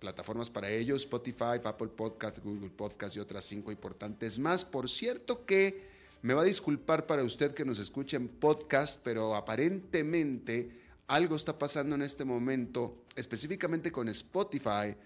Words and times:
plataformas 0.00 0.50
para 0.50 0.70
ellos, 0.70 1.02
Spotify, 1.02 1.60
Apple 1.62 1.88
Podcast, 1.88 2.38
Google 2.38 2.70
Podcast 2.70 3.14
y 3.14 3.20
otras 3.20 3.44
cinco 3.44 3.70
importantes 3.70 4.38
más. 4.38 4.64
Por 4.64 4.88
cierto 4.88 5.44
que 5.44 5.88
me 6.22 6.34
va 6.34 6.42
a 6.42 6.44
disculpar 6.44 7.06
para 7.06 7.22
usted 7.22 7.52
que 7.52 7.64
nos 7.64 7.78
escuche 7.78 8.16
en 8.16 8.28
podcast, 8.28 9.00
pero 9.04 9.36
aparentemente 9.36 10.80
algo 11.06 11.36
está 11.36 11.58
pasando 11.58 11.94
en 11.94 12.02
este 12.02 12.24
momento, 12.24 13.04
específicamente 13.14 13.92
con 13.92 14.08
Spotify, 14.08 14.96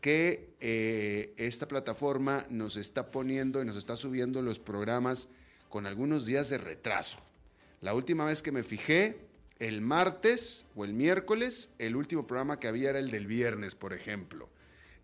que 0.00 0.54
eh, 0.60 1.32
esta 1.36 1.66
plataforma 1.66 2.46
nos 2.50 2.76
está 2.76 3.10
poniendo 3.10 3.62
y 3.62 3.64
nos 3.64 3.76
está 3.76 3.96
subiendo 3.96 4.42
los 4.42 4.58
programas 4.58 5.28
con 5.68 5.86
algunos 5.86 6.26
días 6.26 6.50
de 6.50 6.58
retraso. 6.58 7.18
La 7.80 7.94
última 7.94 8.24
vez 8.24 8.42
que 8.42 8.52
me 8.52 8.62
fijé, 8.62 9.31
el 9.62 9.80
martes 9.80 10.66
o 10.74 10.84
el 10.84 10.92
miércoles, 10.92 11.70
el 11.78 11.94
último 11.94 12.26
programa 12.26 12.58
que 12.58 12.66
había 12.66 12.90
era 12.90 12.98
el 12.98 13.12
del 13.12 13.28
viernes, 13.28 13.76
por 13.76 13.92
ejemplo. 13.92 14.48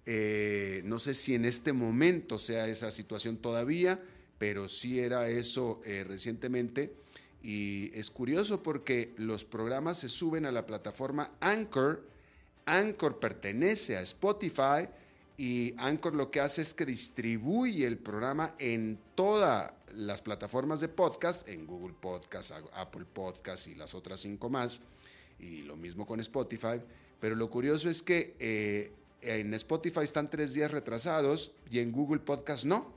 Eh, 0.04 0.82
no 0.84 0.98
sé 0.98 1.14
si 1.14 1.36
en 1.36 1.44
este 1.44 1.72
momento 1.72 2.40
sea 2.40 2.66
esa 2.66 2.90
situación 2.90 3.36
todavía, 3.36 4.02
pero 4.36 4.68
sí 4.68 4.98
era 4.98 5.28
eso 5.28 5.80
eh, 5.84 6.02
recientemente. 6.02 6.92
Y 7.40 7.92
es 7.96 8.10
curioso 8.10 8.64
porque 8.64 9.14
los 9.16 9.44
programas 9.44 9.98
se 9.98 10.08
suben 10.08 10.44
a 10.44 10.50
la 10.50 10.66
plataforma 10.66 11.30
Anchor. 11.38 12.04
Anchor 12.66 13.20
pertenece 13.20 13.96
a 13.96 14.00
Spotify 14.00 14.88
y 15.38 15.72
Anchor 15.78 16.16
lo 16.16 16.32
que 16.32 16.40
hace 16.40 16.62
es 16.62 16.74
que 16.74 16.84
distribuye 16.84 17.86
el 17.86 17.96
programa 17.96 18.56
en 18.58 18.98
todas 19.14 19.72
las 19.94 20.20
plataformas 20.20 20.80
de 20.80 20.88
podcast, 20.88 21.48
en 21.48 21.64
Google 21.64 21.94
Podcast, 21.98 22.50
Apple 22.74 23.04
Podcast 23.04 23.68
y 23.68 23.76
las 23.76 23.94
otras 23.94 24.18
cinco 24.18 24.50
más, 24.50 24.80
y 25.38 25.62
lo 25.62 25.76
mismo 25.76 26.06
con 26.06 26.18
Spotify. 26.18 26.82
Pero 27.20 27.36
lo 27.36 27.48
curioso 27.50 27.88
es 27.88 28.02
que 28.02 28.34
eh, 28.40 28.92
en 29.22 29.54
Spotify 29.54 30.00
están 30.00 30.28
tres 30.28 30.54
días 30.54 30.72
retrasados 30.72 31.52
y 31.70 31.78
en 31.78 31.92
Google 31.92 32.20
Podcast 32.20 32.64
no. 32.64 32.92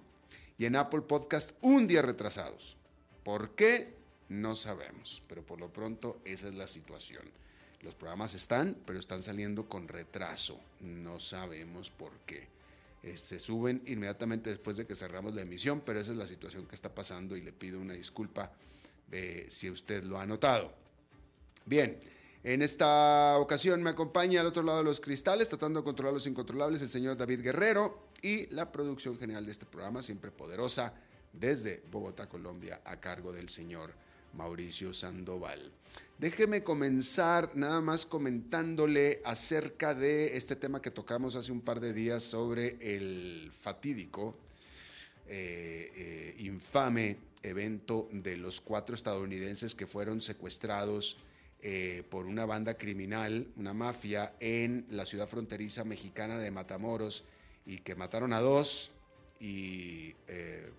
Y 0.57 0.65
en 0.65 0.75
Apple 0.75 1.01
Podcast 1.01 1.51
un 1.61 1.87
día 1.87 2.01
retrasados. 2.01 2.75
¿Por 3.23 3.53
qué? 3.53 3.93
No 4.29 4.55
sabemos, 4.55 5.21
pero 5.27 5.45
por 5.45 5.59
lo 5.59 5.71
pronto 5.71 6.19
esa 6.25 6.47
es 6.47 6.55
la 6.55 6.67
situación. 6.67 7.23
Los 7.81 7.95
programas 7.95 8.33
están, 8.35 8.77
pero 8.85 8.99
están 8.99 9.23
saliendo 9.23 9.67
con 9.67 9.87
retraso. 9.87 10.59
No 10.81 11.19
sabemos 11.19 11.89
por 11.89 12.11
qué. 12.25 12.47
Eh, 13.03 13.17
se 13.17 13.39
suben 13.39 13.81
inmediatamente 13.87 14.51
después 14.51 14.77
de 14.77 14.85
que 14.85 14.93
cerramos 14.93 15.33
la 15.33 15.41
emisión, 15.41 15.81
pero 15.83 15.99
esa 15.99 16.11
es 16.11 16.17
la 16.17 16.27
situación 16.27 16.67
que 16.67 16.75
está 16.75 16.93
pasando 16.93 17.35
y 17.35 17.41
le 17.41 17.51
pido 17.51 17.79
una 17.79 17.93
disculpa 17.93 18.51
eh, 19.11 19.47
si 19.49 19.69
usted 19.69 20.03
lo 20.03 20.19
ha 20.19 20.25
notado. 20.27 20.71
Bien, 21.65 21.99
en 22.43 22.61
esta 22.61 23.37
ocasión 23.39 23.81
me 23.81 23.89
acompaña 23.89 24.41
al 24.41 24.47
otro 24.47 24.61
lado 24.61 24.79
de 24.79 24.83
los 24.83 25.01
cristales, 25.01 25.49
tratando 25.49 25.79
de 25.79 25.83
controlar 25.83 26.13
los 26.13 26.27
incontrolables, 26.27 26.81
el 26.81 26.89
señor 26.89 27.17
David 27.17 27.41
Guerrero 27.41 28.07
y 28.21 28.47
la 28.53 28.71
producción 28.71 29.17
general 29.17 29.45
de 29.45 29.51
este 29.51 29.65
programa, 29.65 30.03
siempre 30.03 30.29
poderosa, 30.29 30.93
desde 31.33 31.83
Bogotá, 31.89 32.29
Colombia, 32.29 32.81
a 32.85 32.99
cargo 32.99 33.31
del 33.31 33.49
señor 33.49 33.93
Mauricio 34.33 34.93
Sandoval. 34.93 35.71
Déjeme 36.21 36.61
comenzar 36.61 37.55
nada 37.55 37.81
más 37.81 38.05
comentándole 38.05 39.21
acerca 39.25 39.95
de 39.95 40.37
este 40.37 40.55
tema 40.55 40.79
que 40.79 40.91
tocamos 40.91 41.35
hace 41.35 41.51
un 41.51 41.61
par 41.61 41.79
de 41.79 41.93
días 41.93 42.21
sobre 42.21 42.77
el 42.79 43.51
fatídico, 43.59 44.35
eh, 45.27 45.91
eh, 45.95 46.35
infame 46.43 47.17
evento 47.41 48.07
de 48.11 48.37
los 48.37 48.61
cuatro 48.61 48.93
estadounidenses 48.93 49.73
que 49.73 49.87
fueron 49.87 50.21
secuestrados 50.21 51.17
eh, 51.63 52.03
por 52.11 52.27
una 52.27 52.45
banda 52.45 52.75
criminal, 52.75 53.47
una 53.55 53.73
mafia, 53.73 54.35
en 54.39 54.85
la 54.91 55.07
ciudad 55.07 55.27
fronteriza 55.27 55.83
mexicana 55.85 56.37
de 56.37 56.51
Matamoros 56.51 57.23
y 57.65 57.79
que 57.79 57.95
mataron 57.95 58.31
a 58.33 58.41
dos 58.41 58.91
y 59.39 60.13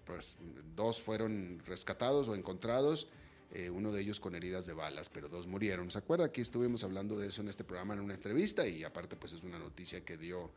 pues 0.05 0.39
dos 0.77 1.03
fueron 1.03 1.61
rescatados 1.67 2.29
o 2.29 2.37
encontrados 2.37 3.09
eh, 3.55 3.69
uno 3.69 3.93
de 3.93 4.01
ellos 4.01 4.19
con 4.19 4.35
heridas 4.35 4.65
de 4.65 4.73
balas, 4.73 5.11
pero 5.11 5.29
dos 5.29 5.47
murieron. 5.47 5.91
¿Se 5.91 5.99
acuerda 5.99 6.33
que 6.33 6.41
estuvimos 6.41 6.85
hablando 6.85 7.19
de 7.19 7.29
eso 7.29 7.43
en 7.43 7.49
este 7.49 7.65
programa 7.65 7.93
en 7.93 8.01
una 8.01 8.15
entrevista? 8.15 8.67
Y 8.67 8.83
aparte, 8.83 9.15
pues 9.15 9.35
es 9.35 9.43
una 9.43 9.59
noticia 9.59 10.03
que 10.03 10.17
dio 10.17 10.51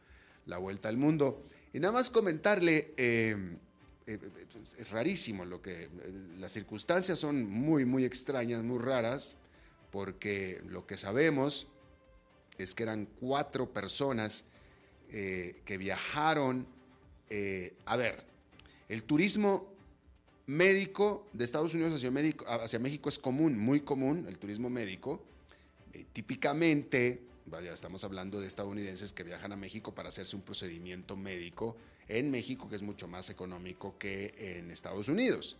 la 0.45 0.59
vuelta 0.59 0.87
al 0.87 0.95
mundo. 0.95 1.43
Y 1.73 1.79
nada 1.81 1.91
más 1.91 2.09
comentarle, 2.09 2.93
eh, 2.95 3.57
eh, 4.07 4.19
es 4.77 4.89
rarísimo 4.91 5.43
lo 5.43 5.61
que, 5.61 5.89
las 6.39 6.53
circunstancias 6.53 7.19
son 7.19 7.43
muy, 7.43 7.83
muy 7.83 8.05
extrañas, 8.05 8.63
muy 8.63 8.79
raras, 8.79 9.35
porque 9.91 10.61
lo 10.69 10.87
que 10.87 10.97
sabemos 10.97 11.67
es 12.57 12.75
que 12.75 12.83
eran 12.83 13.07
cuatro 13.19 13.73
personas 13.73 14.45
que 15.09 15.77
viajaron, 15.77 16.67
a 17.85 17.95
ver, 17.95 18.25
el 18.89 19.03
turismo 19.03 19.74
médico 20.47 21.27
de 21.33 21.45
Estados 21.45 21.73
Unidos 21.73 21.93
hacia, 21.93 22.11
hacia 22.61 22.79
México 22.79 23.09
es 23.09 23.19
común, 23.19 23.57
muy 23.57 23.81
común, 23.81 24.25
el 24.27 24.37
turismo 24.37 24.69
médico. 24.69 25.23
Eh, 25.93 26.05
típicamente, 26.13 27.21
vaya, 27.45 27.73
estamos 27.73 28.03
hablando 28.03 28.39
de 28.39 28.47
estadounidenses 28.47 29.11
que 29.11 29.23
viajan 29.23 29.51
a 29.51 29.55
México 29.55 29.93
para 29.95 30.09
hacerse 30.09 30.35
un 30.35 30.41
procedimiento 30.41 31.15
médico 31.15 31.77
en 32.07 32.29
México, 32.29 32.69
que 32.69 32.75
es 32.75 32.81
mucho 32.81 33.07
más 33.07 33.29
económico 33.29 33.97
que 33.97 34.35
en 34.37 34.71
Estados 34.71 35.07
Unidos. 35.07 35.57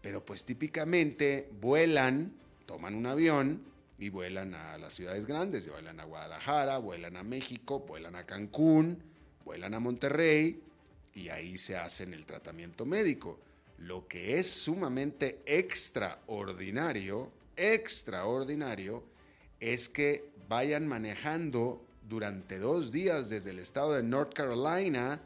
Pero 0.00 0.24
pues 0.24 0.44
típicamente 0.44 1.48
vuelan, 1.60 2.32
toman 2.66 2.94
un 2.94 3.06
avión 3.06 3.62
y 3.98 4.08
vuelan 4.08 4.54
a 4.54 4.78
las 4.78 4.94
ciudades 4.94 5.26
grandes, 5.26 5.68
vuelan 5.68 6.00
a 6.00 6.04
Guadalajara, 6.04 6.78
vuelan 6.78 7.16
a 7.16 7.22
México, 7.22 7.80
vuelan 7.80 8.16
a 8.16 8.24
Cancún, 8.24 9.02
vuelan 9.44 9.74
a 9.74 9.80
Monterrey 9.80 10.60
y 11.14 11.28
ahí 11.28 11.58
se 11.58 11.76
hacen 11.76 12.14
el 12.14 12.24
tratamiento 12.24 12.86
médico. 12.86 13.38
Lo 13.82 14.06
que 14.06 14.38
es 14.38 14.48
sumamente 14.48 15.42
extraordinario, 15.44 17.32
extraordinario, 17.56 19.02
es 19.58 19.88
que 19.88 20.30
vayan 20.48 20.86
manejando 20.86 21.84
durante 22.08 22.60
dos 22.60 22.92
días 22.92 23.28
desde 23.28 23.50
el 23.50 23.58
estado 23.58 23.94
de 23.94 24.04
North 24.04 24.34
Carolina 24.34 25.20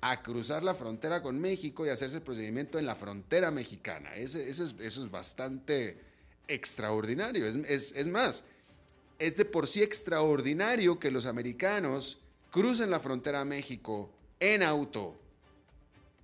a 0.00 0.22
cruzar 0.22 0.62
la 0.62 0.76
frontera 0.76 1.20
con 1.20 1.40
México 1.40 1.84
y 1.84 1.88
hacerse 1.88 2.18
el 2.18 2.22
procedimiento 2.22 2.78
en 2.78 2.86
la 2.86 2.94
frontera 2.94 3.50
mexicana. 3.50 4.14
Eso, 4.14 4.38
es, 4.38 5.10
bastante 5.10 5.98
extraordinario. 6.46 7.44
es 7.44 8.06
más, 8.06 8.44
es 9.18 9.34
de 9.34 9.44
por 9.44 9.66
sí 9.66 9.82
extraordinario 9.82 11.00
que 11.00 11.10
los 11.10 11.26
americanos 11.26 12.20
crucen 12.52 12.90
la 12.90 13.00
frontera 13.00 13.40
a 13.40 13.44
México 13.44 14.10
en 14.38 14.62
auto 14.62 15.25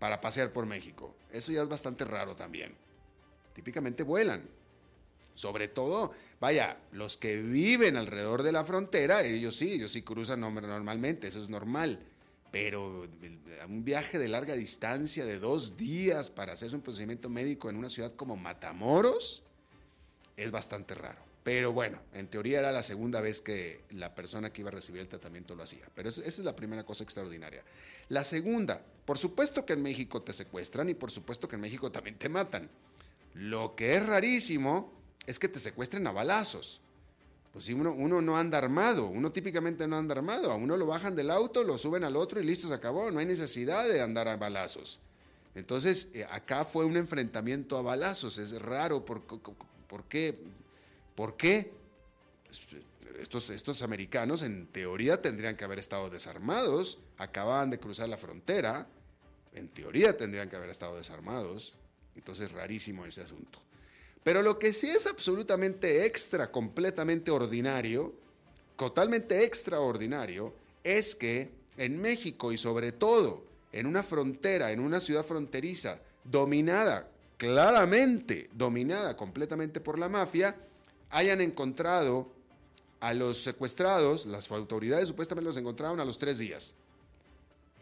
para 0.03 0.21
pasear 0.21 0.53
por 0.53 0.67
México. 0.67 1.15
Eso 1.31 1.53
ya 1.53 1.63
es 1.63 1.69
bastante 1.69 2.05
raro 2.05 2.35
también. 2.35 2.75
Típicamente 3.55 4.03
vuelan. 4.03 4.43
Sobre 5.33 5.69
todo, 5.69 6.11
vaya, 6.41 6.77
los 6.91 7.17
que 7.17 7.37
viven 7.37 7.97
alrededor 7.97 8.43
de 8.43 8.51
la 8.51 8.65
frontera, 8.65 9.23
ellos 9.23 9.55
sí, 9.55 9.75
ellos 9.75 9.93
sí 9.93 10.03
cruzan 10.03 10.41
normalmente, 10.41 11.29
eso 11.29 11.41
es 11.41 11.49
normal. 11.49 12.01
Pero 12.51 13.07
un 13.69 13.85
viaje 13.85 14.19
de 14.19 14.27
larga 14.27 14.57
distancia 14.57 15.25
de 15.25 15.39
dos 15.39 15.77
días 15.77 16.31
para 16.31 16.55
hacerse 16.55 16.75
un 16.75 16.83
procedimiento 16.83 17.31
médico 17.31 17.71
en 17.71 17.77
una 17.77 17.89
ciudad 17.89 18.13
como 18.17 18.37
Matamoros 18.37 19.45
es 20.37 20.51
bastante 20.51 20.97
raro. 20.97 21.32
Pero 21.43 21.73
bueno, 21.73 21.99
en 22.13 22.29
teoría 22.29 22.61
era 22.61 22.71
la 22.71 22.83
segunda 22.83 23.21
vez 23.21 23.41
que 23.41 23.81
la 23.91 24.15
persona 24.15 24.53
que 24.53 24.61
iba 24.61 24.71
a 24.71 24.75
recibir 24.75 25.01
el 25.01 25.09
tratamiento 25.09 25.57
lo 25.57 25.65
hacía. 25.65 25.85
Pero 25.95 26.09
esa 26.09 26.23
es 26.23 26.39
la 26.39 26.55
primera 26.55 26.85
cosa 26.85 27.03
extraordinaria. 27.03 27.65
La 28.09 28.23
segunda, 28.23 28.81
por 29.05 29.19
supuesto 29.19 29.67
que 29.67 29.73
en 29.73 29.83
México 29.83 30.23
te 30.23 30.33
secuestran 30.33 30.89
y 30.89 30.95
por 30.95 31.11
supuesto 31.11 31.49
que 31.49 31.57
en 31.57 31.63
México 31.63 31.91
también 31.91 32.17
te 32.17 32.29
matan. 32.29 32.71
Lo 33.35 33.75
que 33.75 33.97
es 33.97 34.07
rarísimo 34.07 34.93
es 35.27 35.39
que 35.39 35.49
te 35.49 35.59
secuestren 35.59 36.07
a 36.07 36.13
balazos. 36.13 36.81
Pues 37.53 37.67
si 37.67 37.75
uno, 37.75 37.93
uno 37.93 38.23
no 38.23 38.37
anda 38.37 38.59
armado, 38.59 39.07
uno 39.07 39.31
típicamente 39.31 39.87
no 39.87 39.97
anda 39.97 40.15
armado, 40.15 40.51
a 40.51 40.55
uno 40.55 40.77
lo 40.77 40.87
bajan 40.87 41.15
del 41.15 41.31
auto, 41.31 41.65
lo 41.65 41.77
suben 41.77 42.03
al 42.03 42.17
otro 42.17 42.41
y 42.41 42.45
listo, 42.45 42.67
se 42.69 42.75
acabó, 42.75 43.11
no 43.11 43.19
hay 43.19 43.27
necesidad 43.27 43.87
de 43.87 44.01
andar 44.01 44.27
a 44.29 44.37
balazos. 44.37 45.01
Entonces, 45.55 46.09
eh, 46.15 46.27
acá 46.31 46.65
fue 46.65 46.87
un 46.87 46.97
enfrentamiento 46.97 47.77
a 47.77 47.83
balazos, 47.83 48.39
es 48.39 48.61
raro, 48.61 49.05
¿por, 49.05 49.23
qué? 50.09 50.39
¿Por 51.15 51.37
qué? 51.37 51.73
Estos, 53.21 53.51
estos 53.51 53.83
americanos 53.83 54.43
en 54.43 54.67
teoría 54.67 55.23
tendrían 55.23 55.57
que 55.57 55.65
haber 55.65 55.79
estado 55.79 56.11
desarmados, 56.11 56.99
acababan 57.19 57.71
de 57.71 57.79
cruzar 57.79 58.09
la 58.09 58.17
frontera, 58.17 58.89
en 59.55 59.69
teoría 59.69 60.17
tendrían 60.17 60.49
que 60.49 60.57
haber 60.57 60.71
estado 60.71 60.97
desarmados, 60.97 61.75
entonces 62.17 62.51
rarísimo 62.51 63.07
ese 63.07 63.23
asunto. 63.23 63.61
Pero 64.25 64.43
lo 64.43 64.59
que 64.59 64.73
sí 64.73 64.89
es 64.89 65.07
absolutamente 65.07 66.05
extra, 66.07 66.51
completamente 66.51 67.31
ordinario, 67.31 68.15
totalmente 68.77 69.45
extraordinario, 69.45 70.55
es 70.85 71.15
que 71.15 71.51
en 71.77 72.01
México 72.01 72.53
y 72.53 72.59
sobre 72.59 72.93
todo 72.93 73.45
en 73.73 73.87
una 73.87 74.03
frontera, 74.03 74.71
en 74.71 74.81
una 74.81 75.01
ciudad 75.01 75.25
fronteriza 75.25 75.99
dominada, 76.25 77.09
claramente 77.37 78.49
dominada 78.53 79.17
completamente 79.17 79.81
por 79.81 79.99
la 79.99 80.09
mafia, 80.09 80.55
hayan 81.13 81.41
encontrado 81.41 82.33
a 83.01 83.15
los 83.15 83.39
secuestrados, 83.43 84.27
las 84.27 84.51
autoridades 84.51 85.09
supuestamente 85.09 85.47
los 85.47 85.57
encontraron 85.57 86.01
a 86.01 86.05
los 86.05 86.19
tres 86.19 86.39
días. 86.39 86.75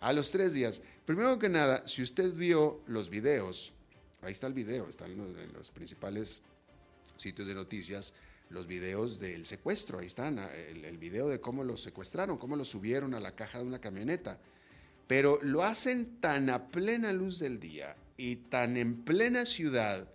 A 0.01 0.13
los 0.13 0.31
tres 0.31 0.53
días. 0.53 0.83
Primero 1.07 1.39
que 1.39 1.49
nada, 1.49 1.87
si 1.87 2.03
usted 2.03 2.33
vio 2.35 2.81
los 2.87 3.09
videos, 3.09 3.73
ahí 4.23 4.33
está 4.33 4.47
el 4.47 4.55
video, 4.55 4.89
están 4.89 5.13
en 5.13 5.53
los, 5.53 5.71
principales 5.71 6.43
sitios 7.17 7.47
de 7.47 7.55
noticias, 7.55 8.13
los 8.49 8.67
videos 8.67 9.21
del 9.21 9.47
secuestro, 9.47 10.01
ahí 10.01 10.07
están, 10.07 10.39
el, 10.39 10.85
el 10.85 10.99
video 10.99 11.29
de 11.29 11.41
cómo 11.41 11.63
los 11.63 11.83
secuestraron, 11.83 12.37
cómo 12.37 12.57
los 12.57 12.69
subieron 12.69 13.15
a 13.15 13.21
la 13.21 13.37
caja 13.37 13.59
de 13.59 13.65
una 13.65 13.81
camioneta. 13.81 14.41
Pero 15.07 15.39
lo 15.43 15.63
hacen 15.63 16.21
tan 16.21 16.51
a 16.51 16.69
plena 16.69 17.13
luz 17.13 17.39
del 17.39 17.61
día 17.61 17.95
y 18.17 18.37
tan 18.37 18.77
en 18.77 19.03
plena 19.05 19.45
ciudad 19.47 20.09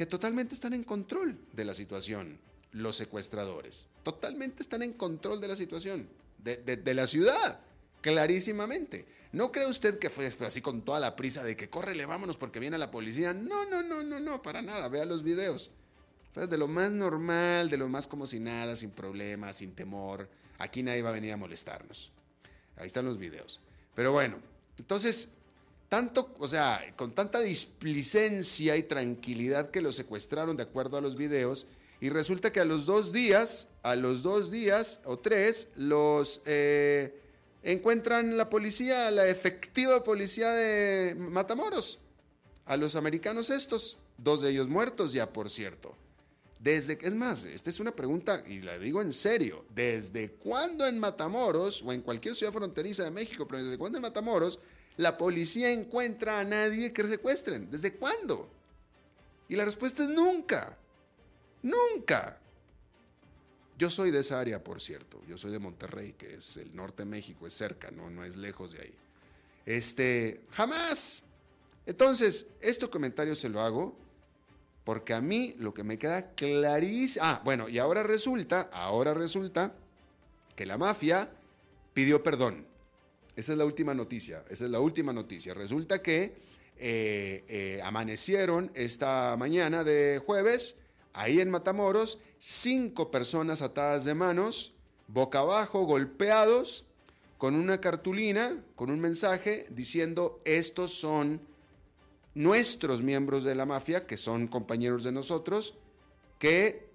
que 0.00 0.06
totalmente 0.06 0.54
están 0.54 0.72
en 0.72 0.82
control 0.82 1.36
de 1.52 1.62
la 1.62 1.74
situación, 1.74 2.38
los 2.72 2.96
secuestradores. 2.96 3.86
Totalmente 4.02 4.62
están 4.62 4.82
en 4.82 4.94
control 4.94 5.42
de 5.42 5.48
la 5.48 5.56
situación, 5.56 6.08
de, 6.38 6.94
la 6.94 7.06
ciudad, 7.06 7.60
clarísimamente. 8.00 9.04
¿No 9.32 9.52
cree 9.52 9.66
usted 9.66 9.98
que 9.98 10.08
fue, 10.08 10.32
así 10.46 10.62
con 10.62 10.86
toda 10.86 11.00
la 11.00 11.16
prisa 11.16 11.44
de 11.44 11.54
que 11.54 11.68
córrele, 11.68 12.06
vámonos 12.06 12.38
porque 12.38 12.60
viene 12.60 12.78
la 12.78 12.90
policía? 12.90 13.34
No, 13.34 13.68
no, 13.68 13.82
no, 13.82 14.02
no, 14.02 14.18
no, 14.18 14.40
para 14.40 14.62
nada, 14.62 14.88
vea 14.88 15.04
los 15.04 15.22
videos. 15.22 15.70
Fue 16.32 16.46
de 16.46 16.56
lo 16.56 16.66
más 16.66 16.90
normal, 16.90 17.68
de 17.68 17.76
lo 17.76 17.90
más 17.90 18.06
como 18.06 18.26
si 18.26 18.40
nada, 18.40 18.76
sin 18.76 18.92
problemas, 18.92 19.56
sin 19.56 19.74
temor. 19.74 20.30
Aquí 20.56 20.82
nadie 20.82 21.02
va 21.02 21.10
a 21.10 21.12
venir 21.12 21.34
a 21.34 21.36
molestarnos. 21.36 22.10
Ahí 22.76 22.86
están 22.86 23.04
los 23.04 23.18
videos. 23.18 23.60
Pero 23.94 24.12
bueno, 24.12 24.38
entonces 24.78 25.28
tanto, 25.90 26.32
o 26.38 26.46
sea, 26.46 26.80
con 26.96 27.12
tanta 27.12 27.40
displicencia 27.40 28.76
y 28.76 28.84
tranquilidad 28.84 29.70
que 29.70 29.82
lo 29.82 29.92
secuestraron 29.92 30.56
de 30.56 30.62
acuerdo 30.62 30.96
a 30.96 31.00
los 31.00 31.16
videos, 31.16 31.66
y 32.00 32.08
resulta 32.08 32.52
que 32.52 32.60
a 32.60 32.64
los 32.64 32.86
dos 32.86 33.12
días, 33.12 33.66
a 33.82 33.96
los 33.96 34.22
dos 34.22 34.52
días 34.52 35.00
o 35.04 35.18
tres, 35.18 35.68
los 35.74 36.42
eh, 36.46 37.20
encuentran 37.64 38.36
la 38.36 38.48
policía, 38.48 39.10
la 39.10 39.26
efectiva 39.26 40.02
policía 40.04 40.52
de 40.52 41.16
Matamoros, 41.16 41.98
a 42.66 42.76
los 42.76 42.94
americanos 42.94 43.50
estos, 43.50 43.98
dos 44.16 44.42
de 44.42 44.50
ellos 44.50 44.68
muertos 44.68 45.12
ya, 45.12 45.32
por 45.32 45.50
cierto. 45.50 45.96
Desde, 46.60 46.98
es 47.02 47.14
más, 47.14 47.44
esta 47.46 47.68
es 47.68 47.80
una 47.80 47.96
pregunta 47.96 48.44
y 48.46 48.60
la 48.60 48.78
digo 48.78 49.02
en 49.02 49.12
serio, 49.12 49.64
¿desde 49.74 50.30
cuándo 50.30 50.86
en 50.86 51.00
Matamoros 51.00 51.82
o 51.82 51.92
en 51.92 52.02
cualquier 52.02 52.36
ciudad 52.36 52.52
fronteriza 52.52 53.02
de 53.02 53.10
México, 53.10 53.48
pero 53.48 53.64
desde 53.64 53.76
cuándo 53.76 53.98
en 53.98 54.02
Matamoros 54.02 54.60
la 55.00 55.16
policía 55.16 55.70
encuentra 55.70 56.40
a 56.40 56.44
nadie 56.44 56.92
que 56.92 57.04
secuestren. 57.04 57.70
¿Desde 57.70 57.94
cuándo? 57.94 58.50
Y 59.48 59.56
la 59.56 59.64
respuesta 59.64 60.02
es 60.02 60.10
nunca. 60.10 60.76
Nunca. 61.62 62.38
Yo 63.78 63.90
soy 63.90 64.10
de 64.10 64.20
esa 64.20 64.38
área, 64.38 64.62
por 64.62 64.78
cierto. 64.80 65.22
Yo 65.26 65.38
soy 65.38 65.52
de 65.52 65.58
Monterrey, 65.58 66.12
que 66.12 66.34
es 66.34 66.58
el 66.58 66.76
norte 66.76 67.04
de 67.04 67.08
México, 67.08 67.46
es 67.46 67.54
cerca, 67.54 67.90
no, 67.90 68.10
no 68.10 68.24
es 68.24 68.36
lejos 68.36 68.72
de 68.72 68.82
ahí. 68.82 68.94
Este, 69.64 70.42
jamás. 70.50 71.22
Entonces, 71.86 72.48
este 72.60 72.88
comentario 72.88 73.34
se 73.34 73.48
lo 73.48 73.62
hago 73.62 73.96
porque 74.84 75.14
a 75.14 75.22
mí 75.22 75.54
lo 75.58 75.72
que 75.72 75.82
me 75.82 75.98
queda 75.98 76.34
clarísimo. 76.34 77.24
Ah, 77.24 77.40
bueno, 77.42 77.70
y 77.70 77.78
ahora 77.78 78.02
resulta, 78.02 78.68
ahora 78.70 79.14
resulta 79.14 79.72
que 80.54 80.66
la 80.66 80.76
mafia 80.76 81.30
pidió 81.94 82.22
perdón. 82.22 82.69
Esa 83.36 83.52
es 83.52 83.58
la 83.58 83.64
última 83.64 83.94
noticia, 83.94 84.44
esa 84.50 84.64
es 84.64 84.70
la 84.70 84.80
última 84.80 85.12
noticia. 85.12 85.54
Resulta 85.54 86.02
que 86.02 86.34
eh, 86.76 87.44
eh, 87.48 87.80
amanecieron 87.84 88.70
esta 88.74 89.36
mañana 89.38 89.84
de 89.84 90.20
jueves, 90.24 90.76
ahí 91.12 91.40
en 91.40 91.50
Matamoros, 91.50 92.18
cinco 92.38 93.10
personas 93.10 93.62
atadas 93.62 94.04
de 94.04 94.14
manos, 94.14 94.72
boca 95.06 95.40
abajo, 95.40 95.84
golpeados, 95.84 96.86
con 97.38 97.54
una 97.54 97.80
cartulina, 97.80 98.62
con 98.76 98.90
un 98.90 99.00
mensaje 99.00 99.66
diciendo, 99.70 100.40
estos 100.44 100.92
son 100.92 101.40
nuestros 102.34 103.02
miembros 103.02 103.44
de 103.44 103.54
la 103.54 103.66
mafia, 103.66 104.06
que 104.06 104.18
son 104.18 104.46
compañeros 104.46 105.04
de 105.04 105.12
nosotros, 105.12 105.74
que 106.38 106.88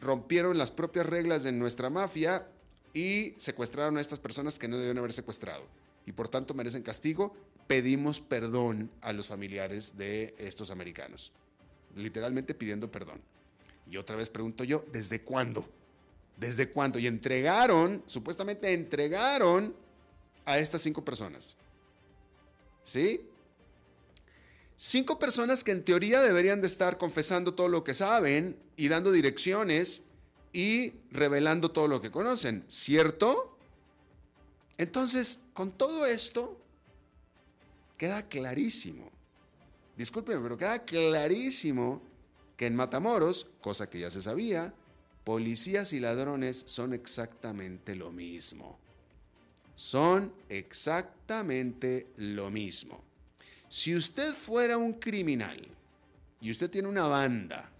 rompieron 0.00 0.58
las 0.58 0.70
propias 0.70 1.06
reglas 1.06 1.42
de 1.42 1.52
nuestra 1.52 1.90
mafia 1.90 2.46
y 2.96 3.34
secuestraron 3.36 3.98
a 3.98 4.00
estas 4.00 4.18
personas 4.18 4.58
que 4.58 4.68
no 4.68 4.78
debían 4.78 4.96
haber 4.96 5.12
secuestrado 5.12 5.64
y 6.06 6.12
por 6.12 6.30
tanto 6.30 6.54
merecen 6.54 6.82
castigo. 6.82 7.36
Pedimos 7.66 8.22
perdón 8.22 8.90
a 9.02 9.12
los 9.12 9.26
familiares 9.26 9.98
de 9.98 10.34
estos 10.38 10.70
americanos. 10.70 11.30
Literalmente 11.94 12.54
pidiendo 12.54 12.90
perdón. 12.90 13.20
Y 13.90 13.98
otra 13.98 14.16
vez 14.16 14.30
pregunto 14.30 14.64
yo, 14.64 14.82
¿desde 14.92 15.20
cuándo? 15.20 15.68
¿Desde 16.38 16.70
cuándo? 16.70 16.98
Y 16.98 17.06
entregaron, 17.06 18.02
supuestamente 18.06 18.72
entregaron 18.72 19.76
a 20.46 20.58
estas 20.58 20.80
cinco 20.80 21.04
personas. 21.04 21.54
¿Sí? 22.82 23.28
Cinco 24.78 25.18
personas 25.18 25.62
que 25.62 25.72
en 25.72 25.84
teoría 25.84 26.22
deberían 26.22 26.62
de 26.62 26.68
estar 26.68 26.96
confesando 26.96 27.52
todo 27.52 27.68
lo 27.68 27.84
que 27.84 27.94
saben 27.94 28.56
y 28.74 28.88
dando 28.88 29.12
direcciones 29.12 30.02
y 30.56 30.94
revelando 31.10 31.70
todo 31.70 31.86
lo 31.86 32.00
que 32.00 32.10
conocen, 32.10 32.64
¿cierto? 32.66 33.58
Entonces, 34.78 35.40
con 35.52 35.72
todo 35.72 36.06
esto, 36.06 36.58
queda 37.98 38.26
clarísimo, 38.26 39.10
discúlpeme, 39.98 40.40
pero 40.40 40.56
queda 40.56 40.78
clarísimo 40.78 42.00
que 42.56 42.64
en 42.64 42.74
Matamoros, 42.74 43.48
cosa 43.60 43.90
que 43.90 43.98
ya 43.98 44.10
se 44.10 44.22
sabía, 44.22 44.72
policías 45.24 45.92
y 45.92 46.00
ladrones 46.00 46.62
son 46.64 46.94
exactamente 46.94 47.94
lo 47.94 48.10
mismo. 48.10 48.78
Son 49.74 50.32
exactamente 50.48 52.06
lo 52.16 52.50
mismo. 52.50 53.04
Si 53.68 53.94
usted 53.94 54.32
fuera 54.32 54.78
un 54.78 54.94
criminal 54.94 55.68
y 56.40 56.50
usted 56.50 56.70
tiene 56.70 56.88
una 56.88 57.06
banda 57.08 57.75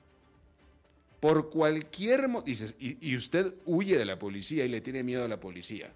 por 1.20 1.50
cualquier 1.50 2.28
motivo, 2.28 2.66
y, 2.78 3.16
usted 3.16 3.54
huye 3.64 3.96
de 3.99 4.04
la 4.04 4.18
policía 4.18 4.64
y 4.64 4.68
le 4.68 4.80
tiene 4.80 5.02
miedo 5.02 5.25
a 5.25 5.28
la 5.28 5.40
policía, 5.40 5.92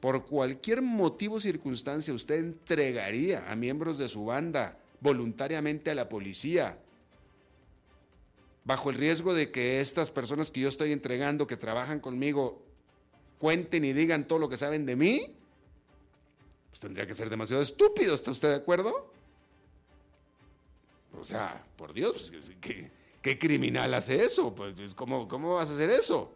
por 0.00 0.26
cualquier 0.26 0.82
motivo 0.82 1.36
o 1.36 1.40
circunstancia 1.40 2.12
usted 2.12 2.36
entregaría 2.36 3.50
a 3.50 3.56
miembros 3.56 3.98
de 3.98 4.08
su 4.08 4.26
banda 4.26 4.78
voluntariamente 5.00 5.90
a 5.90 5.94
la 5.94 6.08
policía, 6.08 6.78
bajo 8.64 8.90
el 8.90 8.96
riesgo 8.96 9.34
de 9.34 9.50
que 9.50 9.80
estas 9.80 10.10
personas 10.10 10.50
que 10.50 10.60
yo 10.60 10.68
estoy 10.68 10.92
entregando, 10.92 11.46
que 11.46 11.56
trabajan 11.56 12.00
conmigo, 12.00 12.62
cuenten 13.38 13.84
y 13.84 13.92
digan 13.92 14.26
todo 14.26 14.38
lo 14.38 14.48
que 14.48 14.56
saben 14.56 14.86
de 14.86 14.96
mí, 14.96 15.36
pues 16.70 16.80
tendría 16.80 17.06
que 17.06 17.14
ser 17.14 17.30
demasiado 17.30 17.62
estúpido, 17.62 18.14
¿está 18.14 18.30
usted 18.30 18.48
de 18.48 18.56
acuerdo? 18.56 19.12
O 21.18 21.24
sea, 21.24 21.64
por 21.76 21.92
Dios, 21.92 22.30
pues, 22.32 22.50
que 22.60 22.90
¿Qué 23.24 23.38
criminal 23.38 23.94
hace 23.94 24.22
eso? 24.22 24.54
Pues, 24.54 24.94
¿cómo, 24.94 25.26
¿cómo 25.26 25.54
vas 25.54 25.70
a 25.70 25.72
hacer 25.72 25.88
eso? 25.88 26.30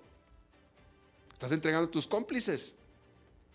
Estás 1.34 1.52
entregando 1.52 1.90
tus 1.90 2.06
cómplices 2.06 2.76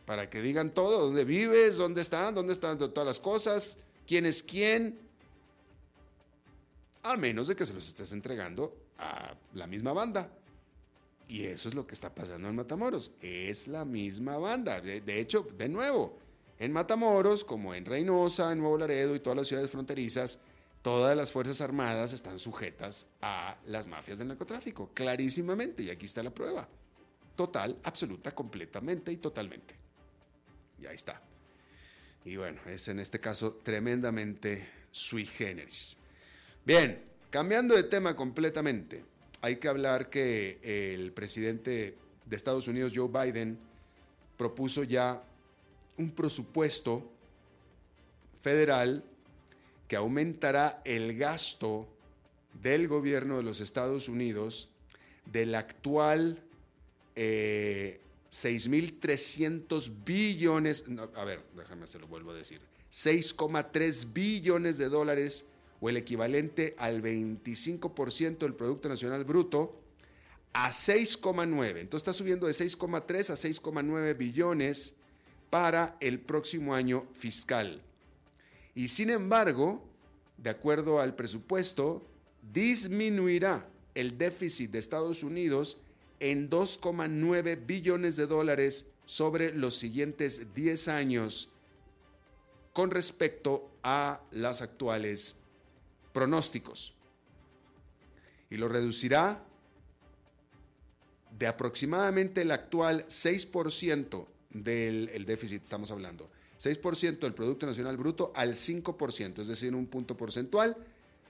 para 0.05 0.29
que 0.29 0.39
digan 0.39 0.71
todo, 0.71 1.07
dónde 1.07 1.25
vives, 1.25 1.77
dónde 1.77 2.01
están, 2.01 2.35
dónde 2.35 2.53
están 2.53 2.77
todas 2.77 3.07
las 3.07 3.19
cosas, 3.19 3.79
quién 4.05 4.27
es 4.27 4.43
quién. 4.43 4.99
A 7.01 7.17
menos 7.17 7.47
de 7.47 7.55
que 7.55 7.65
se 7.65 7.73
los 7.73 7.87
estés 7.87 8.11
entregando 8.11 8.77
a 8.99 9.33
la 9.55 9.65
misma 9.65 9.93
banda. 9.93 10.29
Y 11.27 11.45
eso 11.45 11.69
es 11.69 11.73
lo 11.73 11.87
que 11.87 11.95
está 11.95 12.13
pasando 12.13 12.49
en 12.49 12.55
Matamoros. 12.55 13.13
Es 13.19 13.67
la 13.67 13.83
misma 13.83 14.37
banda. 14.37 14.79
De, 14.79 15.01
de, 15.01 15.19
hecho, 15.19 15.47
de 15.57 15.69
nuevo, 15.69 16.19
en 16.59 16.71
Matamoros, 16.71 17.43
como 17.43 17.73
en 17.73 17.83
Reynosa, 17.83 18.51
en 18.51 18.59
Nuevo 18.59 18.77
Laredo 18.77 19.15
y 19.15 19.21
todas 19.21 19.37
las 19.37 19.47
ciudades 19.47 19.71
fronterizas, 19.71 20.37
todas 20.83 21.17
las 21.17 21.31
Fuerzas 21.31 21.61
Armadas 21.61 22.13
están 22.13 22.37
sujetas 22.37 23.07
a 23.21 23.57
las 23.65 23.87
mafias 23.87 24.19
del 24.19 24.27
narcotráfico, 24.27 24.91
clarísimamente. 24.93 25.81
Y 25.81 25.89
aquí 25.89 26.05
está 26.05 26.21
la 26.21 26.29
prueba. 26.29 26.67
Total, 27.35 27.79
absoluta, 27.83 28.35
completamente 28.35 29.11
y 29.11 29.17
totalmente. 29.17 29.73
Y 30.79 30.85
ahí 30.85 30.95
está. 30.95 31.19
Y 32.25 32.35
bueno, 32.35 32.61
es 32.67 32.87
en 32.89 32.99
este 32.99 33.19
caso 33.19 33.55
tremendamente 33.63 34.69
sui 34.91 35.25
generis. 35.25 35.97
Bien, 36.65 37.01
cambiando 37.29 37.75
de 37.75 37.83
tema 37.83 38.15
completamente, 38.15 39.03
hay 39.41 39.55
que 39.55 39.69
hablar 39.69 40.09
que 40.09 40.59
el 40.63 41.13
presidente 41.13 41.97
de 42.25 42.35
Estados 42.35 42.67
Unidos, 42.67 42.93
Joe 42.93 43.07
Biden, 43.07 43.57
propuso 44.37 44.83
ya 44.83 45.23
un 45.97 46.11
presupuesto 46.11 47.09
federal 48.41 49.03
que 49.93 49.97
aumentará 49.97 50.81
el 50.85 51.15
gasto 51.15 51.87
del 52.63 52.87
gobierno 52.87 53.37
de 53.37 53.43
los 53.43 53.61
Estados 53.61 54.09
Unidos 54.09 54.69
del 55.31 55.53
actual 55.53 56.41
eh, 57.15 57.99
6.300 58.31 59.91
billones, 60.03 60.85
a 61.13 61.23
ver, 61.23 61.43
déjame 61.55 61.85
se 61.85 61.99
lo 61.99 62.07
vuelvo 62.07 62.31
a 62.31 62.33
decir, 62.33 62.59
6,3 62.91 64.11
billones 64.11 64.79
de 64.79 64.89
dólares 64.89 65.45
o 65.79 65.91
el 65.91 65.97
equivalente 65.97 66.73
al 66.79 67.03
25% 67.03 68.39
del 68.39 68.55
Producto 68.55 68.89
Nacional 68.89 69.23
Bruto 69.25 69.79
a 70.53 70.71
6,9. 70.71 71.81
Entonces 71.81 71.97
está 71.97 72.13
subiendo 72.13 72.47
de 72.47 72.53
6,3 72.53 73.29
a 73.29 73.35
6,9 73.35 74.17
billones 74.17 74.95
para 75.51 75.97
el 75.99 76.19
próximo 76.19 76.73
año 76.73 77.05
fiscal. 77.13 77.83
Y 78.75 78.87
sin 78.87 79.09
embargo, 79.09 79.83
de 80.37 80.49
acuerdo 80.49 80.99
al 80.99 81.15
presupuesto, 81.15 82.05
disminuirá 82.51 83.67
el 83.95 84.17
déficit 84.17 84.71
de 84.71 84.79
Estados 84.79 85.23
Unidos 85.23 85.77
en 86.19 86.49
2,9 86.49 87.65
billones 87.65 88.15
de 88.15 88.27
dólares 88.27 88.87
sobre 89.05 89.53
los 89.53 89.75
siguientes 89.75 90.53
10 90.53 90.87
años 90.87 91.49
con 92.71 92.91
respecto 92.91 93.69
a 93.83 94.21
las 94.31 94.61
actuales 94.61 95.35
pronósticos. 96.11 96.93
Y 98.49 98.57
lo 98.57 98.67
reducirá 98.67 99.43
de 101.37 101.47
aproximadamente 101.47 102.41
el 102.41 102.51
actual 102.51 103.05
6% 103.07 104.27
del 104.51 105.25
déficit, 105.25 105.63
estamos 105.63 105.91
hablando, 105.91 106.29
6% 106.63 107.19
del 107.19 107.33
Producto 107.33 107.65
Nacional 107.65 107.97
Bruto 107.97 108.31
al 108.35 108.51
5%, 108.51 109.41
es 109.41 109.47
decir, 109.47 109.75
un 109.75 109.87
punto 109.87 110.15
porcentual, 110.15 110.77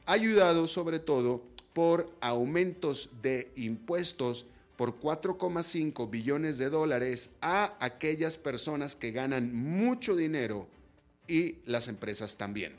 ayudado 0.05 0.67
sobre 0.67 0.99
todo 0.99 1.43
por 1.73 2.15
aumentos 2.21 3.09
de 3.21 3.51
impuestos 3.55 4.45
por 4.77 4.99
4,5 4.99 6.09
billones 6.09 6.57
de 6.57 6.69
dólares 6.69 7.31
a 7.41 7.75
aquellas 7.79 8.37
personas 8.37 8.95
que 8.95 9.11
ganan 9.11 9.53
mucho 9.53 10.15
dinero 10.15 10.67
y 11.27 11.57
las 11.65 11.87
empresas 11.87 12.37
también. 12.37 12.75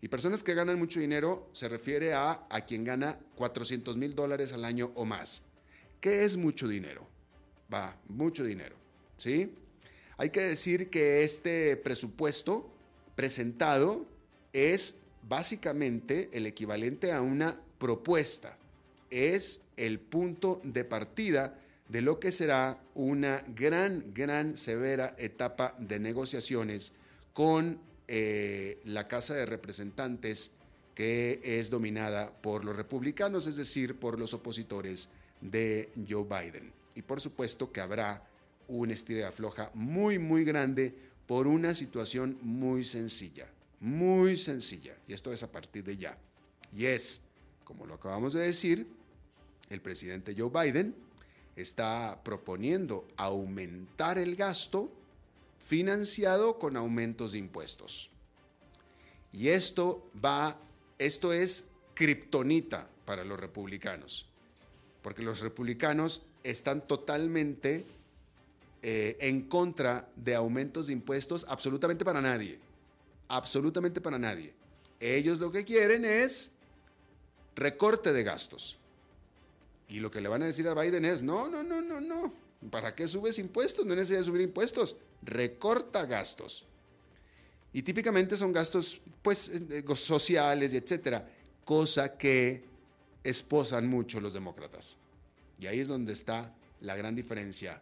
Y 0.00 0.08
personas 0.08 0.42
que 0.42 0.54
ganan 0.54 0.78
mucho 0.78 0.98
dinero 0.98 1.48
se 1.52 1.68
refiere 1.68 2.14
a, 2.14 2.46
a 2.48 2.62
quien 2.62 2.84
gana 2.84 3.18
400 3.36 3.96
mil 3.96 4.14
dólares 4.14 4.52
al 4.52 4.64
año 4.64 4.92
o 4.94 5.04
más. 5.04 5.42
¿Qué 6.00 6.24
es 6.24 6.36
mucho 6.36 6.66
dinero? 6.68 7.06
Va, 7.72 7.96
mucho 8.08 8.44
dinero. 8.44 8.76
¿Sí? 9.16 9.54
Hay 10.16 10.30
que 10.30 10.40
decir 10.40 10.90
que 10.90 11.22
este 11.22 11.76
presupuesto 11.76 12.70
presentado 13.14 14.06
es 14.52 14.96
básicamente 15.28 16.30
el 16.32 16.46
equivalente 16.46 17.12
a 17.12 17.20
una 17.20 17.58
propuesta. 17.78 18.56
Es 19.10 19.60
el 19.76 19.98
punto 19.98 20.60
de 20.64 20.84
partida 20.84 21.58
de 21.88 22.02
lo 22.02 22.18
que 22.18 22.32
será 22.32 22.80
una 22.94 23.44
gran, 23.54 24.14
gran, 24.14 24.56
severa 24.56 25.14
etapa 25.18 25.74
de 25.78 25.98
negociaciones 25.98 26.92
con 27.32 27.78
eh, 28.08 28.80
la 28.84 29.06
Casa 29.08 29.34
de 29.34 29.46
Representantes 29.46 30.52
que 30.94 31.40
es 31.42 31.70
dominada 31.70 32.30
por 32.30 32.64
los 32.64 32.76
republicanos, 32.76 33.46
es 33.46 33.56
decir, 33.56 33.96
por 33.96 34.18
los 34.18 34.34
opositores 34.34 35.08
de 35.40 35.90
Joe 36.08 36.24
Biden. 36.24 36.72
Y 36.94 37.02
por 37.02 37.20
supuesto 37.20 37.72
que 37.72 37.80
habrá 37.80 38.22
una 38.78 38.94
estira 38.94 39.28
afloja 39.28 39.70
muy, 39.74 40.18
muy 40.18 40.44
grande 40.44 40.94
por 41.26 41.46
una 41.46 41.74
situación 41.74 42.38
muy 42.42 42.84
sencilla, 42.84 43.48
muy 43.80 44.36
sencilla. 44.36 44.96
Y 45.06 45.12
esto 45.12 45.32
es 45.32 45.42
a 45.42 45.52
partir 45.52 45.84
de 45.84 45.96
ya. 45.96 46.18
Y 46.72 46.86
es, 46.86 47.20
como 47.64 47.86
lo 47.86 47.94
acabamos 47.94 48.32
de 48.32 48.40
decir, 48.40 48.86
el 49.70 49.80
presidente 49.80 50.34
Joe 50.36 50.50
Biden 50.50 50.94
está 51.56 52.20
proponiendo 52.24 53.06
aumentar 53.16 54.18
el 54.18 54.36
gasto 54.36 54.90
financiado 55.58 56.58
con 56.58 56.76
aumentos 56.76 57.32
de 57.32 57.38
impuestos. 57.38 58.10
Y 59.32 59.48
esto 59.48 60.10
va, 60.22 60.58
esto 60.98 61.32
es 61.32 61.64
kriptonita 61.94 62.88
para 63.04 63.24
los 63.24 63.38
republicanos, 63.38 64.26
porque 65.02 65.22
los 65.22 65.40
republicanos 65.40 66.22
están 66.42 66.86
totalmente 66.86 67.86
eh, 68.82 69.16
en 69.20 69.42
contra 69.42 70.08
de 70.16 70.34
aumentos 70.34 70.88
de 70.88 70.92
impuestos 70.92 71.46
absolutamente 71.48 72.04
para 72.04 72.20
nadie, 72.20 72.58
absolutamente 73.28 74.00
para 74.00 74.18
nadie. 74.18 74.52
Ellos 74.98 75.38
lo 75.38 75.52
que 75.52 75.64
quieren 75.64 76.04
es 76.04 76.50
recorte 77.54 78.12
de 78.12 78.24
gastos. 78.24 78.78
Y 79.88 80.00
lo 80.00 80.10
que 80.10 80.20
le 80.20 80.28
van 80.28 80.42
a 80.42 80.46
decir 80.46 80.66
a 80.66 80.74
Biden 80.74 81.04
es, 81.04 81.22
no, 81.22 81.48
no, 81.48 81.62
no, 81.62 81.80
no, 81.80 82.00
no. 82.00 82.34
¿Para 82.70 82.94
qué 82.94 83.06
subes 83.06 83.38
impuestos? 83.38 83.84
No 83.86 83.94
necesitas 83.94 84.26
subir 84.26 84.40
impuestos. 84.40 84.96
Recorta 85.22 86.04
gastos. 86.06 86.64
Y 87.72 87.82
típicamente 87.82 88.36
son 88.36 88.52
gastos 88.52 89.00
pues 89.22 89.48
eh, 89.48 89.84
sociales 89.94 90.72
y 90.72 90.76
etcétera, 90.76 91.28
cosa 91.64 92.16
que 92.16 92.64
esposan 93.22 93.86
mucho 93.86 94.20
los 94.20 94.34
demócratas. 94.34 94.98
Y 95.60 95.66
ahí 95.66 95.80
es 95.80 95.88
donde 95.88 96.12
está 96.12 96.54
la 96.80 96.96
gran 96.96 97.14
diferencia 97.14 97.80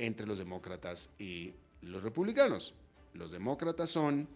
entre 0.00 0.26
los 0.26 0.38
demócratas 0.38 1.10
y 1.18 1.52
los 1.82 2.02
republicanos. 2.02 2.74
Los 3.14 3.30
demócratas 3.30 3.90
son 3.90 4.28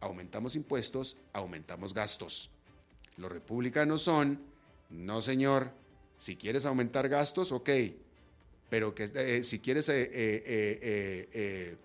aumentamos 0.00 0.56
impuestos, 0.56 1.16
aumentamos 1.32 1.94
gastos. 1.94 2.50
Los 3.16 3.30
republicanos 3.30 4.02
son, 4.02 4.40
no 4.88 5.20
señor, 5.20 5.72
si 6.16 6.36
quieres 6.36 6.64
aumentar 6.64 7.08
gastos, 7.08 7.52
ok, 7.52 7.70
pero 8.70 8.94
que 8.94 9.10
eh, 9.14 9.44
si 9.44 9.58
quieres 9.58 9.88
eh, 9.88 10.08
eh, 10.12 11.76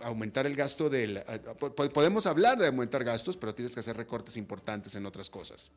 aumentar 0.00 0.46
el 0.46 0.56
gasto 0.56 0.90
del... 0.90 1.22
podemos 1.92 2.26
hablar 2.26 2.58
de 2.58 2.66
aumentar 2.66 3.04
gastos, 3.04 3.36
pero 3.36 3.54
tienes 3.54 3.74
que 3.74 3.80
hacer 3.80 3.96
recortes 3.96 4.36
importantes 4.36 4.94
en 4.96 5.06
otras 5.06 5.30
cosas. 5.30 5.70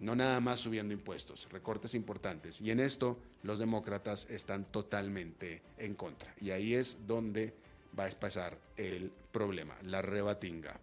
No 0.00 0.16
nada 0.16 0.40
más 0.40 0.60
subiendo 0.60 0.94
impuestos, 0.94 1.46
recortes 1.50 1.94
importantes. 1.94 2.60
Y 2.60 2.70
en 2.70 2.80
esto 2.80 3.18
los 3.42 3.58
demócratas 3.58 4.28
están 4.30 4.64
totalmente 4.64 5.62
en 5.78 5.94
contra. 5.94 6.34
Y 6.40 6.50
ahí 6.50 6.74
es 6.74 7.06
donde 7.06 7.52
va 7.98 8.06
a 8.06 8.10
pasar 8.10 8.56
el 8.76 9.10
problema, 9.30 9.76
la 9.84 10.02
rebatinga. 10.02 10.78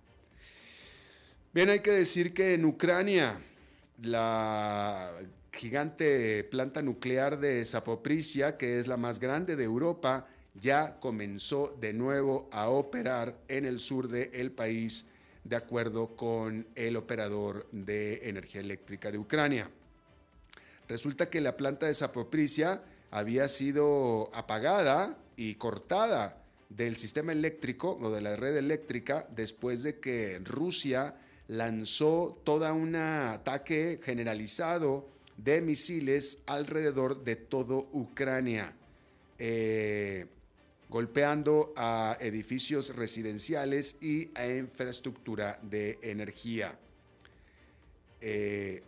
Bien, 1.54 1.70
hay 1.70 1.80
que 1.80 1.92
decir 1.92 2.34
que 2.34 2.54
en 2.54 2.66
Ucrania 2.66 3.40
la 4.04 5.12
gigante 5.52 6.44
planta 6.44 6.82
nuclear 6.82 7.40
de 7.40 7.66
Zapoprisia, 7.66 8.58
que 8.58 8.80
es 8.80 8.88
la 8.88 8.98
más 8.98 9.20
grande 9.20 9.56
de 9.56 9.64
Europa, 9.64 10.28
ya 10.54 11.00
comenzó 11.00 11.76
de 11.80 11.94
nuevo 11.94 12.48
a 12.52 12.70
operar 12.70 13.38
en 13.48 13.66
el 13.66 13.80
sur 13.80 14.08
del 14.08 14.52
país, 14.52 15.06
de 15.48 15.56
acuerdo 15.56 16.16
con 16.16 16.68
el 16.76 16.98
operador 16.98 17.68
de 17.72 18.28
energía 18.30 18.62
eléctrica 18.62 19.12
de 19.12 19.18
Ucrania. 19.18 19.70
Resulta 20.88 21.30
que 21.30 21.42
la 21.42 21.56
planta 21.56 21.86
de 21.86 21.94
Zapoprisia 21.94 22.82
había 23.12 23.48
sido 23.48 24.30
apagada 24.34 25.18
y 25.36 25.56
cortada 25.56 26.44
del 26.70 26.98
sistema 26.98 27.32
eléctrico 27.32 27.98
o 28.02 28.12
de 28.12 28.22
la 28.22 28.36
red 28.36 28.58
eléctrica 28.58 29.28
después 29.36 29.84
de 29.84 30.00
que 30.00 30.40
Rusia 30.40 31.16
lanzó 31.48 32.42
toda 32.44 32.74
un 32.74 32.96
ataque 32.96 34.02
generalizado 34.04 35.08
de 35.38 35.62
misiles 35.62 36.40
alrededor 36.46 37.24
de 37.24 37.36
todo 37.36 37.88
Ucrania, 37.94 38.74
eh, 39.40 40.26
golpeando 40.90 41.74
a 41.76 42.18
edificios 42.20 42.96
residenciales 42.96 43.98
y 44.02 44.32
a 44.36 44.48
infraestructura 44.48 45.60
de 45.62 46.00
energía. 46.02 46.78
Eh, 48.22 48.84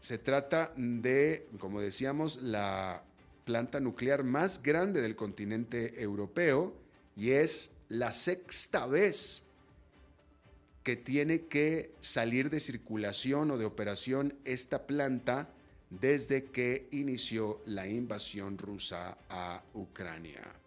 se 0.00 0.18
trata 0.18 0.72
de, 0.76 1.46
como 1.58 1.80
decíamos, 1.80 2.42
la 2.42 3.04
planta 3.44 3.80
nuclear 3.80 4.24
más 4.24 4.62
grande 4.62 5.00
del 5.00 5.16
continente 5.16 6.02
europeo 6.02 6.74
y 7.16 7.30
es 7.30 7.72
la 7.88 8.12
sexta 8.12 8.86
vez 8.86 9.44
que 10.82 10.96
tiene 10.96 11.42
que 11.46 11.92
salir 12.00 12.50
de 12.50 12.58
circulación 12.58 13.52
o 13.52 13.58
de 13.58 13.64
operación 13.64 14.34
esta 14.44 14.86
planta 14.86 15.50
desde 15.90 16.46
que 16.46 16.88
inició 16.90 17.62
la 17.66 17.86
invasión 17.86 18.58
rusa 18.58 19.18
a 19.28 19.62
Ucrania. 19.74 20.61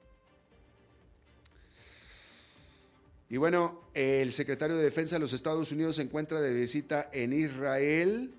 Y 3.29 3.37
bueno, 3.37 3.81
el 3.93 4.31
secretario 4.31 4.75
de 4.75 4.83
Defensa 4.83 5.15
de 5.15 5.19
los 5.19 5.33
Estados 5.33 5.71
Unidos 5.71 5.95
se 5.95 6.03
encuentra 6.03 6.41
de 6.41 6.53
visita 6.53 7.09
en 7.11 7.33
Israel 7.33 8.31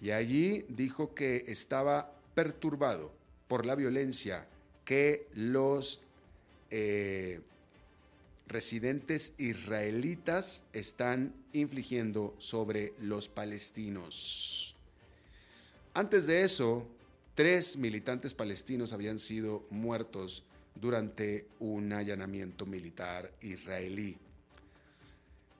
y 0.00 0.10
allí 0.10 0.66
dijo 0.68 1.14
que 1.14 1.44
estaba 1.48 2.12
perturbado 2.34 3.10
por 3.48 3.64
la 3.64 3.74
violencia 3.74 4.46
que 4.84 5.28
los 5.34 6.00
eh, 6.70 7.40
residentes 8.46 9.32
israelitas 9.38 10.62
están 10.74 11.32
infligiendo 11.52 12.34
sobre 12.38 12.92
los 13.00 13.28
palestinos. 13.28 14.76
Antes 15.94 16.26
de 16.26 16.42
eso, 16.42 16.86
tres 17.34 17.76
militantes 17.76 18.34
palestinos 18.34 18.92
habían 18.92 19.18
sido 19.18 19.64
muertos 19.70 20.44
durante 20.74 21.46
un 21.60 21.92
allanamiento 21.92 22.66
militar 22.66 23.32
israelí. 23.40 24.18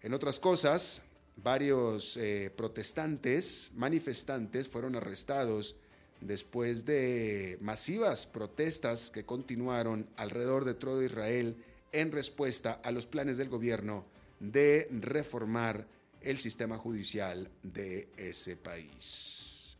En 0.04 0.12
otras 0.12 0.38
cosas, 0.38 1.00
varios 1.34 2.18
eh, 2.18 2.52
protestantes, 2.54 3.73
manifestantes, 3.75 4.68
fueron 4.68 4.96
arrestados 4.96 5.76
después 6.20 6.84
de 6.84 7.56
masivas 7.62 8.26
protestas 8.26 9.11
que 9.11 9.25
continuaron 9.25 10.06
alrededor 10.16 10.66
de 10.66 10.75
todo 10.75 11.02
Israel 11.02 11.56
en 11.90 12.12
respuesta 12.12 12.82
a 12.84 12.90
los 12.90 13.06
planes 13.06 13.38
del 13.38 13.49
gobierno 13.49 14.04
de 14.40 14.88
reformar 14.90 15.87
el 16.20 16.38
sistema 16.38 16.76
judicial 16.76 17.49
de 17.62 18.08
ese 18.18 18.56
país. 18.56 19.78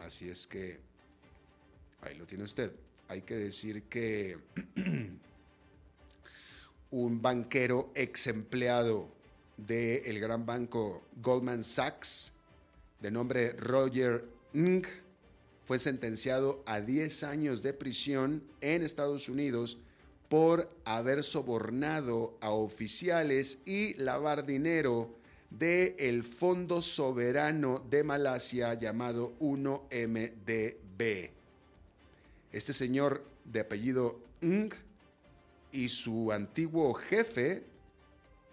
Así 0.00 0.28
es 0.28 0.48
que, 0.48 0.80
ahí 2.02 2.16
lo 2.16 2.26
tiene 2.26 2.42
usted. 2.42 2.72
Hay 3.06 3.22
que 3.22 3.36
decir 3.36 3.84
que 3.84 4.38
un 6.94 7.20
banquero 7.20 7.90
ex 7.96 8.28
empleado 8.28 9.08
del 9.56 10.20
gran 10.20 10.46
banco 10.46 11.02
Goldman 11.20 11.64
Sachs, 11.64 12.30
de 13.00 13.10
nombre 13.10 13.52
Roger 13.54 14.24
Ng, 14.52 14.86
fue 15.64 15.80
sentenciado 15.80 16.62
a 16.66 16.80
10 16.80 17.24
años 17.24 17.64
de 17.64 17.72
prisión 17.72 18.44
en 18.60 18.82
Estados 18.82 19.28
Unidos 19.28 19.78
por 20.28 20.70
haber 20.84 21.24
sobornado 21.24 22.38
a 22.40 22.50
oficiales 22.50 23.58
y 23.64 23.94
lavar 23.94 24.46
dinero 24.46 25.16
del 25.50 25.96
el 25.98 26.22
Fondo 26.22 26.80
Soberano 26.80 27.84
de 27.90 28.04
Malasia 28.04 28.74
llamado 28.74 29.34
1MDB. 29.40 31.30
Este 32.52 32.72
señor 32.72 33.24
de 33.44 33.60
apellido 33.60 34.20
Ng 34.40 34.83
y 35.74 35.88
su 35.88 36.30
antiguo 36.30 36.94
jefe, 36.94 37.64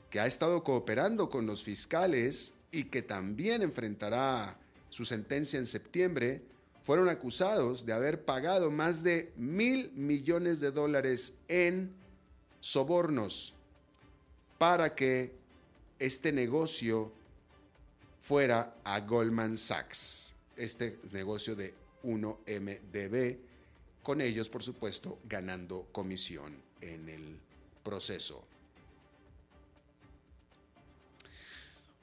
que 0.10 0.20
ha 0.20 0.26
estado 0.26 0.64
cooperando 0.64 1.30
con 1.30 1.46
los 1.46 1.64
fiscales 1.64 2.56
y 2.72 2.86
que 2.86 3.04
también 3.04 3.62
enfrentará 3.62 4.58
su 4.90 5.06
sentencia 5.06 5.60
en 5.60 5.68
septiembre, 5.68 6.42
fueron 6.84 7.10
acusados 7.10 7.86
de 7.86 7.94
haber 7.94 8.26
pagado 8.26 8.72
más 8.72 9.04
de 9.04 9.32
mil 9.38 9.92
millones 9.92 10.60
de 10.60 10.72
dólares 10.72 11.36
en 11.48 11.94
sobornos 12.60 13.54
para 14.58 14.96
que 14.96 15.32
este 16.00 16.32
negocio 16.32 17.12
fuera 18.20 18.74
a 18.84 19.00
Goldman 19.00 19.58
Sachs, 19.58 20.34
este 20.58 20.98
negocio 21.12 21.56
de 21.56 21.76
1MDB, 22.04 23.38
con 24.02 24.22
ellos, 24.22 24.50
por 24.50 24.64
supuesto, 24.64 25.20
ganando 25.30 25.88
comisión 25.92 26.71
en 26.82 27.10
el 27.10 27.38
proceso. 27.84 28.44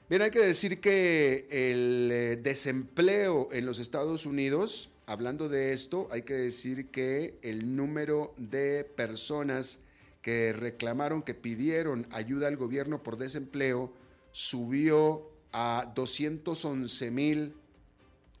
Bien, 0.09 0.23
hay 0.23 0.31
que 0.31 0.39
decir 0.39 0.79
que 0.79 1.47
el 1.51 2.09
eh, 2.11 2.35
desempleo 2.37 3.49
en 3.51 3.67
los 3.67 3.77
Estados 3.77 4.25
Unidos, 4.25 4.89
hablando 5.05 5.49
de 5.49 5.71
esto, 5.71 6.07
hay 6.09 6.23
que 6.23 6.33
decir 6.33 6.87
que 6.87 7.37
el 7.43 7.75
número 7.75 8.33
de 8.37 8.85
personas 8.95 9.77
que 10.23 10.51
reclamaron, 10.51 11.21
que 11.21 11.35
pidieron 11.35 12.07
ayuda 12.11 12.47
al 12.47 12.57
gobierno 12.57 13.03
por 13.03 13.17
desempleo, 13.17 13.93
subió 14.31 15.29
a 15.51 15.91
211 15.95 17.11
mil 17.11 17.53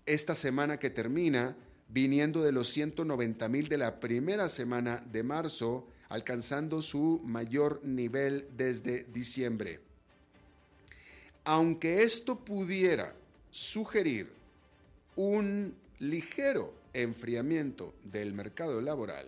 esta 0.07 0.33
semana 0.33 0.79
que 0.79 0.89
termina, 0.89 1.55
viniendo 1.87 2.41
de 2.41 2.51
los 2.51 2.69
190 2.69 3.47
mil 3.47 3.69
de 3.69 3.77
la 3.77 3.99
primera 3.99 4.49
semana 4.49 5.03
de 5.11 5.21
marzo, 5.21 5.87
alcanzando 6.09 6.81
su 6.81 7.21
mayor 7.23 7.83
nivel 7.83 8.47
desde 8.57 9.03
diciembre. 9.03 9.79
Aunque 11.43 12.03
esto 12.03 12.39
pudiera 12.39 13.15
sugerir 13.51 14.31
un 15.15 15.73
ligero 15.99 16.73
enfriamiento 16.93 17.93
del 18.03 18.33
mercado 18.33 18.81
laboral, 18.81 19.27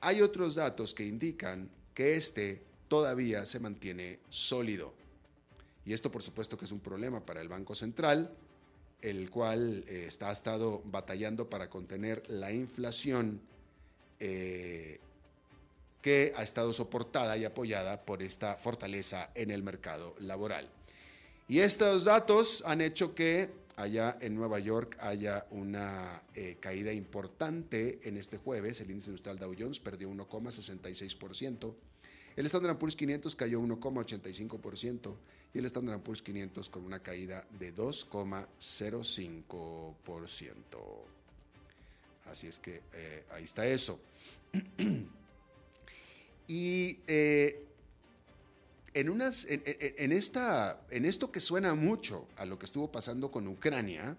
hay 0.00 0.22
otros 0.22 0.54
datos 0.54 0.94
que 0.94 1.04
indican 1.04 1.68
que 1.94 2.14
este 2.14 2.62
todavía 2.86 3.44
se 3.44 3.58
mantiene 3.58 4.20
sólido. 4.28 4.94
Y 5.84 5.92
esto 5.92 6.10
por 6.10 6.22
supuesto 6.22 6.56
que 6.56 6.64
es 6.64 6.72
un 6.72 6.80
problema 6.80 7.24
para 7.24 7.40
el 7.40 7.48
Banco 7.48 7.74
Central, 7.74 8.32
el 9.00 9.30
cual 9.30 9.84
eh, 9.88 10.06
está, 10.08 10.28
ha 10.28 10.32
estado 10.32 10.82
batallando 10.84 11.48
para 11.48 11.68
contener 11.68 12.22
la 12.28 12.52
inflación 12.52 13.40
eh, 14.20 15.00
que 16.02 16.32
ha 16.36 16.42
estado 16.42 16.72
soportada 16.72 17.36
y 17.36 17.44
apoyada 17.44 18.04
por 18.04 18.22
esta 18.22 18.56
fortaleza 18.56 19.30
en 19.34 19.50
el 19.50 19.62
mercado 19.62 20.14
laboral. 20.20 20.68
Y 21.48 21.60
estos 21.60 22.04
datos 22.04 22.62
han 22.66 22.80
hecho 22.80 23.14
que 23.14 23.50
allá 23.76 24.18
en 24.20 24.34
Nueva 24.34 24.58
York 24.58 24.96
haya 25.00 25.46
una 25.50 26.22
eh, 26.34 26.56
caída 26.60 26.92
importante 26.92 28.00
en 28.02 28.16
este 28.16 28.36
jueves. 28.36 28.80
El 28.80 28.90
índice 28.90 29.10
industrial 29.10 29.38
Dow 29.38 29.54
Jones 29.58 29.80
perdió 29.80 30.10
1,66%. 30.10 31.74
El 32.36 32.46
Standard 32.46 32.78
Poor's 32.78 32.96
500 32.96 33.34
cayó 33.34 33.60
1,85% 33.60 35.16
y 35.54 35.58
el 35.58 35.64
Standard 35.64 36.00
Poor's 36.00 36.22
500 36.22 36.68
con 36.68 36.84
una 36.84 37.00
caída 37.00 37.44
de 37.58 37.74
2,05%. 37.74 40.56
Así 42.30 42.46
es 42.46 42.58
que 42.58 42.82
eh, 42.92 43.24
ahí 43.32 43.44
está 43.44 43.66
eso. 43.66 43.98
y 46.48 46.98
eh, 47.06 47.62
en, 48.94 50.12
esta, 50.12 50.80
en 50.90 51.04
esto 51.04 51.30
que 51.30 51.40
suena 51.40 51.74
mucho 51.74 52.26
a 52.36 52.46
lo 52.46 52.58
que 52.58 52.64
estuvo 52.66 52.90
pasando 52.90 53.30
con 53.30 53.46
Ucrania, 53.46 54.16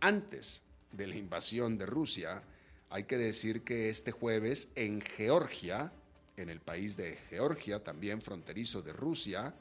antes 0.00 0.62
de 0.92 1.08
la 1.08 1.16
invasión 1.16 1.76
de 1.76 1.86
Rusia, 1.86 2.42
hay 2.88 3.04
que 3.04 3.18
decir 3.18 3.62
que 3.62 3.90
este 3.90 4.12
jueves 4.12 4.68
en 4.76 5.00
Georgia, 5.00 5.92
en 6.36 6.48
el 6.48 6.60
país 6.60 6.96
de 6.96 7.18
Georgia, 7.28 7.82
también 7.82 8.22
fronterizo 8.22 8.80
de 8.80 8.92
Rusia, 8.92 9.52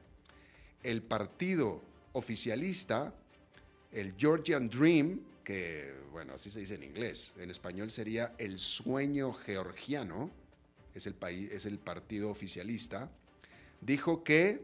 el 0.84 1.02
partido 1.02 1.82
oficialista, 2.14 3.14
el 3.92 4.14
Georgian 4.16 4.70
Dream, 4.70 5.22
que 5.44 5.96
bueno, 6.12 6.34
así 6.36 6.52
se 6.52 6.60
dice 6.60 6.76
en 6.76 6.84
inglés, 6.84 7.34
en 7.40 7.50
español 7.50 7.90
sería 7.90 8.36
el 8.38 8.60
sueño 8.60 9.34
georgiano, 9.34 10.43
es 10.94 11.08
el, 11.08 11.14
país, 11.14 11.52
es 11.52 11.66
el 11.66 11.80
partido 11.80 12.30
oficialista, 12.30 13.10
dijo 13.82 14.24
que 14.24 14.64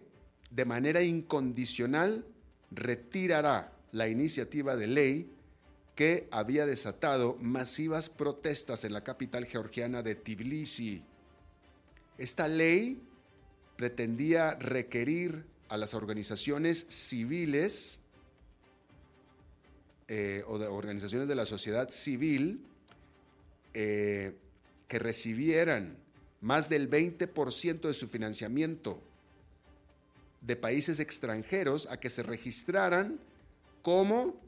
de 0.52 0.66
manera 0.66 1.02
incondicional 1.02 2.26
retirará 2.72 3.74
la 3.92 4.08
iniciativa 4.08 4.76
de 4.76 4.88
ley 4.88 5.32
que 5.96 6.28
había 6.32 6.66
desatado 6.66 7.36
masivas 7.42 8.10
protestas 8.10 8.84
en 8.84 8.94
la 8.94 9.04
capital 9.04 9.46
georgiana 9.46 10.02
de 10.02 10.16
Tbilisi. 10.16 11.04
Esta 12.18 12.48
ley 12.48 13.02
pretendía 13.76 14.56
requerir 14.56 15.46
a 15.68 15.78
las 15.78 15.94
organizaciones 15.94 16.86
civiles 16.90 18.00
eh, 20.08 20.44
o 20.48 20.58
de 20.58 20.68
organizaciones 20.68 21.28
de 21.28 21.36
la 21.36 21.46
sociedad 21.46 21.90
civil 21.92 22.66
eh, 23.74 24.36
que 24.88 25.00
recibieran 25.00 25.98
más 26.42 26.70
del 26.70 26.90
20% 26.90 27.82
de 27.82 27.94
su 27.94 28.08
financiamiento 28.08 29.02
de 30.42 30.56
países 30.56 31.00
extranjeros 31.00 31.88
a 31.90 32.00
que 32.00 32.10
se 32.10 32.24
registraran 32.24 33.20
como 33.82 34.40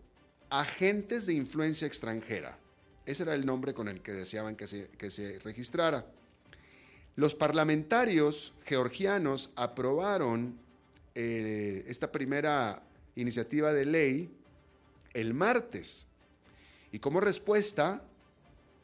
agentes 0.49 1.25
de 1.25 1.33
influencia 1.33 1.87
extranjera. 1.87 2.57
Ese 3.05 3.23
era 3.23 3.35
el 3.35 3.45
nombre 3.45 3.73
con 3.73 3.87
el 3.87 4.01
que 4.01 4.13
deseaban 4.13 4.55
que 4.55 4.67
se, 4.67 4.89
que 4.97 5.09
se 5.09 5.39
registrara. 5.39 6.05
Los 7.15 7.35
parlamentarios 7.35 8.53
georgianos 8.63 9.51
aprobaron 9.55 10.57
eh, 11.13 11.83
esta 11.87 12.11
primera 12.11 12.83
iniciativa 13.15 13.73
de 13.73 13.85
ley 13.85 14.31
el 15.13 15.33
martes. 15.33 16.07
Y 16.91 16.99
como 16.99 17.19
respuesta, 17.19 18.03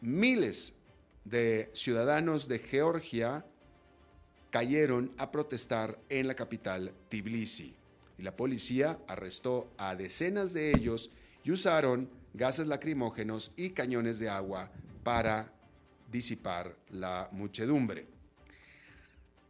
miles 0.01 0.73
de 1.29 1.69
ciudadanos 1.73 2.47
de 2.47 2.59
Georgia 2.59 3.45
cayeron 4.49 5.11
a 5.17 5.31
protestar 5.31 5.99
en 6.09 6.27
la 6.27 6.35
capital 6.35 6.93
Tbilisi. 7.09 7.75
Y 8.17 8.23
la 8.23 8.35
policía 8.35 8.99
arrestó 9.07 9.69
a 9.77 9.95
decenas 9.95 10.53
de 10.53 10.71
ellos 10.71 11.11
y 11.43 11.51
usaron 11.51 12.09
gases 12.33 12.67
lacrimógenos 12.67 13.51
y 13.55 13.71
cañones 13.71 14.19
de 14.19 14.29
agua 14.29 14.71
para 15.03 15.51
disipar 16.11 16.75
la 16.89 17.29
muchedumbre. 17.31 18.07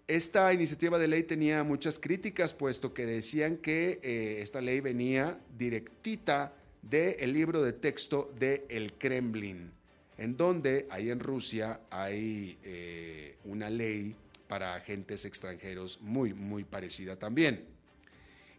Esta 0.08 0.54
iniciativa 0.54 0.98
de 0.98 1.08
ley 1.08 1.24
tenía 1.24 1.63
muchas 1.63 2.00
críticas, 2.00 2.54
puesto 2.54 2.94
que 2.94 3.06
decían 3.06 3.58
que 3.58 4.00
eh, 4.02 4.40
esta 4.42 4.62
ley 4.62 4.80
venía 4.80 5.40
directita 5.58 6.54
del 6.82 7.34
libro 7.34 7.62
de 7.62 7.74
texto 7.74 8.34
de 8.40 8.66
Kremlin, 8.98 9.74
en 10.17 10.36
donde 10.36 10.88
ahí 10.89 11.10
en 11.10 11.19
Rusia 11.19 11.82
hay 11.89 12.58
eh, 12.63 13.38
una 13.45 13.69
ley 13.69 14.15
para 14.47 14.75
agentes 14.75 15.25
extranjeros 15.25 15.99
muy, 16.01 16.34
muy 16.34 16.63
parecida 16.63 17.15
también. 17.17 17.65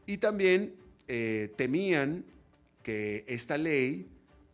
Y 0.06 0.18
también 0.18 0.74
eh, 1.08 1.52
temían 1.56 2.24
que 2.82 3.24
esta 3.26 3.58
ley 3.58 4.06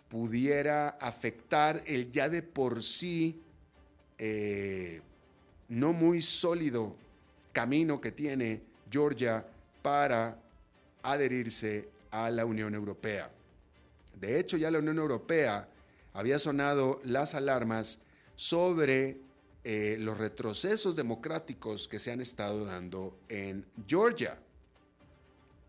pudiera 0.09 0.91
afectar 0.91 1.83
el 1.87 2.11
ya 2.11 2.29
de 2.29 2.43
por 2.43 2.83
sí 2.83 3.41
eh, 4.19 5.01
no 5.69 5.93
muy 5.93 6.23
sólido 6.23 6.97
camino 7.53 8.01
que 8.01 8.13
tiene 8.13 8.61
Georgia 8.91 9.45
para 9.83 10.39
adherirse 11.03 11.89
a 12.11 12.31
la 12.31 12.45
Unión 12.45 12.75
Europea. 12.75 13.31
De 14.19 14.39
hecho, 14.39 14.57
ya 14.57 14.71
la 14.71 14.79
Unión 14.79 14.99
Europea 14.99 15.69
había 16.15 16.39
sonado 16.39 17.01
las 17.05 17.35
alarmas 17.35 17.99
sobre 18.37 19.21
eh, 19.65 19.97
los 20.01 20.17
retrocesos 20.17 20.97
democráticos 20.97 21.89
que 21.89 21.99
se 21.99 22.13
han 22.13 22.21
estado 22.21 22.65
dando 22.65 23.19
en 23.29 23.67
Georgia. 23.87 24.39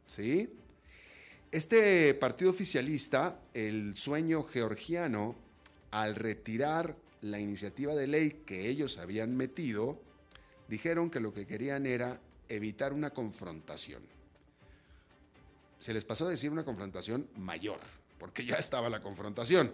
¿Sí? 0.07 0.49
Este 1.51 2.13
partido 2.13 2.51
oficialista, 2.51 3.39
el 3.53 3.97
sueño 3.97 4.43
georgiano, 4.43 5.35
al 5.91 6.15
retirar 6.15 6.95
la 7.21 7.39
iniciativa 7.39 7.95
de 7.95 8.07
ley 8.07 8.43
que 8.45 8.67
ellos 8.69 8.97
habían 8.97 9.35
metido, 9.35 9.99
dijeron 10.67 11.09
que 11.09 11.19
lo 11.19 11.33
que 11.33 11.47
querían 11.47 11.85
era 11.85 12.19
evitar 12.49 12.93
una 12.93 13.11
confrontación. 13.11 14.03
Se 15.79 15.93
les 15.93 16.05
pasó 16.05 16.27
a 16.27 16.29
decir 16.29 16.51
una 16.51 16.65
confrontación 16.65 17.29
mayor, 17.35 17.79
porque 18.19 18.45
ya 18.45 18.55
estaba 18.55 18.89
la 18.89 19.01
confrontación. 19.01 19.71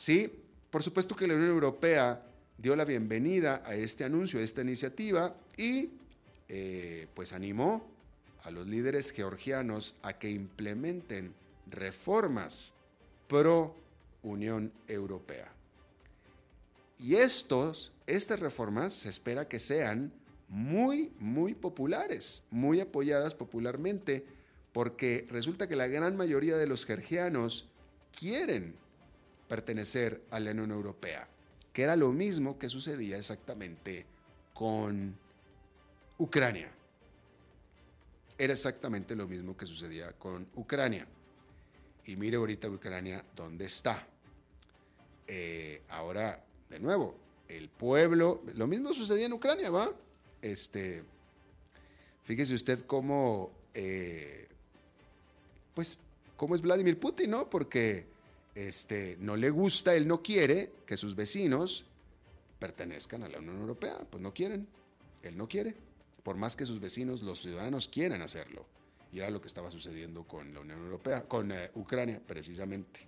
Sí, 0.00 0.32
por 0.70 0.82
supuesto 0.82 1.14
que 1.14 1.28
la 1.28 1.34
Unión 1.34 1.50
Europea 1.50 2.22
dio 2.56 2.74
la 2.74 2.86
bienvenida 2.86 3.62
a 3.66 3.74
este 3.74 4.02
anuncio, 4.02 4.40
a 4.40 4.42
esta 4.42 4.62
iniciativa 4.62 5.36
y 5.58 5.90
eh, 6.48 7.06
pues 7.12 7.34
animó 7.34 7.86
a 8.44 8.50
los 8.50 8.66
líderes 8.66 9.10
georgianos 9.10 9.96
a 10.00 10.14
que 10.14 10.30
implementen 10.30 11.34
reformas 11.66 12.72
pro 13.28 13.76
Unión 14.22 14.72
Europea. 14.88 15.52
Y 16.98 17.16
estos, 17.16 17.92
estas 18.06 18.40
reformas 18.40 18.94
se 18.94 19.10
espera 19.10 19.48
que 19.48 19.58
sean 19.58 20.14
muy, 20.48 21.12
muy 21.18 21.52
populares, 21.54 22.42
muy 22.50 22.80
apoyadas 22.80 23.34
popularmente, 23.34 24.24
porque 24.72 25.26
resulta 25.28 25.68
que 25.68 25.76
la 25.76 25.88
gran 25.88 26.16
mayoría 26.16 26.56
de 26.56 26.66
los 26.66 26.86
georgianos 26.86 27.68
quieren 28.18 28.80
pertenecer 29.50 30.22
a 30.30 30.38
la 30.38 30.52
Unión 30.52 30.70
Europea, 30.70 31.26
que 31.72 31.82
era 31.82 31.96
lo 31.96 32.12
mismo 32.12 32.56
que 32.56 32.68
sucedía 32.68 33.18
exactamente 33.18 34.06
con 34.54 35.12
Ucrania. 36.18 36.70
Era 38.38 38.52
exactamente 38.52 39.16
lo 39.16 39.26
mismo 39.26 39.56
que 39.56 39.66
sucedía 39.66 40.12
con 40.12 40.46
Ucrania. 40.54 41.04
Y 42.04 42.14
mire 42.14 42.36
ahorita 42.36 42.68
Ucrania 42.68 43.24
dónde 43.34 43.64
está. 43.64 44.06
Eh, 45.26 45.82
ahora 45.88 46.44
de 46.68 46.78
nuevo, 46.78 47.16
el 47.48 47.68
pueblo, 47.70 48.44
lo 48.54 48.68
mismo 48.68 48.94
sucedía 48.94 49.26
en 49.26 49.32
Ucrania, 49.32 49.68
¿va? 49.68 49.92
Este, 50.40 51.02
fíjese 52.22 52.54
usted 52.54 52.86
cómo, 52.86 53.50
eh, 53.74 54.46
pues, 55.74 55.98
cómo 56.36 56.54
es 56.54 56.60
Vladimir 56.60 57.00
Putin, 57.00 57.30
¿no? 57.32 57.50
Porque 57.50 58.09
este, 58.68 59.16
no 59.20 59.36
le 59.36 59.50
gusta, 59.50 59.94
él 59.94 60.06
no 60.06 60.22
quiere 60.22 60.72
que 60.86 60.96
sus 60.96 61.14
vecinos 61.14 61.84
pertenezcan 62.58 63.22
a 63.22 63.28
la 63.28 63.38
Unión 63.38 63.58
Europea, 63.58 63.98
pues 64.10 64.22
no 64.22 64.34
quieren, 64.34 64.66
él 65.22 65.36
no 65.36 65.48
quiere, 65.48 65.74
por 66.22 66.36
más 66.36 66.56
que 66.56 66.66
sus 66.66 66.80
vecinos, 66.80 67.22
los 67.22 67.40
ciudadanos 67.40 67.88
quieran 67.88 68.22
hacerlo. 68.22 68.66
Y 69.12 69.18
era 69.18 69.30
lo 69.30 69.40
que 69.40 69.48
estaba 69.48 69.70
sucediendo 69.70 70.24
con 70.24 70.52
la 70.54 70.60
Unión 70.60 70.78
Europea, 70.78 71.24
con 71.24 71.50
eh, 71.52 71.70
Ucrania 71.74 72.20
precisamente. 72.24 73.00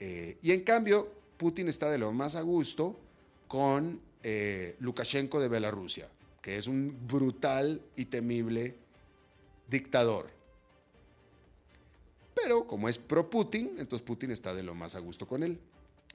Eh, 0.00 0.38
y 0.40 0.52
en 0.52 0.62
cambio, 0.62 1.10
Putin 1.36 1.68
está 1.68 1.90
de 1.90 1.98
lo 1.98 2.12
más 2.12 2.36
a 2.36 2.40
gusto 2.40 2.98
con 3.48 4.00
eh, 4.22 4.76
Lukashenko 4.80 5.40
de 5.40 5.48
Bielorrusia, 5.48 6.08
que 6.40 6.56
es 6.56 6.66
un 6.66 7.06
brutal 7.06 7.82
y 7.96 8.06
temible 8.06 8.76
dictador. 9.68 10.30
Pero 12.44 12.66
como 12.66 12.90
es 12.90 12.98
pro 12.98 13.30
Putin, 13.30 13.76
entonces 13.78 14.02
Putin 14.02 14.30
está 14.30 14.52
de 14.52 14.62
lo 14.62 14.74
más 14.74 14.94
a 14.94 14.98
gusto 14.98 15.26
con 15.26 15.42
él. 15.42 15.58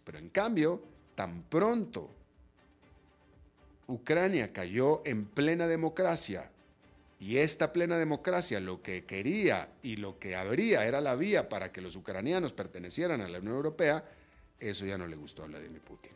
Pero 0.03 0.19
en 0.19 0.29
cambio, 0.29 0.79
tan 1.15 1.41
pronto 1.41 2.11
Ucrania 3.87 4.53
cayó 4.53 5.01
en 5.05 5.25
plena 5.25 5.65
democracia 5.65 6.51
y 7.19 7.37
esta 7.37 7.73
plena 7.73 7.97
democracia 7.97 8.59
lo 8.59 8.83
que 8.83 9.05
quería 9.05 9.69
y 9.81 9.95
lo 9.95 10.19
que 10.19 10.35
habría 10.35 10.85
era 10.85 11.01
la 11.01 11.15
vía 11.15 11.49
para 11.49 11.71
que 11.71 11.81
los 11.81 11.95
ucranianos 11.95 12.53
pertenecieran 12.53 13.21
a 13.21 13.27
la 13.27 13.39
Unión 13.39 13.55
Europea, 13.55 14.05
eso 14.59 14.85
ya 14.85 14.99
no 14.99 15.07
le 15.07 15.15
gustó 15.15 15.41
a 15.41 15.47
Vladimir 15.47 15.81
Putin. 15.81 16.11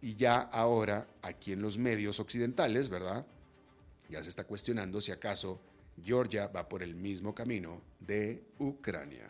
Y 0.00 0.16
ya 0.16 0.40
ahora, 0.40 1.06
aquí 1.22 1.52
en 1.52 1.62
los 1.62 1.78
medios 1.78 2.18
occidentales, 2.18 2.88
¿verdad? 2.88 3.24
Ya 4.08 4.20
se 4.20 4.30
está 4.30 4.42
cuestionando 4.42 5.00
si 5.00 5.12
acaso 5.12 5.60
Georgia 6.02 6.48
va 6.48 6.68
por 6.68 6.82
el 6.82 6.94
mismo 6.94 7.34
camino 7.34 7.80
de 8.00 8.42
Ucrania. 8.58 9.28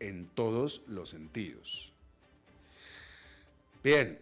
En 0.00 0.26
todos 0.34 0.82
los 0.88 1.10
sentidos. 1.10 1.92
Bien, 3.84 4.18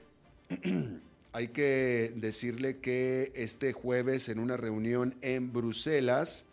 hay 1.32 1.48
que 1.48 2.12
decirle 2.16 2.78
que 2.78 3.32
este 3.34 3.72
jueves 3.72 4.28
en 4.28 4.38
una 4.38 4.56
reunión 4.56 5.14
en 5.22 5.52
Bruselas, 5.52 6.46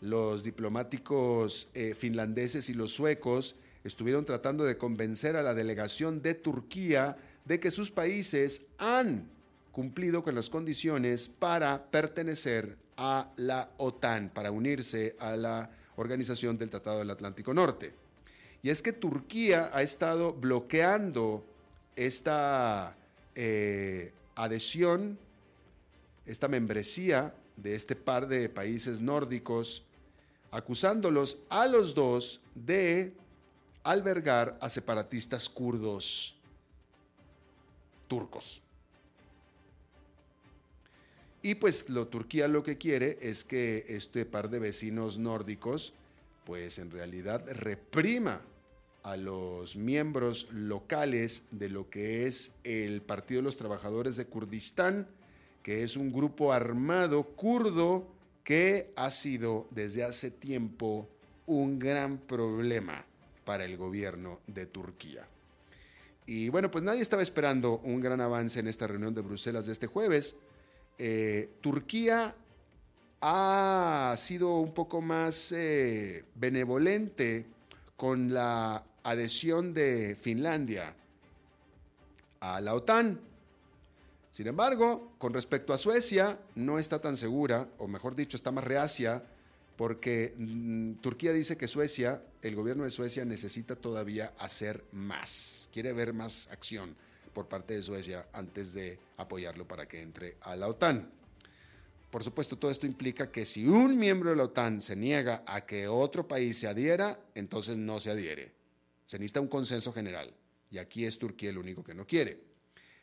los 0.00 0.44
diplomáticos 0.44 1.68
eh, 1.74 1.94
finlandeses 1.94 2.68
y 2.68 2.74
los 2.74 2.92
suecos 2.92 3.56
estuvieron 3.84 4.24
tratando 4.24 4.64
de 4.64 4.78
convencer 4.78 5.36
a 5.36 5.42
la 5.42 5.54
delegación 5.54 6.22
de 6.22 6.34
Turquía 6.34 7.16
de 7.44 7.58
que 7.58 7.70
sus 7.70 7.90
países 7.90 8.62
han 8.78 9.28
cumplido 9.72 10.22
con 10.22 10.34
las 10.34 10.50
condiciones 10.50 11.28
para 11.28 11.90
pertenecer 11.90 12.76
a 12.96 13.32
la 13.36 13.70
OTAN, 13.78 14.30
para 14.30 14.50
unirse 14.50 15.16
a 15.18 15.36
la 15.36 15.70
Organización 15.96 16.58
del 16.58 16.70
Tratado 16.70 17.00
del 17.00 17.10
Atlántico 17.10 17.52
Norte. 17.52 17.94
Y 18.62 18.68
es 18.68 18.82
que 18.82 18.92
Turquía 18.92 19.70
ha 19.72 19.82
estado 19.82 20.34
bloqueando 20.34 21.44
esta 21.96 22.96
eh, 23.34 24.12
adhesión, 24.36 25.18
esta 26.26 26.48
membresía 26.48 27.34
de 27.56 27.74
este 27.74 27.96
par 27.96 28.28
de 28.28 28.48
países 28.48 29.00
nórdicos, 29.00 29.84
acusándolos 30.50 31.38
a 31.48 31.66
los 31.66 31.94
dos 31.94 32.40
de 32.54 33.14
albergar 33.82 34.56
a 34.60 34.68
separatistas 34.68 35.48
kurdos 35.48 36.38
turcos. 38.06 38.62
Y 41.42 41.56
pues 41.56 41.90
lo, 41.90 42.06
Turquía 42.06 42.46
lo 42.46 42.62
que 42.62 42.78
quiere 42.78 43.18
es 43.20 43.44
que 43.44 43.84
este 43.88 44.24
par 44.24 44.48
de 44.48 44.60
vecinos 44.60 45.18
nórdicos, 45.18 45.92
pues 46.44 46.78
en 46.78 46.90
realidad 46.90 47.44
reprima 47.50 48.40
a 49.02 49.16
los 49.16 49.76
miembros 49.76 50.48
locales 50.52 51.42
de 51.50 51.68
lo 51.68 51.90
que 51.90 52.26
es 52.26 52.52
el 52.62 53.02
Partido 53.02 53.40
de 53.40 53.44
los 53.44 53.56
Trabajadores 53.56 54.16
de 54.16 54.26
Kurdistán, 54.26 55.08
que 55.62 55.82
es 55.82 55.96
un 55.96 56.12
grupo 56.12 56.52
armado 56.52 57.24
kurdo 57.24 58.06
que 58.44 58.92
ha 58.96 59.10
sido 59.10 59.66
desde 59.70 60.04
hace 60.04 60.30
tiempo 60.30 61.08
un 61.46 61.78
gran 61.78 62.18
problema 62.18 63.04
para 63.44 63.64
el 63.64 63.76
gobierno 63.76 64.40
de 64.46 64.66
Turquía. 64.66 65.26
Y 66.26 66.48
bueno, 66.48 66.70
pues 66.70 66.84
nadie 66.84 67.02
estaba 67.02 67.22
esperando 67.22 67.78
un 67.78 68.00
gran 68.00 68.20
avance 68.20 68.60
en 68.60 68.68
esta 68.68 68.86
reunión 68.86 69.14
de 69.14 69.22
Bruselas 69.22 69.66
de 69.66 69.72
este 69.72 69.88
jueves. 69.88 70.36
Eh, 71.04 71.54
Turquía 71.60 72.32
ha 73.20 74.14
sido 74.16 74.58
un 74.58 74.72
poco 74.72 75.00
más 75.00 75.50
eh, 75.50 76.24
benevolente 76.36 77.44
con 77.96 78.32
la 78.32 78.84
adhesión 79.02 79.74
de 79.74 80.14
Finlandia 80.14 80.94
a 82.38 82.60
la 82.60 82.76
OTAN. 82.76 83.18
Sin 84.30 84.46
embargo, 84.46 85.14
con 85.18 85.34
respecto 85.34 85.72
a 85.72 85.78
Suecia, 85.78 86.38
no 86.54 86.78
está 86.78 87.00
tan 87.00 87.16
segura, 87.16 87.68
o 87.78 87.88
mejor 87.88 88.14
dicho, 88.14 88.36
está 88.36 88.52
más 88.52 88.62
reacia, 88.62 89.24
porque 89.76 90.36
mm, 90.38 91.00
Turquía 91.00 91.32
dice 91.32 91.56
que 91.56 91.66
Suecia, 91.66 92.22
el 92.42 92.54
gobierno 92.54 92.84
de 92.84 92.90
Suecia 92.90 93.24
necesita 93.24 93.74
todavía 93.74 94.34
hacer 94.38 94.84
más, 94.92 95.68
quiere 95.72 95.92
ver 95.92 96.12
más 96.12 96.46
acción 96.52 96.94
por 97.32 97.48
parte 97.48 97.74
de 97.74 97.82
Suecia 97.82 98.26
antes 98.32 98.72
de 98.72 98.98
apoyarlo 99.16 99.66
para 99.66 99.86
que 99.86 100.00
entre 100.00 100.36
a 100.42 100.56
la 100.56 100.68
OTAN. 100.68 101.10
Por 102.10 102.22
supuesto, 102.22 102.58
todo 102.58 102.70
esto 102.70 102.86
implica 102.86 103.30
que 103.30 103.46
si 103.46 103.66
un 103.66 103.98
miembro 103.98 104.30
de 104.30 104.36
la 104.36 104.44
OTAN 104.44 104.82
se 104.82 104.94
niega 104.94 105.44
a 105.46 105.64
que 105.64 105.88
otro 105.88 106.28
país 106.28 106.58
se 106.58 106.68
adhiera, 106.68 107.18
entonces 107.34 107.76
no 107.76 107.98
se 108.00 108.10
adhiere. 108.10 108.52
Se 109.06 109.18
necesita 109.18 109.40
un 109.40 109.48
consenso 109.48 109.92
general. 109.92 110.32
Y 110.70 110.78
aquí 110.78 111.04
es 111.06 111.18
Turquía 111.18 111.50
el 111.50 111.58
único 111.58 111.82
que 111.82 111.94
no 111.94 112.06
quiere. 112.06 112.40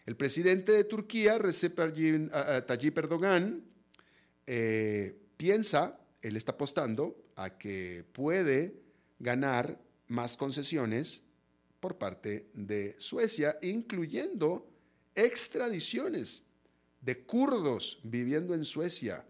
El 0.06 0.16
presidente 0.16 0.72
de 0.72 0.84
Turquía, 0.84 1.38
Recep 1.38 1.76
Tayyip 2.68 2.98
Erdogan, 2.98 3.64
eh, 4.46 5.16
piensa, 5.38 6.00
él 6.22 6.36
está 6.36 6.54
apostando 6.54 7.16
a 7.36 7.58
que 7.58 8.04
puede 8.12 8.76
ganar 9.20 9.80
más 10.08 10.38
concesiones 10.38 11.24
por 11.80 11.98
parte 11.98 12.50
de 12.54 12.96
Suecia, 13.00 13.58
incluyendo 13.62 14.70
extradiciones 15.16 16.44
de 17.02 17.24
kurdos 17.24 18.00
viviendo 18.04 18.54
en 18.54 18.66
Suecia 18.66 19.26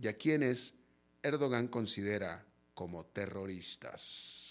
y 0.00 0.08
a 0.08 0.16
quienes 0.16 0.74
Erdogan 1.22 1.68
considera 1.68 2.46
como 2.74 3.04
terroristas. 3.06 4.50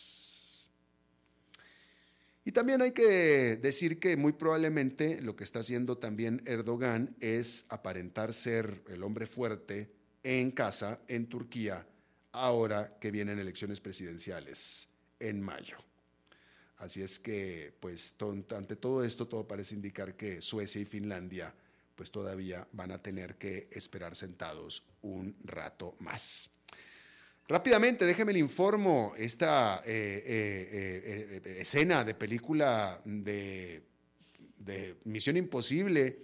Y 2.45 2.51
también 2.51 2.81
hay 2.81 2.91
que 2.91 3.57
decir 3.57 3.99
que 3.99 4.15
muy 4.17 4.33
probablemente 4.33 5.21
lo 5.21 5.35
que 5.35 5.43
está 5.43 5.59
haciendo 5.59 5.97
también 5.97 6.41
Erdogan 6.45 7.15
es 7.19 7.65
aparentar 7.69 8.33
ser 8.33 8.83
el 8.89 9.03
hombre 9.03 9.27
fuerte 9.27 9.91
en 10.23 10.51
casa, 10.51 10.99
en 11.07 11.27
Turquía, 11.27 11.85
ahora 12.31 12.97
que 12.99 13.11
vienen 13.11 13.39
elecciones 13.39 13.79
presidenciales 13.79 14.87
en 15.19 15.41
mayo. 15.41 15.77
Así 16.79 17.01
es 17.01 17.19
que, 17.19 17.73
pues, 17.79 18.15
ante 18.55 18.75
todo 18.77 19.03
esto, 19.03 19.27
todo 19.27 19.45
parece 19.45 19.75
indicar 19.75 20.15
que 20.15 20.41
Suecia 20.41 20.81
y 20.81 20.85
Finlandia, 20.85 21.53
pues, 21.95 22.09
todavía 22.09 22.65
van 22.71 22.91
a 22.91 23.01
tener 23.01 23.35
que 23.35 23.67
esperar 23.71 24.15
sentados 24.15 24.83
un 25.01 25.35
rato 25.43 25.95
más. 25.99 26.49
Rápidamente, 27.49 28.05
déjeme 28.05 28.31
le 28.31 28.39
informo 28.39 29.13
esta 29.17 29.81
eh, 29.85 30.23
eh, 30.25 31.41
eh, 31.43 31.61
escena 31.61 32.03
de 32.03 32.13
película 32.13 33.01
de, 33.03 33.81
de 34.57 34.95
Misión 35.03 35.35
Imposible, 35.35 36.17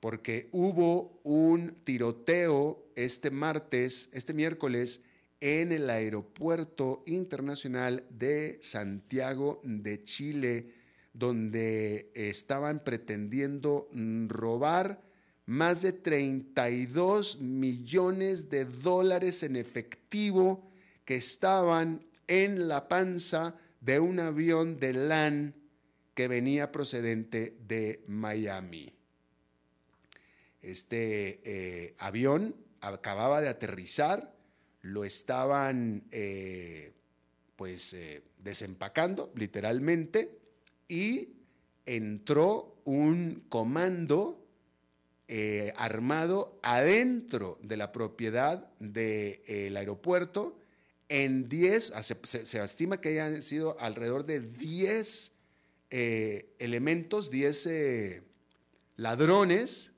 porque 0.00 0.48
hubo 0.52 1.20
un 1.22 1.76
tiroteo 1.84 2.88
este 2.96 3.30
martes, 3.30 4.08
este 4.12 4.34
miércoles, 4.34 5.02
en 5.44 5.72
el 5.72 5.90
Aeropuerto 5.90 7.02
Internacional 7.04 8.06
de 8.08 8.58
Santiago 8.62 9.60
de 9.62 10.02
Chile, 10.02 10.70
donde 11.12 12.10
estaban 12.14 12.82
pretendiendo 12.82 13.90
robar 14.28 15.02
más 15.44 15.82
de 15.82 15.92
32 15.92 17.42
millones 17.42 18.48
de 18.48 18.64
dólares 18.64 19.42
en 19.42 19.56
efectivo 19.56 20.66
que 21.04 21.16
estaban 21.16 22.06
en 22.26 22.66
la 22.66 22.88
panza 22.88 23.54
de 23.82 24.00
un 24.00 24.20
avión 24.20 24.78
de 24.78 24.94
LAN 24.94 25.54
que 26.14 26.26
venía 26.26 26.72
procedente 26.72 27.58
de 27.68 28.02
Miami. 28.06 28.94
Este 30.62 31.42
eh, 31.44 31.94
avión 31.98 32.56
acababa 32.80 33.42
de 33.42 33.48
aterrizar 33.48 34.33
lo 34.84 35.02
estaban 35.04 36.04
eh, 36.12 36.92
pues 37.56 37.94
eh, 37.94 38.22
desempacando 38.38 39.32
literalmente 39.34 40.38
y 40.88 41.30
entró 41.86 42.82
un 42.84 43.44
comando 43.48 44.46
eh, 45.26 45.72
armado 45.76 46.60
adentro 46.62 47.58
de 47.62 47.78
la 47.78 47.92
propiedad 47.92 48.70
del 48.78 49.74
aeropuerto 49.74 50.60
en 51.08 51.48
10, 51.48 51.92
ah, 51.94 52.02
se, 52.02 52.62
estima 52.62 53.00
que 53.00 53.08
hayan 53.08 53.42
sido 53.42 53.80
alrededor 53.80 54.26
de 54.26 54.40
10 54.40 55.32
elementos, 55.88 57.30
10 57.30 58.20
ladrones 58.96 59.92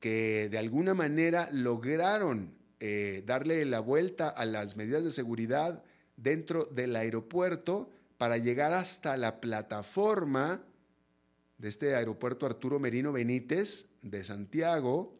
que 0.00 0.48
de 0.48 0.58
alguna 0.58 0.94
manera 0.94 1.50
lograron 1.52 2.61
eh, 2.84 3.22
darle 3.24 3.64
la 3.64 3.78
vuelta 3.78 4.28
a 4.28 4.44
las 4.44 4.74
medidas 4.74 5.04
de 5.04 5.12
seguridad 5.12 5.84
dentro 6.16 6.64
del 6.64 6.96
aeropuerto 6.96 7.88
para 8.18 8.38
llegar 8.38 8.72
hasta 8.72 9.16
la 9.16 9.40
plataforma 9.40 10.64
de 11.58 11.68
este 11.68 11.94
aeropuerto 11.94 12.44
Arturo 12.44 12.80
Merino 12.80 13.12
Benítez 13.12 13.86
de 14.02 14.24
Santiago 14.24 15.16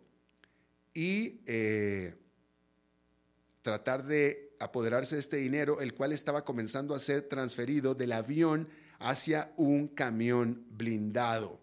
y 0.93 1.41
eh, 1.47 2.17
tratar 3.63 4.07
de 4.07 4.57
apoderarse 4.59 5.15
de 5.15 5.21
este 5.21 5.37
dinero, 5.37 5.81
el 5.81 5.95
cual 5.95 6.13
estaba 6.13 6.45
comenzando 6.45 6.97
a 6.97 6.99
ser 6.99 7.29
transferido 7.29 7.95
del 7.95 8.11
avión 8.11 8.69
hacia 8.99 9.53
un 9.57 9.87
camión 9.87 10.67
blindado. 10.69 11.61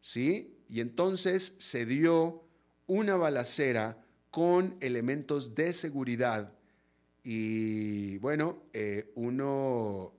¿Sí? 0.00 0.64
Y 0.70 0.80
entonces 0.80 1.52
se 1.58 1.84
dio 1.84 2.44
una 2.86 3.16
balacera 3.16 4.01
con 4.32 4.76
elementos 4.80 5.54
de 5.54 5.72
seguridad. 5.74 6.52
Y 7.22 8.16
bueno, 8.18 8.62
eh, 8.72 9.12
uno 9.14 10.14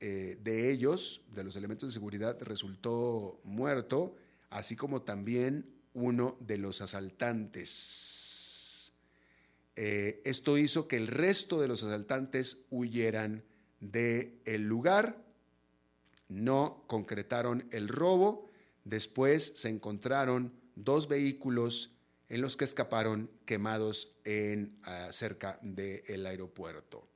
eh, 0.00 0.38
de 0.42 0.72
ellos, 0.72 1.20
de 1.34 1.44
los 1.44 1.54
elementos 1.54 1.90
de 1.90 1.92
seguridad, 1.92 2.38
resultó 2.40 3.38
muerto, 3.44 4.16
así 4.48 4.76
como 4.76 5.02
también 5.02 5.66
uno 5.92 6.38
de 6.40 6.56
los 6.56 6.80
asaltantes. 6.80 8.92
Eh, 9.76 10.22
esto 10.24 10.56
hizo 10.56 10.88
que 10.88 10.96
el 10.96 11.06
resto 11.06 11.60
de 11.60 11.68
los 11.68 11.84
asaltantes 11.84 12.64
huyeran 12.70 13.44
del 13.80 14.40
el 14.46 14.62
lugar, 14.62 15.22
no 16.28 16.82
concretaron 16.86 17.68
el 17.72 17.88
robo, 17.88 18.50
después 18.84 19.52
se 19.54 19.68
encontraron 19.68 20.54
dos 20.76 21.08
vehículos 21.08 21.92
en 22.28 22.40
los 22.40 22.56
que 22.56 22.64
escaparon 22.64 23.30
quemados 23.44 24.12
en, 24.24 24.78
ah, 24.84 25.08
cerca 25.12 25.58
del 25.62 26.26
aeropuerto. 26.26 27.08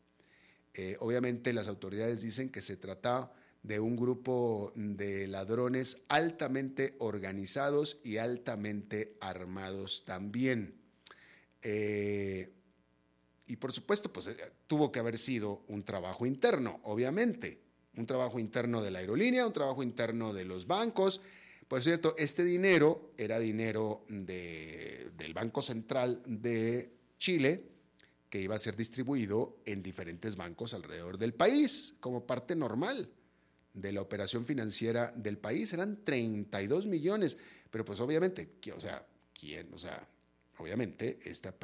Eh, 0.75 0.97
obviamente 1.01 1.53
las 1.53 1.69
autoridades 1.69 2.23
dicen 2.23 2.49
que 2.49 2.63
se 2.63 2.77
trata 2.77 3.33
de 3.63 3.79
un 3.79 3.95
grupo 3.95 4.73
de 4.75 5.29
ladrones 5.29 5.99
altamente 6.09 6.97
organizados 6.99 8.01
y 8.03 8.17
altamente 8.17 9.17
armados 9.21 10.05
también. 10.05 10.75
Eh, 11.63 12.53
y 13.47 13.57
por 13.57 13.73
supuesto, 13.73 14.13
pues 14.13 14.27
eh, 14.29 14.37
tuvo 14.67 14.91
que 14.91 14.99
haber 14.99 15.19
sido 15.19 15.63
un 15.69 15.85
trabajo 15.85 16.27
interno, 16.27 16.81
obviamente. 16.85 17.61
Un 17.95 18.07
trabajo 18.07 18.39
interno 18.39 18.83
de 18.83 18.91
la 18.91 19.01
aerolínea, 19.01 19.47
un 19.47 19.53
trabajo 19.53 19.83
interno 19.83 20.33
de 20.33 20.47
los 20.47 20.67
bancos, 20.67 21.21
por 21.73 21.83
cierto, 21.83 22.15
este 22.19 22.45
dinero 22.45 23.15
era 23.17 23.39
dinero 23.39 24.05
del 24.07 25.33
Banco 25.33 25.63
Central 25.63 26.23
de 26.27 26.93
Chile 27.17 27.65
que 28.29 28.43
iba 28.43 28.55
a 28.55 28.59
ser 28.59 28.77
distribuido 28.77 29.57
en 29.65 29.83
diferentes 29.83 30.37
bancos 30.37 30.75
alrededor 30.75 31.17
del 31.17 31.33
país 31.33 31.95
como 31.99 32.27
parte 32.27 32.55
normal 32.55 33.09
de 33.73 33.91
la 33.91 34.03
operación 34.03 34.45
financiera 34.45 35.15
del 35.17 35.39
país. 35.39 35.73
Eran 35.73 36.05
32 36.05 36.87
millones, 36.87 37.39
pero 37.71 37.87
pues 37.87 38.01
obviamente, 38.01 38.51
o 38.77 38.79
sea, 38.79 39.07
¿quién? 39.33 39.73
O 39.73 39.79
sea, 39.79 40.07
obviamente 40.59 41.21
este, 41.25 41.55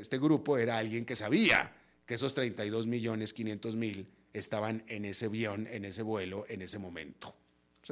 este, 0.00 0.18
grupo 0.18 0.56
era 0.56 0.78
alguien 0.78 1.04
que 1.04 1.14
sabía 1.14 1.76
que 2.06 2.14
esos 2.14 2.32
32 2.32 2.86
millones 2.86 3.34
500 3.34 3.76
mil 3.76 4.08
estaban 4.32 4.82
en 4.86 5.04
ese 5.04 5.26
avión, 5.26 5.66
en 5.66 5.84
ese 5.84 6.00
vuelo, 6.00 6.46
en 6.48 6.62
ese 6.62 6.78
momento. 6.78 7.36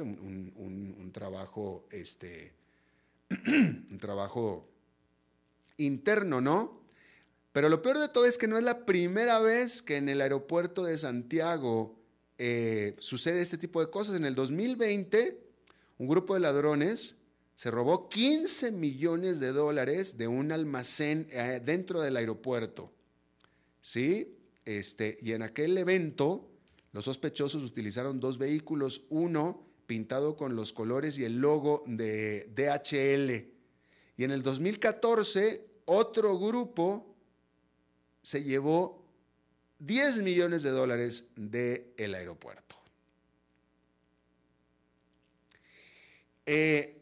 Un, 0.03 1.11
trabajo, 1.13 1.87
este, 1.91 2.53
un 3.29 3.97
trabajo 3.99 4.67
interno, 5.77 6.41
¿no? 6.41 6.81
Pero 7.51 7.69
lo 7.69 7.81
peor 7.81 7.97
de 7.97 8.09
todo 8.09 8.25
es 8.25 8.37
que 8.37 8.47
no 8.47 8.57
es 8.57 8.63
la 8.63 8.85
primera 8.85 9.39
vez 9.39 9.81
que 9.81 9.97
en 9.97 10.09
el 10.09 10.21
aeropuerto 10.21 10.83
de 10.83 10.97
Santiago 10.97 11.97
eh, 12.37 12.95
sucede 12.99 13.41
este 13.41 13.57
tipo 13.57 13.79
de 13.79 13.89
cosas. 13.89 14.15
En 14.15 14.25
el 14.25 14.35
2020, 14.35 15.41
un 15.97 16.07
grupo 16.07 16.35
de 16.35 16.41
ladrones 16.41 17.15
se 17.55 17.71
robó 17.71 18.09
15 18.09 18.71
millones 18.71 19.39
de 19.39 19.51
dólares 19.51 20.17
de 20.17 20.27
un 20.27 20.51
almacén 20.51 21.27
eh, 21.31 21.59
dentro 21.63 22.01
del 22.01 22.17
aeropuerto. 22.17 22.91
¿Sí? 23.81 24.37
Este, 24.63 25.17
y 25.21 25.31
en 25.31 25.41
aquel 25.41 25.77
evento, 25.77 26.51
los 26.91 27.05
sospechosos 27.05 27.63
utilizaron 27.63 28.19
dos 28.19 28.37
vehículos, 28.37 29.05
uno 29.09 29.66
pintado 29.87 30.35
con 30.35 30.55
los 30.55 30.73
colores 30.73 31.17
y 31.17 31.25
el 31.25 31.37
logo 31.37 31.83
de 31.87 32.49
DHL. 32.53 33.31
Y 34.17 34.23
en 34.23 34.31
el 34.31 34.43
2014, 34.43 35.65
otro 35.85 36.37
grupo 36.37 37.15
se 38.21 38.43
llevó 38.43 39.05
10 39.79 40.17
millones 40.17 40.63
de 40.63 40.71
dólares 40.71 41.31
del 41.35 42.13
aeropuerto. 42.13 42.75
Eh, 46.45 46.93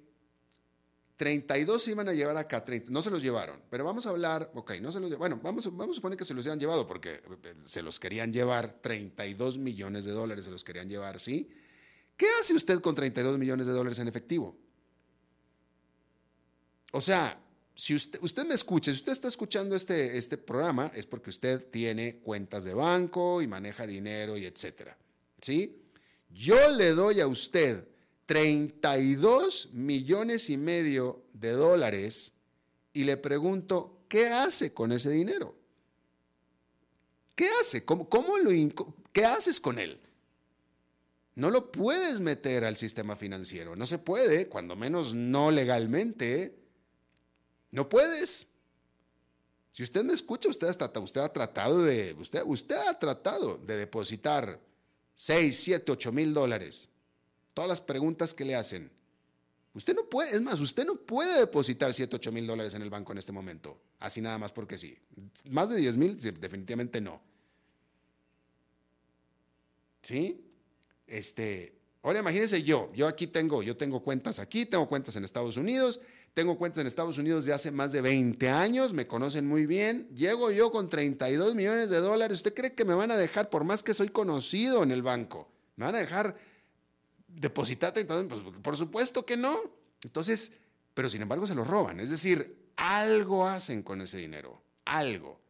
32 1.18 1.82
se 1.82 1.92
iban 1.92 2.10
a 2.10 2.14
llevar 2.14 2.36
acá, 2.36 2.66
30, 2.66 2.92
no 2.92 3.02
se 3.02 3.10
los 3.10 3.24
llevaron, 3.24 3.62
pero 3.70 3.86
vamos 3.86 4.06
a 4.06 4.10
hablar, 4.10 4.52
ok, 4.54 4.74
no 4.82 4.92
se 4.92 5.00
los 5.00 5.18
bueno, 5.18 5.40
vamos, 5.42 5.66
vamos 5.76 5.94
a 5.94 5.96
suponer 5.96 6.18
que 6.18 6.26
se 6.26 6.34
los 6.34 6.46
habían 6.46 6.60
llevado 6.60 6.86
porque 6.86 7.22
eh, 7.44 7.54
se 7.64 7.82
los 7.82 8.00
querían 8.00 8.34
llevar, 8.34 8.82
32 8.82 9.58
millones 9.58 10.04
de 10.04 10.12
dólares 10.12 10.46
se 10.46 10.52
los 10.52 10.64
querían 10.64 10.90
llevar, 10.90 11.20
¿sí? 11.22 11.50
¿Qué 12.18 12.28
hace 12.40 12.54
usted 12.54 12.80
con 12.80 12.96
32 12.96 13.38
millones 13.38 13.68
de 13.68 13.74
dólares 13.74 14.00
en 14.00 14.08
efectivo? 14.08 14.56
O 16.92 17.02
sea, 17.02 17.42
si 17.76 17.94
usted, 17.94 18.46
me 18.46 18.56
escucha, 18.56 18.92
si 18.92 18.98
usted 18.98 19.12
está 19.12 19.28
escuchando 19.28 19.76
este, 19.76 20.18
este 20.18 20.38
programa, 20.38 20.92
es 20.96 21.06
porque 21.06 21.30
usted 21.30 21.70
tiene 21.70 22.20
cuentas 22.20 22.64
de 22.64 22.74
banco 22.74 23.42
y 23.42 23.48
maneja 23.48 23.86
dinero 23.86 24.38
y 24.38 24.46
etcétera, 24.46 24.98
¿sí? 25.42 25.82
Yo 26.30 26.70
le 26.70 26.92
doy 26.92 27.20
a 27.20 27.28
usted 27.28 27.86
32 28.26 29.70
millones 29.74 30.50
y 30.50 30.58
medio 30.58 31.26
de 31.34 31.52
dólares 31.52 32.32
y 32.94 33.04
le 33.04 33.18
pregunto, 33.18 34.06
¿qué 34.08 34.28
hace 34.28 34.74
con 34.74 34.94
ese 34.94 35.12
dinero? 35.12 35.56
¿Qué 37.36 37.50
hace? 37.62 37.84
¿Cómo, 37.84 38.08
lo 38.38 38.52
¿Qué 39.12 39.26
haces 39.26 39.60
con 39.60 39.80
él? 39.80 40.00
No 41.36 41.50
lo 41.50 41.72
puedes 41.72 42.22
meter 42.22 42.64
al 42.64 42.78
sistema 42.78 43.16
financiero, 43.16 43.76
no 43.76 43.86
se 43.86 43.98
puede, 43.98 44.48
cuando 44.48 44.76
menos 44.76 45.14
no 45.14 45.52
legalmente. 45.52 46.58
No 47.72 47.90
puedes. 47.90 48.48
Si 49.74 49.84
usted 49.84 50.04
me 50.06 50.14
escucha, 50.14 50.48
usted, 50.48 50.70
usted 51.02 51.22
ha 51.22 51.34
tratado 51.34 51.84
de, 51.84 52.16
usted, 52.18 52.42
usted 52.46 52.76
ha 52.76 52.98
tratado 52.98 53.58
de 53.58 53.76
depositar 53.76 54.62
6, 55.18 55.58
7, 55.58 55.92
8 55.92 56.12
mil 56.14 56.34
dólares 56.34 56.90
todas 57.56 57.70
las 57.70 57.82
preguntas 57.82 58.36
que 58.36 58.46
le 58.46 58.54
hacen. 58.54 58.92
Usted 59.74 59.96
no 59.96 60.08
puede, 60.08 60.36
es 60.36 60.42
más, 60.42 60.60
usted 60.60 60.86
no 60.86 60.96
puede 60.96 61.40
depositar 61.40 61.94
7, 61.94 62.18
8 62.18 62.32
mil 62.32 62.46
dólares 62.46 62.76
en 62.76 62.84
el 62.84 62.90
banco 62.92 63.12
en 63.14 63.18
este 63.18 63.32
momento, 63.32 63.82
así 64.00 64.22
nada 64.22 64.38
más 64.38 64.52
porque 64.52 64.78
sí. 64.78 64.96
Más 65.50 65.70
de 65.70 65.78
10 65.78 65.98
mil, 65.98 66.20
definitivamente 66.20 67.02
no. 67.02 67.22
¿Sí? 70.04 70.45
Este, 71.08 71.78
ahora 72.02 72.20
imagínense 72.20 72.64
yo, 72.64 72.92
yo 72.94 73.08
aquí 73.08 73.28
tengo, 73.28 73.64
yo 73.64 73.78
tengo 73.78 74.04
cuentas 74.04 74.40
aquí, 74.40 74.66
tengo 74.66 74.88
cuentas 74.88 75.16
en 75.16 75.24
Estados 75.24 75.58
Unidos, 75.58 76.00
tengo 76.34 76.58
cuentas 76.58 76.82
en 76.82 76.88
Estados 76.88 77.18
Unidos 77.18 77.46
de 77.46 77.54
hace 77.54 77.72
más 77.72 77.92
de 77.92 78.02
20 78.02 78.50
años, 78.50 78.94
me 78.94 79.08
conocen 79.08 79.48
muy 79.48 79.66
bien, 79.66 80.10
llego 80.16 80.52
yo 80.52 80.72
con 80.72 80.90
32 80.90 81.56
millones 81.56 81.90
de 81.90 81.98
dólares, 82.00 82.40
¿usted 82.40 82.54
cree 82.54 82.74
que 82.74 82.86
me 82.86 82.94
van 82.94 83.12
a 83.12 83.18
dejar, 83.18 83.50
por 83.50 83.64
más 83.64 83.84
que 83.84 83.94
soy 83.94 84.10
conocido 84.10 84.84
en 84.84 84.92
el 84.92 85.02
banco, 85.02 85.50
me 85.76 85.86
van 85.86 85.96
a 85.96 86.00
dejar 86.00 86.36
depositarte, 87.36 88.02
entonces, 88.02 88.28
pues, 88.28 88.58
por 88.62 88.78
supuesto 88.78 89.26
que 89.26 89.38
no. 89.38 89.56
Entonces, 90.04 90.54
pero 90.94 91.10
sin 91.10 91.22
embargo 91.22 91.48
se 91.48 91.56
lo 91.56 91.64
roban. 91.64 92.00
Es 92.00 92.10
decir, 92.10 92.72
algo 92.78 93.48
hacen 93.48 93.84
con 93.84 94.02
ese 94.02 94.18
dinero, 94.18 94.62
algo. 94.86 95.42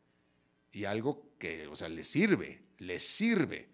Y 0.71 0.85
algo 0.85 1.29
que, 1.37 1.67
o 1.67 1.75
sea, 1.75 1.87
les 1.89 2.07
sirve, 2.07 2.63
les 2.79 3.05
sirve. 3.07 3.69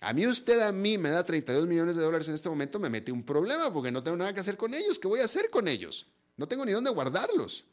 A 0.00 0.12
mí 0.12 0.26
usted 0.26 0.60
a 0.60 0.70
mí 0.70 0.96
me 0.96 1.10
da 1.10 1.24
32 1.24 1.66
millones 1.66 1.96
de 1.96 2.02
dólares 2.02 2.28
en 2.28 2.34
este 2.34 2.48
momento, 2.48 2.78
me 2.78 2.88
mete 2.88 3.10
un 3.10 3.24
problema 3.24 3.72
porque 3.72 3.90
no 3.90 4.02
tengo 4.02 4.16
nada 4.16 4.32
que 4.32 4.40
hacer 4.40 4.56
con 4.56 4.74
ellos. 4.74 4.98
¿Qué 4.98 5.08
voy 5.08 5.20
a 5.20 5.24
hacer 5.24 5.50
con 5.50 5.66
ellos? 5.66 6.06
No 6.36 6.46
tengo 6.46 6.64
ni 6.64 6.72
dónde 6.72 6.90
guardarlos. 6.90 7.64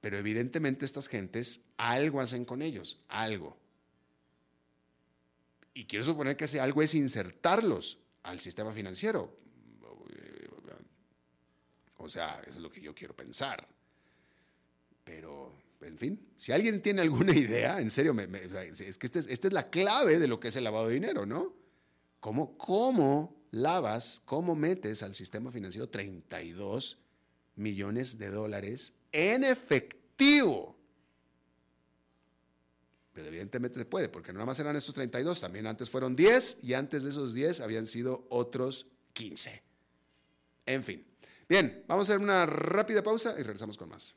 Pero 0.00 0.18
evidentemente 0.18 0.84
estas 0.84 1.08
gentes 1.08 1.60
algo 1.76 2.20
hacen 2.20 2.44
con 2.44 2.62
ellos, 2.62 3.00
algo. 3.08 3.56
Y 5.74 5.84
quiero 5.84 6.04
suponer 6.04 6.36
que 6.36 6.46
ese 6.46 6.60
algo 6.60 6.82
es 6.82 6.94
insertarlos 6.94 7.98
al 8.22 8.40
sistema 8.40 8.72
financiero. 8.72 9.36
O 11.98 12.08
sea, 12.08 12.40
eso 12.46 12.58
es 12.58 12.62
lo 12.62 12.70
que 12.70 12.80
yo 12.80 12.94
quiero 12.94 13.14
pensar. 13.14 13.66
Pero, 15.04 15.52
en 15.80 15.98
fin, 15.98 16.32
si 16.36 16.52
alguien 16.52 16.82
tiene 16.82 17.02
alguna 17.02 17.34
idea, 17.34 17.80
en 17.80 17.90
serio, 17.90 18.14
es 18.18 18.98
que 18.98 19.06
este 19.06 19.20
esta 19.32 19.48
es 19.48 19.52
la 19.52 19.68
clave 19.68 20.18
de 20.18 20.28
lo 20.28 20.40
que 20.40 20.48
es 20.48 20.56
el 20.56 20.64
lavado 20.64 20.88
de 20.88 20.94
dinero, 20.94 21.26
¿no? 21.26 21.54
¿Cómo, 22.20 22.56
¿Cómo 22.56 23.46
lavas, 23.50 24.22
cómo 24.24 24.54
metes 24.54 25.02
al 25.02 25.14
sistema 25.14 25.52
financiero 25.52 25.88
32 25.88 26.98
millones 27.56 28.18
de 28.18 28.30
dólares 28.30 28.92
en 29.12 29.44
efectivo? 29.44 30.76
Pero 33.12 33.28
evidentemente 33.28 33.78
se 33.78 33.86
puede, 33.86 34.08
porque 34.08 34.32
no 34.32 34.38
nada 34.38 34.46
más 34.46 34.58
eran 34.58 34.76
estos 34.76 34.94
32, 34.94 35.40
también 35.40 35.66
antes 35.66 35.88
fueron 35.88 36.14
10 36.16 36.64
y 36.64 36.74
antes 36.74 37.02
de 37.02 37.10
esos 37.10 37.32
10 37.32 37.60
habían 37.60 37.86
sido 37.86 38.26
otros 38.28 38.86
15. 39.14 39.62
En 40.66 40.82
fin. 40.82 41.06
Bien, 41.48 41.84
vamos 41.86 42.08
a 42.08 42.12
hacer 42.12 42.22
una 42.22 42.44
rápida 42.44 43.02
pausa 43.02 43.34
y 43.38 43.42
regresamos 43.42 43.76
con 43.76 43.88
más. 43.88 44.16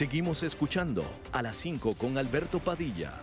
Seguimos 0.00 0.42
escuchando 0.42 1.04
a 1.30 1.42
las 1.42 1.58
5 1.58 1.94
con 1.94 2.16
Alberto 2.16 2.58
Padilla. 2.58 3.20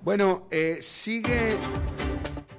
Bueno, 0.00 0.48
eh, 0.50 0.78
sigue, 0.80 1.58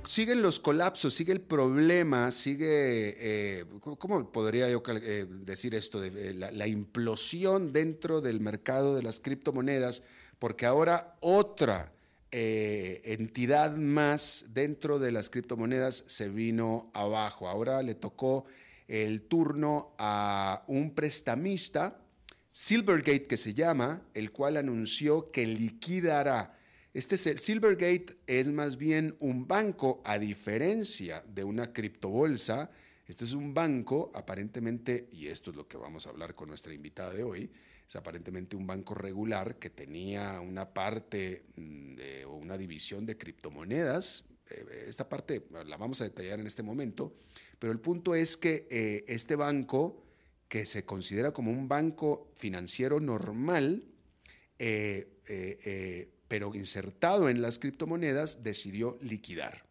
siguen 0.06 0.44
los 0.44 0.60
colapsos, 0.60 1.12
sigue 1.16 1.34
el 1.34 1.42
problema, 1.42 2.30
sigue, 2.30 3.16
eh, 3.18 3.66
¿cómo 3.98 4.32
podría 4.32 4.70
yo 4.70 4.84
eh, 4.90 5.26
decir 5.28 5.74
esto? 5.74 6.00
De, 6.00 6.36
la, 6.36 6.68
implosión 6.68 7.74
dentro 7.74 8.22
del 8.22 8.40
mercado 8.40 8.96
de 8.96 9.02
las 9.02 9.20
criptomonedas, 9.20 10.04
porque 10.38 10.68
ahora 10.68 11.16
otra 11.20 11.92
entidad 12.30 13.76
más 13.76 14.46
dentro 14.50 15.00
de 15.00 15.12
las 15.12 15.32
criptomonedas 15.32 16.04
se 16.06 16.30
vino 16.30 16.92
abajo. 16.94 17.50
Ahora 17.50 17.82
le 17.82 17.96
tocó 17.96 18.46
el 18.88 19.24
turno 19.24 19.96
a 19.98 20.64
un 20.68 20.94
prestamista 20.94 22.02
Silvergate 22.52 23.28
que 23.28 23.38
se 23.38 23.54
llama, 23.54 24.02
el 24.16 24.32
cual 24.32 24.58
anunció 24.58 25.30
que 25.30 25.46
liquidará. 25.46 26.58
Este 26.92 27.16
Silvergate 27.18 28.18
es 28.26 28.50
más 28.50 28.78
bien 28.78 29.16
un 29.20 29.48
banco 29.48 30.02
a 30.04 30.18
diferencia 30.18 31.24
de 31.28 31.44
una 31.44 31.72
criptobolsa. 31.72 32.72
Este 33.06 33.26
es 33.26 33.34
un 33.34 33.54
banco 33.54 34.12
aparentemente, 34.16 35.08
y 35.12 35.28
esto 35.28 35.52
es 35.52 35.56
lo 35.56 35.68
que 35.68 35.78
vamos 35.78 36.08
a 36.08 36.10
hablar 36.10 36.34
con 36.34 36.50
nuestra 36.50 36.74
invitada 36.74 37.14
de 37.14 37.22
hoy, 37.22 37.52
es 37.88 37.96
aparentemente 37.96 38.56
un 38.56 38.68
banco 38.68 38.96
regular 38.96 39.58
que 39.60 39.70
tenía 39.70 40.42
una 40.42 40.74
parte 40.74 41.46
mm, 41.56 41.98
o 42.26 42.36
una 42.36 42.58
división 42.58 43.06
de 43.06 43.18
criptomonedas. 43.18 44.26
Eh, 44.50 44.86
esta 44.88 45.08
parte 45.08 45.46
la 45.66 45.78
vamos 45.78 46.02
a 46.02 46.06
detallar 46.06 46.40
en 46.40 46.48
este 46.48 46.64
momento, 46.64 47.16
pero 47.60 47.74
el 47.74 47.80
punto 47.80 48.16
es 48.16 48.38
que 48.38 48.68
eh, 48.70 49.06
este 49.08 49.36
banco 49.36 50.04
que 50.48 50.66
se 50.66 50.86
considera 50.86 51.32
como 51.32 51.52
un 51.52 51.68
banco 51.68 52.32
financiero 52.36 53.00
normal, 53.00 53.84
eh, 54.60 55.22
eh, 55.28 56.10
pero 56.28 56.56
insertado 56.56 57.30
en 57.30 57.42
las 57.42 57.60
criptomonedas, 57.60 58.44
decidió 58.44 58.98
liquidar. 59.02 59.66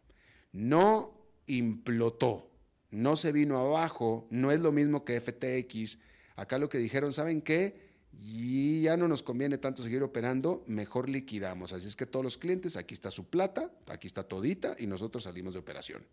No 0.51 1.13
implotó, 1.47 2.51
no 2.91 3.15
se 3.15 3.31
vino 3.31 3.57
abajo, 3.57 4.27
no 4.29 4.51
es 4.51 4.59
lo 4.59 4.71
mismo 4.71 5.03
que 5.03 5.19
FTX. 5.19 5.99
Acá 6.35 6.59
lo 6.59 6.69
que 6.69 6.77
dijeron, 6.77 7.13
¿saben 7.13 7.41
qué? 7.41 7.87
Y 8.13 8.81
ya 8.81 8.97
no 8.97 9.07
nos 9.07 9.23
conviene 9.23 9.57
tanto 9.57 9.83
seguir 9.83 10.03
operando, 10.03 10.63
mejor 10.67 11.09
liquidamos. 11.09 11.73
Así 11.73 11.87
es 11.87 11.95
que 11.95 12.05
todos 12.05 12.23
los 12.23 12.37
clientes, 12.37 12.75
aquí 12.75 12.93
está 12.93 13.11
su 13.11 13.29
plata, 13.29 13.71
aquí 13.87 14.07
está 14.07 14.23
todita 14.23 14.75
y 14.77 14.87
nosotros 14.87 15.23
salimos 15.23 15.53
de 15.53 15.59
operación 15.59 16.03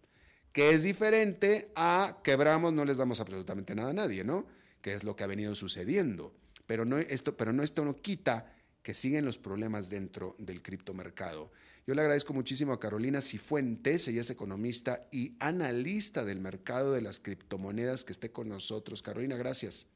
que 0.55 0.71
es 0.71 0.85
diferente 0.85 1.73
a 1.75 2.21
quebramos, 2.23 2.73
no 2.73 2.85
les 2.85 2.97
damos 2.97 3.19
absolutamente 3.19 3.75
nada 3.75 3.91
a 3.91 3.93
nadie, 3.93 4.23
¿no? 4.23 4.47
Que 4.81 4.95
es 4.95 5.03
lo 5.03 5.17
que 5.17 5.25
ha 5.25 5.27
venido 5.27 5.57
sucediendo. 5.57 6.33
Pero 6.65 6.85
no, 6.85 6.97
esto, 6.97 7.37
pero 7.37 7.53
no, 7.53 7.65
esto 7.65 7.85
no 7.85 8.01
quita 8.01 8.55
que 8.81 8.95
siguen 8.95 9.25
los 9.25 9.37
problemas 9.37 9.91
dentro 9.91 10.37
del 10.39 10.63
criptomercado. 10.63 11.51
Yo 11.89 11.95
le 11.97 12.03
agradezco 12.03 12.33
muchísimo 12.33 12.73
a 12.73 12.79
Carolina 12.79 13.21
Cifuentes, 13.21 14.07
ella 14.07 14.21
es 14.21 14.31
economista 14.31 15.09
y 15.11 15.35
analista 15.41 16.25
del 16.25 16.39
mercado 16.39 16.93
de 16.93 17.03
las 17.03 17.19
criptomonedas 17.19 18.05
que 18.05 18.13
esté 18.13 18.31
con 18.31 18.49
nosotros. 18.49 19.03
Carolina, 19.03 19.37
gracias. 19.37 19.89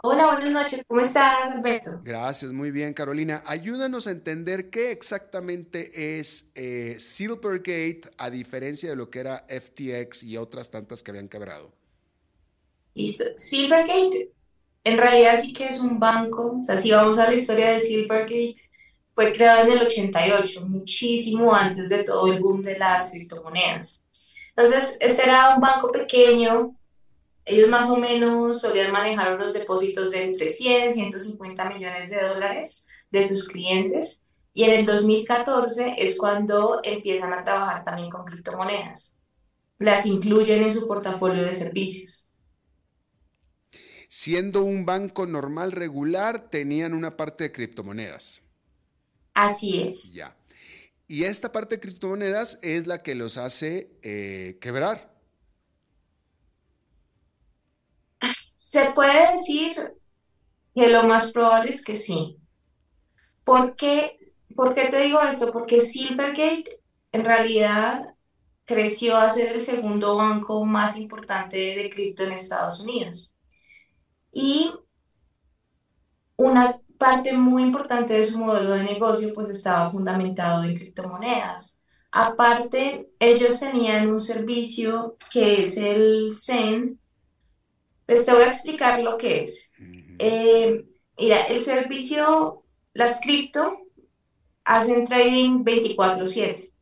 Hola, 0.00 0.26
buenas 0.26 0.52
noches. 0.52 0.84
¿Cómo 0.86 1.00
estás, 1.00 1.50
Alberto? 1.50 2.00
Gracias, 2.04 2.52
muy 2.52 2.70
bien, 2.70 2.94
Carolina. 2.94 3.42
Ayúdanos 3.44 4.06
a 4.06 4.12
entender 4.12 4.70
qué 4.70 4.92
exactamente 4.92 6.20
es 6.20 6.52
eh, 6.54 6.94
Silvergate 7.00 8.02
a 8.16 8.30
diferencia 8.30 8.88
de 8.90 8.94
lo 8.94 9.10
que 9.10 9.18
era 9.18 9.44
FTX 9.48 10.22
y 10.22 10.36
otras 10.36 10.70
tantas 10.70 11.02
que 11.02 11.10
habían 11.10 11.28
quebrado. 11.28 11.72
Listo. 12.94 13.24
Silvergate, 13.36 14.30
en 14.84 14.98
realidad 14.98 15.42
sí 15.42 15.52
que 15.52 15.66
es 15.66 15.80
un 15.80 15.98
banco. 15.98 16.60
O 16.60 16.62
sea, 16.62 16.76
si 16.76 16.92
vamos 16.92 17.18
a 17.18 17.28
la 17.28 17.34
historia 17.34 17.72
de 17.72 17.80
Silvergate, 17.80 18.54
fue 19.14 19.32
creado 19.32 19.66
en 19.66 19.78
el 19.78 19.84
88, 19.84 20.64
muchísimo 20.68 21.52
antes 21.52 21.88
de 21.88 22.04
todo 22.04 22.32
el 22.32 22.38
boom 22.38 22.62
de 22.62 22.78
las 22.78 23.10
criptomonedas. 23.10 24.06
Entonces, 24.54 24.96
este 25.00 25.24
era 25.24 25.56
un 25.56 25.60
banco 25.60 25.90
pequeño 25.90 26.77
ellos 27.48 27.68
más 27.68 27.90
o 27.90 27.96
menos 27.96 28.60
solían 28.60 28.92
manejar 28.92 29.34
unos 29.34 29.52
depósitos 29.52 30.10
de 30.10 30.24
entre 30.24 30.50
100 30.50 30.90
y 30.90 30.92
150 30.92 31.70
millones 31.70 32.10
de 32.10 32.22
dólares 32.22 32.86
de 33.10 33.26
sus 33.26 33.48
clientes 33.48 34.24
y 34.52 34.64
en 34.64 34.70
el 34.70 34.86
2014 34.86 35.94
es 35.98 36.18
cuando 36.18 36.80
empiezan 36.82 37.32
a 37.32 37.44
trabajar 37.44 37.84
también 37.84 38.10
con 38.10 38.24
criptomonedas. 38.24 39.16
Las 39.78 40.04
incluyen 40.04 40.64
en 40.64 40.72
su 40.72 40.88
portafolio 40.88 41.44
de 41.44 41.54
servicios. 41.54 42.28
Siendo 44.08 44.62
un 44.62 44.84
banco 44.84 45.26
normal 45.26 45.72
regular, 45.72 46.50
tenían 46.50 46.92
una 46.92 47.16
parte 47.16 47.44
de 47.44 47.52
criptomonedas. 47.52 48.42
Así 49.34 49.82
es. 49.82 50.12
Ya. 50.12 50.36
Y 51.06 51.24
esta 51.24 51.52
parte 51.52 51.76
de 51.76 51.80
criptomonedas 51.80 52.58
es 52.62 52.86
la 52.86 52.98
que 52.98 53.14
los 53.14 53.36
hace 53.36 53.96
eh, 54.02 54.58
quebrar. 54.60 55.17
Se 58.68 58.90
puede 58.90 59.32
decir 59.32 59.94
que 60.74 60.90
lo 60.90 61.04
más 61.04 61.32
probable 61.32 61.70
es 61.70 61.82
que 61.82 61.96
sí. 61.96 62.36
¿Por 63.42 63.76
qué, 63.76 64.18
¿Por 64.54 64.74
qué 64.74 64.88
te 64.90 65.00
digo 65.00 65.22
esto? 65.22 65.50
Porque 65.54 65.80
Silvergate 65.80 66.82
en 67.12 67.24
realidad 67.24 68.14
creció 68.66 69.16
a 69.16 69.30
ser 69.30 69.52
el 69.54 69.62
segundo 69.62 70.16
banco 70.16 70.66
más 70.66 70.98
importante 70.98 71.56
de 71.56 71.88
cripto 71.88 72.24
en 72.24 72.32
Estados 72.32 72.80
Unidos. 72.80 73.34
Y 74.30 74.70
una 76.36 76.78
parte 76.98 77.38
muy 77.38 77.62
importante 77.62 78.12
de 78.12 78.24
su 78.24 78.38
modelo 78.38 78.72
de 78.72 78.84
negocio 78.84 79.32
pues 79.32 79.48
estaba 79.48 79.88
fundamentado 79.88 80.64
en 80.64 80.76
criptomonedas. 80.76 81.82
Aparte, 82.10 83.08
ellos 83.18 83.60
tenían 83.60 84.10
un 84.10 84.20
servicio 84.20 85.16
que 85.30 85.62
es 85.62 85.78
el 85.78 86.34
Zen, 86.34 87.00
pues 88.08 88.24
te 88.24 88.32
voy 88.32 88.44
a 88.44 88.48
explicar 88.48 89.00
lo 89.00 89.18
que 89.18 89.42
es. 89.42 89.70
Eh, 90.18 90.82
mira, 91.18 91.42
el 91.42 91.60
servicio, 91.60 92.62
las 92.94 93.20
cripto, 93.20 93.82
hacen 94.64 95.04
trading 95.04 95.62
24/7, 95.62 96.72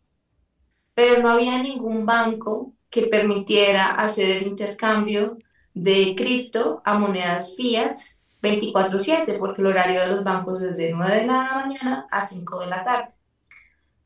pero 0.94 1.20
no 1.20 1.30
había 1.30 1.60
ningún 1.60 2.06
banco 2.06 2.74
que 2.88 3.08
permitiera 3.08 3.90
hacer 3.90 4.36
el 4.36 4.46
intercambio 4.46 5.36
de 5.74 6.14
cripto 6.16 6.80
a 6.84 6.96
monedas 6.96 7.56
fiat 7.56 7.96
24/7, 8.40 9.36
porque 9.40 9.62
el 9.62 9.66
horario 9.66 10.02
de 10.02 10.06
los 10.06 10.22
bancos 10.22 10.62
es 10.62 10.76
de 10.76 10.92
9 10.92 11.22
de 11.22 11.26
la 11.26 11.54
mañana 11.54 12.06
a 12.08 12.22
5 12.22 12.60
de 12.60 12.66
la 12.68 12.84
tarde. 12.84 13.10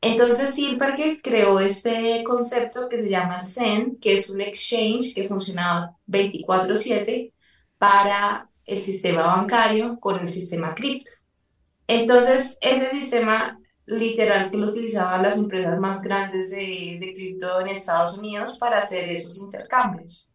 Entonces 0.01 0.55
Silvergate 0.55 1.21
creó 1.21 1.59
este 1.59 2.23
concepto 2.23 2.89
que 2.89 2.97
se 2.97 3.09
llama 3.09 3.43
Zen, 3.43 3.97
que 3.97 4.15
es 4.15 4.31
un 4.31 4.41
exchange 4.41 5.13
que 5.13 5.27
funcionaba 5.27 5.95
24/7 6.07 7.31
para 7.77 8.49
el 8.65 8.81
sistema 8.81 9.23
bancario 9.23 9.99
con 9.99 10.19
el 10.19 10.29
sistema 10.29 10.73
cripto. 10.73 11.11
Entonces 11.87 12.57
ese 12.61 12.89
sistema 12.89 13.59
literal 13.85 14.49
que 14.49 14.57
lo 14.57 14.67
utilizaban 14.67 15.21
las 15.21 15.37
empresas 15.37 15.77
más 15.79 16.01
grandes 16.01 16.49
de, 16.51 17.11
cripto 17.15 17.61
en 17.61 17.67
Estados 17.67 18.17
Unidos 18.17 18.57
para 18.57 18.79
hacer 18.79 19.09
esos 19.09 19.37
intercambios. 19.37 20.31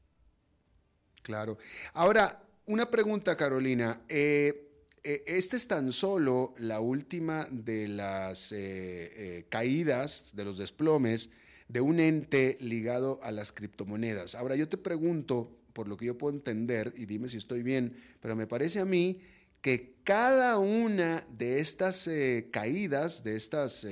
Claro. 1.23 1.59
Ahora, 1.95 2.41
una 2.67 2.89
pregunta, 2.89 3.37
Carolina. 3.37 4.03
Eh, 4.09 4.66
eh, 5.09 5.23
este 5.29 5.57
es 5.57 5.69
tan 5.69 5.93
solo 5.93 6.53
la 6.59 6.81
última 6.81 7.47
de 7.53 7.87
las 7.87 8.51
eh, 8.51 8.59
eh, 8.59 9.47
caídas, 9.49 10.35
de 10.35 10.45
los 10.45 10.59
desplomes 10.59 11.31
de 11.69 11.81
un 11.81 12.01
ente 12.01 12.59
ligado 12.61 13.21
a 13.23 13.31
las 13.31 13.53
criptomonedas. 13.53 14.35
Ahora 14.35 14.57
yo 14.57 14.69
te 14.69 14.79
pregunto, 14.79 15.61
por 15.73 15.87
lo 15.87 15.97
que 15.97 16.07
yo 16.07 16.19
puedo 16.19 16.35
entender, 16.35 16.93
y 16.97 17.07
dime 17.07 17.29
si 17.29 17.37
estoy 17.37 17.63
bien, 17.63 17.97
pero 18.19 18.35
me 18.35 18.49
parece 18.49 18.81
a 18.81 18.85
mí 18.85 19.21
que 19.61 19.95
cada 20.03 20.59
una 20.59 21.25
de 21.31 21.61
estas 21.61 22.11
caídas, 22.51 23.23
de 23.23 23.37
estas 23.37 23.87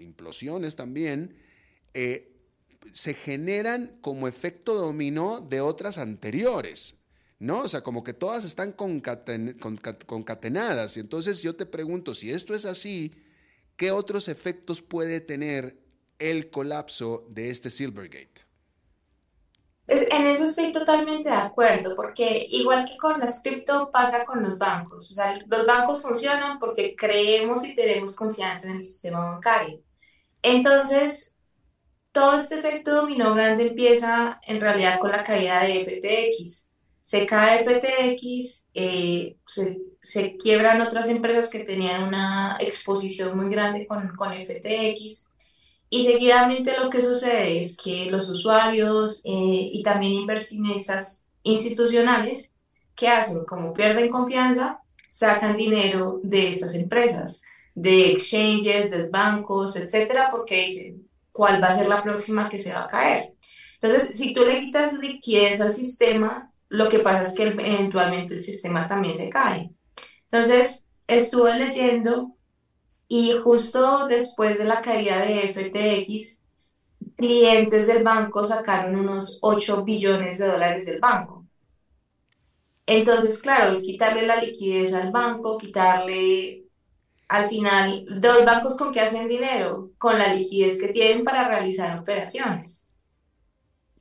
implosiones 0.00 0.74
también, 0.74 1.36
se 1.92 3.14
generan 3.14 3.98
como 4.00 4.26
efecto 4.26 4.74
dominó 4.74 5.40
de 5.40 5.60
otras 5.60 5.98
anteriores. 5.98 6.95
¿No? 7.38 7.62
O 7.62 7.68
sea, 7.68 7.82
como 7.82 8.02
que 8.02 8.14
todas 8.14 8.44
están 8.44 8.72
concatenadas. 8.72 10.96
Y 10.96 11.00
entonces 11.00 11.42
yo 11.42 11.56
te 11.56 11.66
pregunto, 11.66 12.14
si 12.14 12.30
esto 12.30 12.54
es 12.54 12.64
así, 12.64 13.12
¿qué 13.76 13.90
otros 13.90 14.28
efectos 14.28 14.82
puede 14.82 15.20
tener 15.20 15.78
el 16.18 16.50
colapso 16.50 17.26
de 17.28 17.50
este 17.50 17.70
Silvergate? 17.70 18.46
En 19.88 20.26
eso 20.26 20.44
estoy 20.44 20.72
totalmente 20.72 21.28
de 21.28 21.36
acuerdo, 21.36 21.94
porque 21.94 22.44
igual 22.48 22.84
que 22.84 22.96
con 22.96 23.20
las 23.20 23.40
cripto 23.40 23.90
pasa 23.92 24.24
con 24.24 24.42
los 24.42 24.58
bancos. 24.58 25.12
O 25.12 25.14
sea, 25.14 25.38
los 25.46 25.66
bancos 25.66 26.02
funcionan 26.02 26.58
porque 26.58 26.96
creemos 26.96 27.64
y 27.64 27.76
tenemos 27.76 28.12
confianza 28.12 28.68
en 28.68 28.76
el 28.76 28.84
sistema 28.84 29.30
bancario. 29.30 29.80
Entonces, 30.42 31.36
todo 32.10 32.36
este 32.36 32.58
efecto 32.58 32.94
dominó 32.94 33.34
grande 33.34 33.68
empieza 33.68 34.40
en 34.44 34.60
realidad 34.60 34.98
con 34.98 35.12
la 35.12 35.22
caída 35.22 35.62
de 35.62 35.84
FTX 35.84 36.65
se 37.06 37.24
cae 37.24 37.64
FTX, 37.64 38.66
eh, 38.74 39.36
se, 39.46 40.36
quiebran 40.38 40.80
otras 40.80 41.08
empresas 41.08 41.48
que 41.48 41.60
tenían 41.60 42.02
una 42.02 42.56
exposición 42.58 43.36
muy 43.38 43.48
grande 43.48 43.86
con, 43.86 44.08
con 44.16 44.32
FTX. 44.32 45.30
Y 45.88 46.04
seguidamente 46.04 46.76
lo 46.82 46.90
que 46.90 47.00
sucede 47.00 47.60
es 47.60 47.76
que 47.76 48.10
los 48.10 48.28
usuarios 48.28 49.22
eh, 49.24 49.70
y 49.72 49.84
también 49.84 50.14
inversionistas 50.14 51.30
institucionales, 51.44 52.52
¿qué 52.96 53.06
hacen? 53.06 53.44
Como 53.44 53.72
pierden 53.72 54.10
confianza, 54.10 54.80
sacan 55.08 55.56
dinero 55.56 56.18
de 56.24 56.48
estas 56.48 56.74
empresas, 56.74 57.44
de 57.76 58.10
exchanges, 58.10 58.90
de 58.90 59.08
bancos, 59.10 59.76
etcétera, 59.76 60.32
porque 60.32 60.64
dicen, 60.64 61.08
¿cuál 61.30 61.62
va 61.62 61.68
a 61.68 61.78
ser 61.78 61.86
la 61.86 62.02
próxima 62.02 62.48
que 62.48 62.58
se 62.58 62.72
va 62.72 62.82
a 62.82 62.88
caer? 62.88 63.34
Entonces, 63.80 64.18
si 64.18 64.34
tú 64.34 64.44
le 64.44 64.60
quitas 64.60 64.94
liquidez 64.94 65.60
al 65.60 65.70
sistema, 65.70 66.50
lo 66.68 66.88
que 66.88 67.00
pasa 67.00 67.22
es 67.22 67.36
que 67.36 67.44
eventualmente 67.44 68.34
el 68.34 68.42
sistema 68.42 68.86
también 68.86 69.14
se 69.14 69.30
cae. 69.30 69.70
Entonces, 70.30 70.86
estuve 71.06 71.56
leyendo 71.58 72.36
y 73.08 73.32
justo 73.42 74.08
después 74.08 74.58
de 74.58 74.64
la 74.64 74.82
caída 74.82 75.20
de 75.20 75.52
FTX, 75.52 76.40
clientes 77.16 77.86
del 77.86 78.02
banco 78.02 78.44
sacaron 78.44 78.96
unos 78.96 79.38
8 79.42 79.84
billones 79.84 80.38
de 80.38 80.48
dólares 80.48 80.86
del 80.86 81.00
banco. 81.00 81.46
Entonces, 82.86 83.40
claro, 83.42 83.72
es 83.72 83.82
quitarle 83.82 84.22
la 84.26 84.40
liquidez 84.42 84.94
al 84.94 85.10
banco, 85.10 85.58
quitarle 85.58 86.64
al 87.28 87.48
final, 87.48 88.06
dos 88.20 88.44
bancos 88.44 88.76
con 88.76 88.92
qué 88.92 89.00
hacen 89.00 89.28
dinero, 89.28 89.90
con 89.98 90.18
la 90.18 90.32
liquidez 90.32 90.80
que 90.80 90.92
tienen 90.92 91.24
para 91.24 91.48
realizar 91.48 91.98
operaciones. 91.98 92.86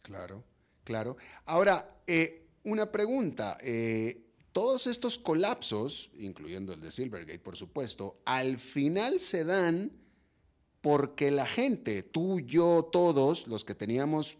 Claro, 0.03 0.43
claro. 0.83 1.17
Ahora, 1.45 2.01
eh, 2.05 2.44
una 2.65 2.91
pregunta. 2.91 3.57
Eh, 3.61 4.25
todos 4.51 4.87
estos 4.87 5.17
colapsos, 5.17 6.09
incluyendo 6.17 6.73
el 6.73 6.81
de 6.81 6.91
Silvergate, 6.91 7.39
por 7.39 7.55
supuesto, 7.55 8.21
al 8.25 8.57
final 8.57 9.19
se 9.19 9.43
dan 9.43 9.91
porque 10.81 11.31
la 11.31 11.45
gente, 11.45 12.03
tú, 12.03 12.39
yo, 12.41 12.87
todos, 12.91 13.47
los 13.47 13.65
que 13.65 13.73
teníamos, 13.75 14.37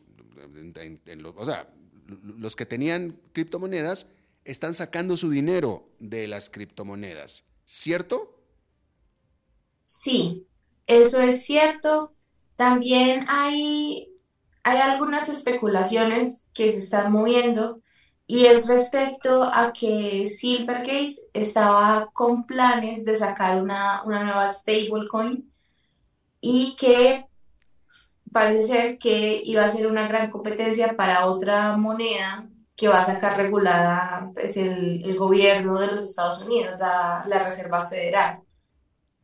o 1.35 1.45
sea, 1.45 1.69
los 2.05 2.55
que 2.55 2.65
tenían 2.65 3.19
criptomonedas, 3.33 4.07
están 4.43 4.73
sacando 4.73 5.17
su 5.17 5.29
dinero 5.29 5.89
de 5.99 6.27
las 6.27 6.49
criptomonedas, 6.49 7.43
¿cierto? 7.65 8.39
Sí, 9.85 10.47
eso 10.87 11.19
es 11.21 11.45
cierto. 11.45 12.13
También 12.55 13.25
hay, 13.27 14.13
hay 14.63 14.77
algunas 14.77 15.29
especulaciones 15.29 16.47
que 16.53 16.71
se 16.71 16.77
están 16.77 17.11
moviendo 17.11 17.81
y 18.27 18.45
es 18.45 18.67
respecto 18.67 19.43
a 19.43 19.71
que 19.71 20.25
Silvergate 20.27 21.15
estaba 21.33 22.09
con 22.11 22.45
planes 22.45 23.05
de 23.05 23.15
sacar 23.15 23.61
una, 23.61 24.03
una 24.03 24.23
nueva 24.23 24.47
stablecoin 24.47 25.51
y 26.41 26.75
que 26.75 27.25
parece 28.31 28.63
ser 28.63 28.97
que 28.97 29.41
iba 29.43 29.63
a 29.63 29.69
ser 29.69 29.87
una 29.87 30.07
gran 30.07 30.31
competencia 30.31 30.95
para 30.95 31.27
otra 31.27 31.77
moneda 31.77 32.47
que 32.75 32.87
va 32.87 32.99
a 32.99 33.05
sacar 33.05 33.37
regulada 33.37 34.31
pues, 34.33 34.57
el, 34.57 35.03
el 35.05 35.17
gobierno 35.17 35.79
de 35.79 35.87
los 35.87 36.01
Estados 36.01 36.41
Unidos, 36.41 36.77
la, 36.79 37.23
la 37.27 37.43
Reserva 37.43 37.87
Federal. 37.87 38.41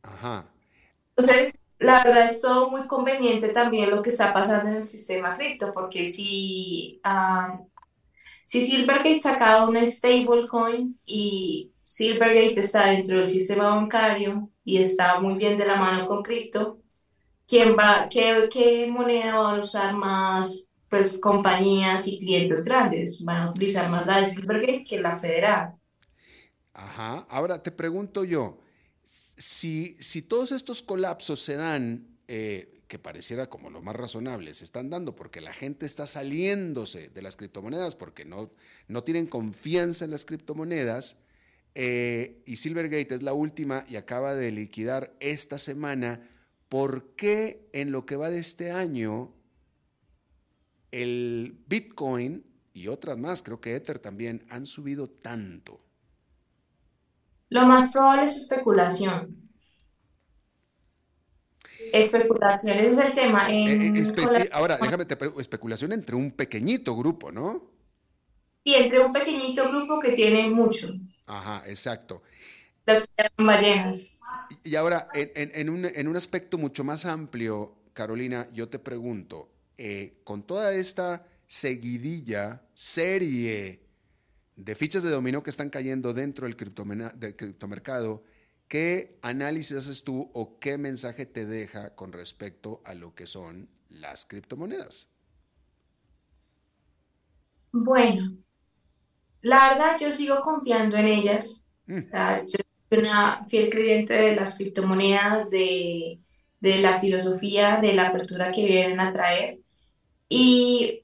Ajá. 0.03 0.45
Entonces, 1.15 1.53
la 1.79 2.03
verdad 2.03 2.25
es 2.25 2.39
todo 2.39 2.69
muy 2.69 2.87
conveniente 2.87 3.49
también 3.49 3.89
lo 3.89 4.01
que 4.01 4.11
está 4.11 4.31
pasando 4.31 4.69
en 4.69 4.77
el 4.77 4.87
sistema 4.87 5.35
cripto, 5.35 5.73
porque 5.73 6.05
si, 6.05 7.01
ah, 7.03 7.59
si 8.51 8.59
Silvergate 8.59 9.21
sacaba 9.21 9.65
una 9.65 9.85
stablecoin 9.85 10.99
y 11.05 11.71
Silvergate 11.83 12.59
está 12.59 12.87
dentro 12.87 13.19
del 13.19 13.29
sistema 13.29 13.75
bancario 13.75 14.49
y 14.65 14.75
está 14.75 15.21
muy 15.21 15.35
bien 15.35 15.57
de 15.57 15.65
la 15.65 15.77
mano 15.77 16.05
con 16.05 16.21
cripto, 16.21 16.81
¿quién 17.47 17.77
va, 17.79 18.09
qué, 18.09 18.89
moneda 18.91 19.37
van 19.37 19.61
a 19.61 19.63
usar 19.63 19.93
más 19.93 20.65
pues 20.89 21.17
compañías 21.17 22.05
y 22.09 22.19
clientes 22.19 22.65
grandes? 22.65 23.23
Van 23.23 23.43
a 23.43 23.49
utilizar 23.51 23.89
más 23.89 24.05
la 24.05 24.19
de 24.19 24.25
Silvergate 24.25 24.83
que 24.83 24.99
la 24.99 25.17
federal. 25.17 25.75
Ajá. 26.73 27.25
Ahora 27.29 27.63
te 27.63 27.71
pregunto 27.71 28.25
yo, 28.25 28.59
si, 29.37 29.95
si 30.01 30.23
todos 30.23 30.51
estos 30.51 30.81
colapsos 30.81 31.39
se 31.39 31.55
dan, 31.55 32.05
eh, 32.27 32.80
que 32.91 32.99
pareciera 32.99 33.49
como 33.49 33.69
lo 33.69 33.81
más 33.81 33.95
razonable, 33.95 34.53
se 34.53 34.65
están 34.65 34.89
dando 34.89 35.15
porque 35.15 35.39
la 35.39 35.53
gente 35.53 35.85
está 35.85 36.05
saliéndose 36.05 37.07
de 37.07 37.21
las 37.21 37.37
criptomonedas 37.37 37.95
porque 37.95 38.25
no, 38.25 38.51
no 38.89 39.05
tienen 39.05 39.27
confianza 39.27 40.03
en 40.03 40.11
las 40.11 40.25
criptomonedas, 40.25 41.15
eh, 41.73 42.43
y 42.45 42.57
Silvergate 42.57 43.15
es 43.15 43.23
la 43.23 43.31
última 43.31 43.85
y 43.87 43.95
acaba 43.95 44.35
de 44.35 44.51
liquidar 44.51 45.15
esta 45.21 45.57
semana, 45.57 46.27
¿por 46.67 47.15
qué 47.15 47.69
en 47.71 47.93
lo 47.93 48.05
que 48.05 48.17
va 48.17 48.29
de 48.29 48.39
este 48.39 48.73
año 48.73 49.31
el 50.91 51.63
Bitcoin 51.67 52.43
y 52.73 52.87
otras 52.89 53.17
más, 53.17 53.41
creo 53.41 53.61
que 53.61 53.73
Ether 53.73 53.99
también, 53.99 54.45
han 54.49 54.65
subido 54.65 55.09
tanto? 55.09 55.79
Lo 57.47 57.65
más 57.65 57.93
probable 57.93 58.25
es 58.25 58.35
especulación. 58.35 59.40
Especulación, 61.93 62.77
ese 62.77 62.91
es 62.91 62.99
el 62.99 63.13
tema. 63.13 63.51
Eh, 63.51 63.93
eh, 63.95 64.49
ahora, 64.51 64.77
déjame 64.81 65.05
te 65.05 65.17
especulación 65.39 65.91
entre 65.93 66.15
un 66.15 66.31
pequeñito 66.31 66.95
grupo, 66.95 67.31
¿no? 67.31 67.71
Sí, 68.63 68.75
entre 68.75 68.99
un 68.99 69.11
pequeñito 69.11 69.67
grupo 69.69 69.99
que 69.99 70.11
tiene 70.11 70.49
mucho. 70.49 70.93
Ajá, 71.25 71.63
exacto. 71.67 72.23
Las 72.85 73.07
ballenas. 73.37 74.15
Y 74.63 74.75
ahora, 74.75 75.07
en, 75.13 75.69
un, 75.69 76.15
aspecto 76.15 76.57
mucho 76.57 76.83
más 76.83 77.05
amplio, 77.05 77.75
Carolina, 77.93 78.47
yo 78.53 78.69
te 78.69 78.79
pregunto, 78.79 79.49
eh, 79.77 80.21
con 80.23 80.43
toda 80.43 80.73
esta 80.73 81.25
seguidilla, 81.47 82.61
serie 82.73 83.81
de 84.55 84.75
fichas 84.75 85.03
de 85.03 85.09
dominó 85.09 85.43
que 85.43 85.49
están 85.49 85.69
cayendo 85.69 86.13
dentro 86.13 86.47
del, 86.47 86.55
criptomercado, 86.55 88.23
¿qué 88.71 89.17
análisis 89.21 89.75
haces 89.75 90.01
tú 90.01 90.31
o 90.33 90.57
qué 90.57 90.77
mensaje 90.77 91.25
te 91.25 91.45
deja 91.45 91.93
con 91.93 92.13
respecto 92.13 92.81
a 92.85 92.93
lo 92.93 93.13
que 93.13 93.27
son 93.27 93.67
las 93.89 94.25
criptomonedas? 94.25 95.09
Bueno, 97.73 98.37
la 99.41 99.71
verdad 99.71 99.97
yo 99.99 100.09
sigo 100.09 100.39
confiando 100.39 100.95
en 100.95 101.07
ellas. 101.07 101.65
Mm. 101.85 101.99
yo 102.47 102.59
soy 102.89 102.99
una 102.99 103.45
fiel 103.49 103.69
creyente 103.69 104.13
de 104.13 104.37
las 104.37 104.57
criptomonedas, 104.57 105.49
de, 105.49 106.21
de 106.61 106.77
la 106.77 107.01
filosofía, 107.01 107.75
de 107.81 107.91
la 107.93 108.07
apertura 108.07 108.53
que 108.53 108.65
vienen 108.65 109.01
a 109.01 109.11
traer. 109.11 109.59
Y 110.29 111.03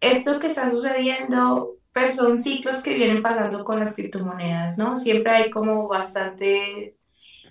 esto 0.00 0.38
que 0.38 0.48
está 0.48 0.70
sucediendo 0.70 1.78
pues 1.94 2.14
son 2.14 2.36
ciclos 2.36 2.82
que 2.82 2.92
vienen 2.92 3.22
pasando 3.22 3.64
con 3.64 3.78
las 3.80 3.96
criptomonedas, 3.96 4.76
¿no? 4.76 4.98
Siempre 4.98 5.32
hay 5.32 5.48
como 5.48 5.88
bastante 5.88 6.95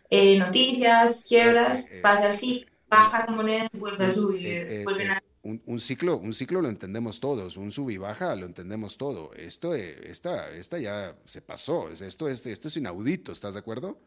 eh, 0.10 0.38
noticias, 0.38 1.24
quiebras, 1.28 1.90
eh, 1.92 2.00
pasa 2.02 2.30
así, 2.30 2.66
baja 2.88 3.26
la 3.28 3.36
moneda, 3.36 3.70
vuelve 3.74 4.06
a 4.06 4.12
subir, 4.12 4.48
eh, 4.48 4.84
vuelven 4.84 5.12
a... 5.12 5.24
Un, 5.44 5.80
ciclo, 5.80 6.18
un 6.18 6.34
ciclo 6.34 6.60
lo 6.60 6.70
entendemos 6.70 7.20
todos, 7.20 7.56
un 7.56 7.72
sub 7.72 7.92
y 7.92 7.98
baja 7.98 8.36
lo 8.36 8.48
entendemos 8.48 8.98
todo. 8.98 9.32
Esto, 9.36 9.76
esta, 9.76 10.50
esta 10.50 10.80
ya 10.80 11.16
se 11.26 11.40
pasó, 11.44 11.92
esto, 11.92 12.28
es, 12.28 12.48
esto 12.48 12.68
es 12.68 12.78
inaudito, 12.78 13.32
¿estás 13.32 13.54
de 13.54 13.60
acuerdo? 13.60 14.00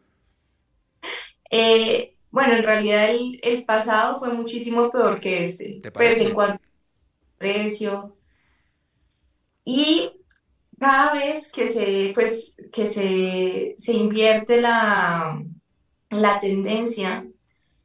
bueno, 2.30 2.56
en 2.56 2.62
realidad 2.62 3.10
el, 3.10 3.38
el, 3.42 3.64
pasado 3.64 4.18
fue 4.18 4.30
muchísimo 4.30 4.90
peor 4.90 5.20
que 5.20 5.44
este, 5.44 5.80
pues 5.92 6.18
en 6.18 6.34
cuanto 6.34 6.62
a 6.62 7.38
precio. 7.38 8.16
Y 9.64 10.10
cada 10.78 11.12
vez 11.12 11.52
que 11.52 11.68
se, 11.68 12.12
pues, 12.14 12.56
que 12.72 12.86
se, 12.86 13.76
se 13.78 13.92
invierte 13.92 14.60
la, 14.60 15.40
la 16.10 16.40
tendencia, 16.40 17.26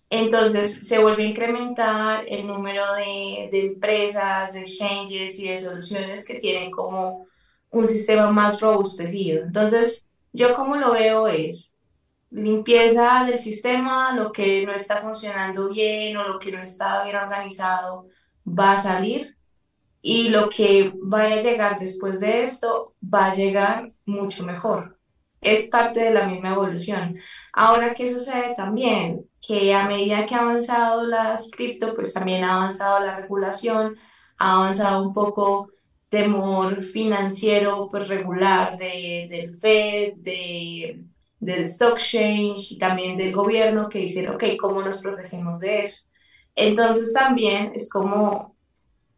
entonces 0.10 0.88
se 0.88 1.00
vuelve 1.00 1.24
a 1.24 1.30
incrementar 1.30 2.26
el 2.28 2.46
número 2.46 2.94
de, 2.94 3.50
empresas, 3.52 4.54
de 4.54 4.62
exchanges 4.62 5.40
y 5.40 5.48
de 5.48 5.58
soluciones 5.58 6.28
que 6.28 6.36
tienen 6.36 6.70
como 6.70 7.26
un 7.72 7.88
sistema 7.88 8.32
más 8.32 8.62
robustecido. 8.62 9.44
Entonces, 9.44 10.08
yo 10.32 10.54
como 10.54 10.76
lo 10.76 10.92
veo 10.92 11.28
es 11.28 11.76
limpieza 12.30 13.26
del 13.26 13.40
sistema, 13.40 14.16
lo 14.16 14.32
que 14.32 14.66
no 14.66 14.74
está 14.74 14.98
funcionando 15.02 15.70
bien 15.70 16.18
o 16.18 16.28
lo 16.28 16.40
que 16.40 16.52
no 16.52 16.62
está 16.62 17.04
bien 17.04 17.16
organizado 17.16 18.08
va 18.48 18.74
a 18.74 18.78
salir 18.80 19.36
y 20.02 20.30
lo 20.30 20.50
que 20.50 20.92
vaya 20.96 21.36
a 21.36 21.42
llegar 21.42 21.80
después 21.80 22.20
de 22.20 22.44
esto 22.44 22.94
va 23.02 23.32
a 23.32 23.36
llegar 23.36 23.88
mucho 24.06 24.46
mejor. 24.46 25.00
Es 25.44 25.70
parte 25.70 26.00
de 26.00 26.14
la 26.14 26.28
misma 26.28 26.54
evolución. 26.54 27.20
Ahora, 27.52 27.94
¿qué 27.94 28.14
sucede 28.14 28.54
también? 28.56 29.30
Que 29.46 29.74
a 29.74 29.88
medida 29.88 30.26
que 30.26 30.36
ha 30.36 30.42
avanzado 30.42 31.06
las 31.06 31.52
cripto, 31.52 31.94
pues 31.96 32.14
también 32.14 32.44
ha 32.44 32.56
avanzado 32.56 33.00
la 33.06 33.18
regulación, 33.18 33.98
ha 34.38 34.56
avanzado 34.56 35.04
un 35.04 35.14
poco 35.14 35.70
temor 36.10 36.84
financiero 36.84 37.88
pues, 37.90 38.08
regular 38.08 38.78
de, 38.78 39.28
del 39.30 39.54
Fed, 39.54 40.14
de, 40.22 41.04
del 41.40 41.64
Stock 41.64 41.94
Exchange 41.94 42.74
y 42.74 42.78
también 42.78 43.18
del 43.18 43.34
gobierno 43.34 43.90
que 43.90 44.00
dicen, 44.00 44.30
ok, 44.30 44.44
¿cómo 44.60 44.82
nos 44.82 44.98
protegemos 44.98 45.60
de 45.62 45.82
eso? 45.82 46.04
Entonces 46.56 47.14
también 47.14 47.72
es 47.74 47.90
como 47.90 48.56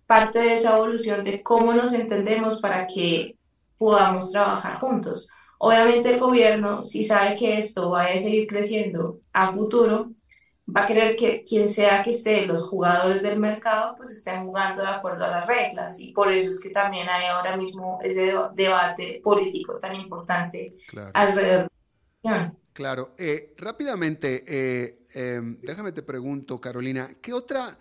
parte 0.08 0.40
de 0.40 0.56
esa 0.56 0.76
evolución 0.76 1.24
de 1.24 1.44
cómo 1.44 1.74
nos 1.74 1.94
entendemos 1.94 2.62
para 2.62 2.88
que 2.88 3.38
podamos 3.78 4.32
trabajar 4.32 4.80
juntos. 4.80 5.30
Obviamente 5.66 6.13
el 6.13 6.20
gobierno, 6.20 6.84
si 6.84 7.03
sabe 7.03 7.36
que 7.36 7.57
esto 7.57 7.89
va 7.89 8.03
a 8.03 8.20
seguir 8.20 8.45
creciendo 8.45 9.22
a 9.34 9.51
futuro, 9.51 10.11
va 10.70 10.84
a 10.84 10.86
querer 10.86 11.16
que 11.16 11.43
quien 11.43 11.68
sea 11.68 12.03
que 12.03 12.11
esté, 12.11 12.45
los 12.45 12.68
jugadores 12.68 13.24
del 13.24 13.39
mercado, 13.39 13.95
pues 13.97 14.11
estén 14.11 14.45
jugando 14.45 14.84
de 14.84 14.89
acuerdo 14.89 15.26
a 15.26 15.30
las 15.30 15.47
reglas. 15.47 15.99
Y 16.01 16.11
por 16.11 16.32
eso 16.32 16.49
es 16.49 16.61
que 16.61 16.70
también 16.70 17.09
hay 17.09 17.26
ahora 17.26 17.57
mismo 17.57 17.97
ese 18.03 18.32
debate 18.53 19.22
político 19.24 19.80
tan 19.80 19.95
importante 19.95 20.76
alrededor 21.16 21.68
inversión. 22.22 22.59
Claro. 22.72 23.16
Eh, 23.18 23.55
rápidamente, 23.57 24.43
eh, 24.47 25.07
em, 25.16 25.59
déjame 25.61 25.93
te 25.93 26.03
pregunto, 26.03 26.61
Carolina, 26.61 27.09
¿qué 27.20 27.34
otra, 27.34 27.76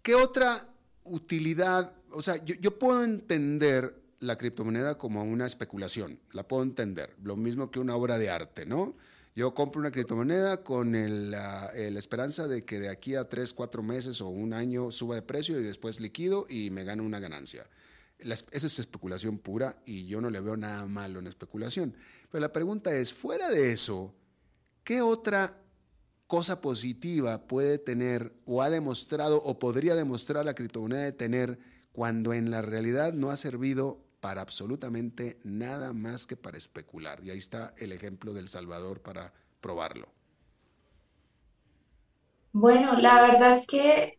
qué 0.00 0.14
otra 0.14 0.68
utilidad? 1.02 1.96
O 2.12 2.22
sea, 2.22 2.36
yo, 2.44 2.54
yo 2.60 2.78
puedo 2.78 3.02
entender 3.02 4.03
la 4.26 4.36
criptomoneda 4.36 4.98
como 4.98 5.22
una 5.22 5.46
especulación, 5.46 6.18
la 6.32 6.46
puedo 6.46 6.62
entender, 6.62 7.14
lo 7.22 7.36
mismo 7.36 7.70
que 7.70 7.80
una 7.80 7.96
obra 7.96 8.18
de 8.18 8.30
arte, 8.30 8.66
¿no? 8.66 8.96
Yo 9.36 9.52
compro 9.52 9.80
una 9.80 9.90
criptomoneda 9.90 10.62
con 10.62 10.94
el, 10.94 11.32
la, 11.32 11.72
esperanza 11.74 12.46
de 12.46 12.64
que 12.64 12.78
de 12.78 12.88
aquí 12.88 13.16
a 13.16 13.28
tres, 13.28 13.52
cuatro 13.52 13.82
meses 13.82 14.20
o 14.20 14.28
un 14.28 14.52
año 14.52 14.92
suba 14.92 15.16
de 15.16 15.22
precio 15.22 15.58
y 15.58 15.64
después 15.64 15.98
liquido 15.98 16.46
y 16.48 16.70
me 16.70 16.84
gano 16.84 17.02
una 17.02 17.18
ganancia. 17.18 17.66
Esa 18.18 18.44
es 18.52 18.78
especulación 18.78 19.38
pura 19.38 19.76
y 19.84 20.06
yo 20.06 20.20
no 20.20 20.30
le 20.30 20.40
veo 20.40 20.56
nada 20.56 20.86
malo 20.86 21.18
en 21.18 21.26
especulación. 21.26 21.96
Pero 22.30 22.42
la 22.42 22.52
pregunta 22.52 22.94
es, 22.94 23.12
fuera 23.12 23.48
de 23.48 23.72
eso, 23.72 24.14
¿qué 24.84 25.02
otra 25.02 25.60
cosa 26.28 26.60
positiva 26.60 27.46
puede 27.48 27.78
tener 27.78 28.32
o 28.46 28.62
ha 28.62 28.70
demostrado 28.70 29.42
o 29.42 29.58
podría 29.58 29.96
demostrar 29.96 30.44
la 30.44 30.54
criptomoneda 30.54 31.02
de 31.02 31.12
tener 31.12 31.58
cuando 31.92 32.32
en 32.32 32.50
la 32.50 32.62
realidad 32.62 33.12
no 33.12 33.30
ha 33.30 33.36
servido 33.36 34.03
para 34.24 34.40
absolutamente 34.40 35.38
nada 35.44 35.92
más 35.92 36.26
que 36.26 36.34
para 36.34 36.56
especular. 36.56 37.22
Y 37.22 37.28
ahí 37.28 37.36
está 37.36 37.74
el 37.76 37.92
ejemplo 37.92 38.32
del 38.32 38.48
Salvador 38.48 39.02
para 39.02 39.34
probarlo. 39.60 40.08
Bueno, 42.50 42.98
la 42.98 43.20
verdad 43.20 43.52
es 43.52 43.66
que 43.66 44.16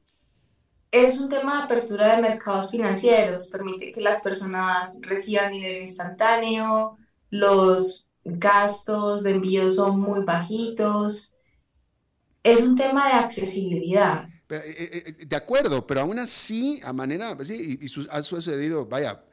es 0.91 1.19
un 1.19 1.29
tema 1.29 1.57
de 1.57 1.63
apertura 1.63 2.15
de 2.15 2.21
mercados 2.21 2.69
financieros, 2.69 3.49
permite 3.49 3.91
que 3.91 3.99
las 3.99 4.21
personas 4.21 4.99
reciban 5.01 5.51
dinero 5.51 5.81
instantáneo, 5.81 6.99
los 7.31 8.07
gastos 8.23 9.23
de 9.23 9.31
envío 9.31 9.67
son 9.69 9.99
muy 9.99 10.23
bajitos, 10.23 11.33
es 12.43 12.61
un 12.61 12.75
tema 12.75 13.07
de 13.07 13.13
accesibilidad. 13.13 14.29
De 14.47 15.35
acuerdo, 15.35 15.87
pero 15.87 16.01
aún 16.01 16.19
así, 16.19 16.79
a 16.83 16.93
manera, 16.93 17.35
sí, 17.43 17.79
y, 17.81 17.85
y 17.87 18.07
ha 18.11 18.21
sucedido, 18.21 18.85
vaya, 18.85 19.23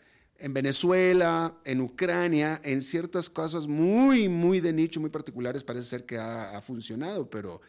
en 0.42 0.52
Venezuela, 0.52 1.54
en 1.64 1.80
Ucrania, 1.80 2.60
en 2.64 2.82
ciertas 2.82 3.30
cosas 3.30 3.68
muy, 3.68 4.28
muy 4.28 4.58
de 4.58 4.72
nicho, 4.72 5.00
muy 5.00 5.08
particulares, 5.08 5.62
parece 5.62 5.84
ser 5.84 6.04
que 6.04 6.18
ha, 6.18 6.60
funcionado, 6.60 7.30
pero 7.30 7.60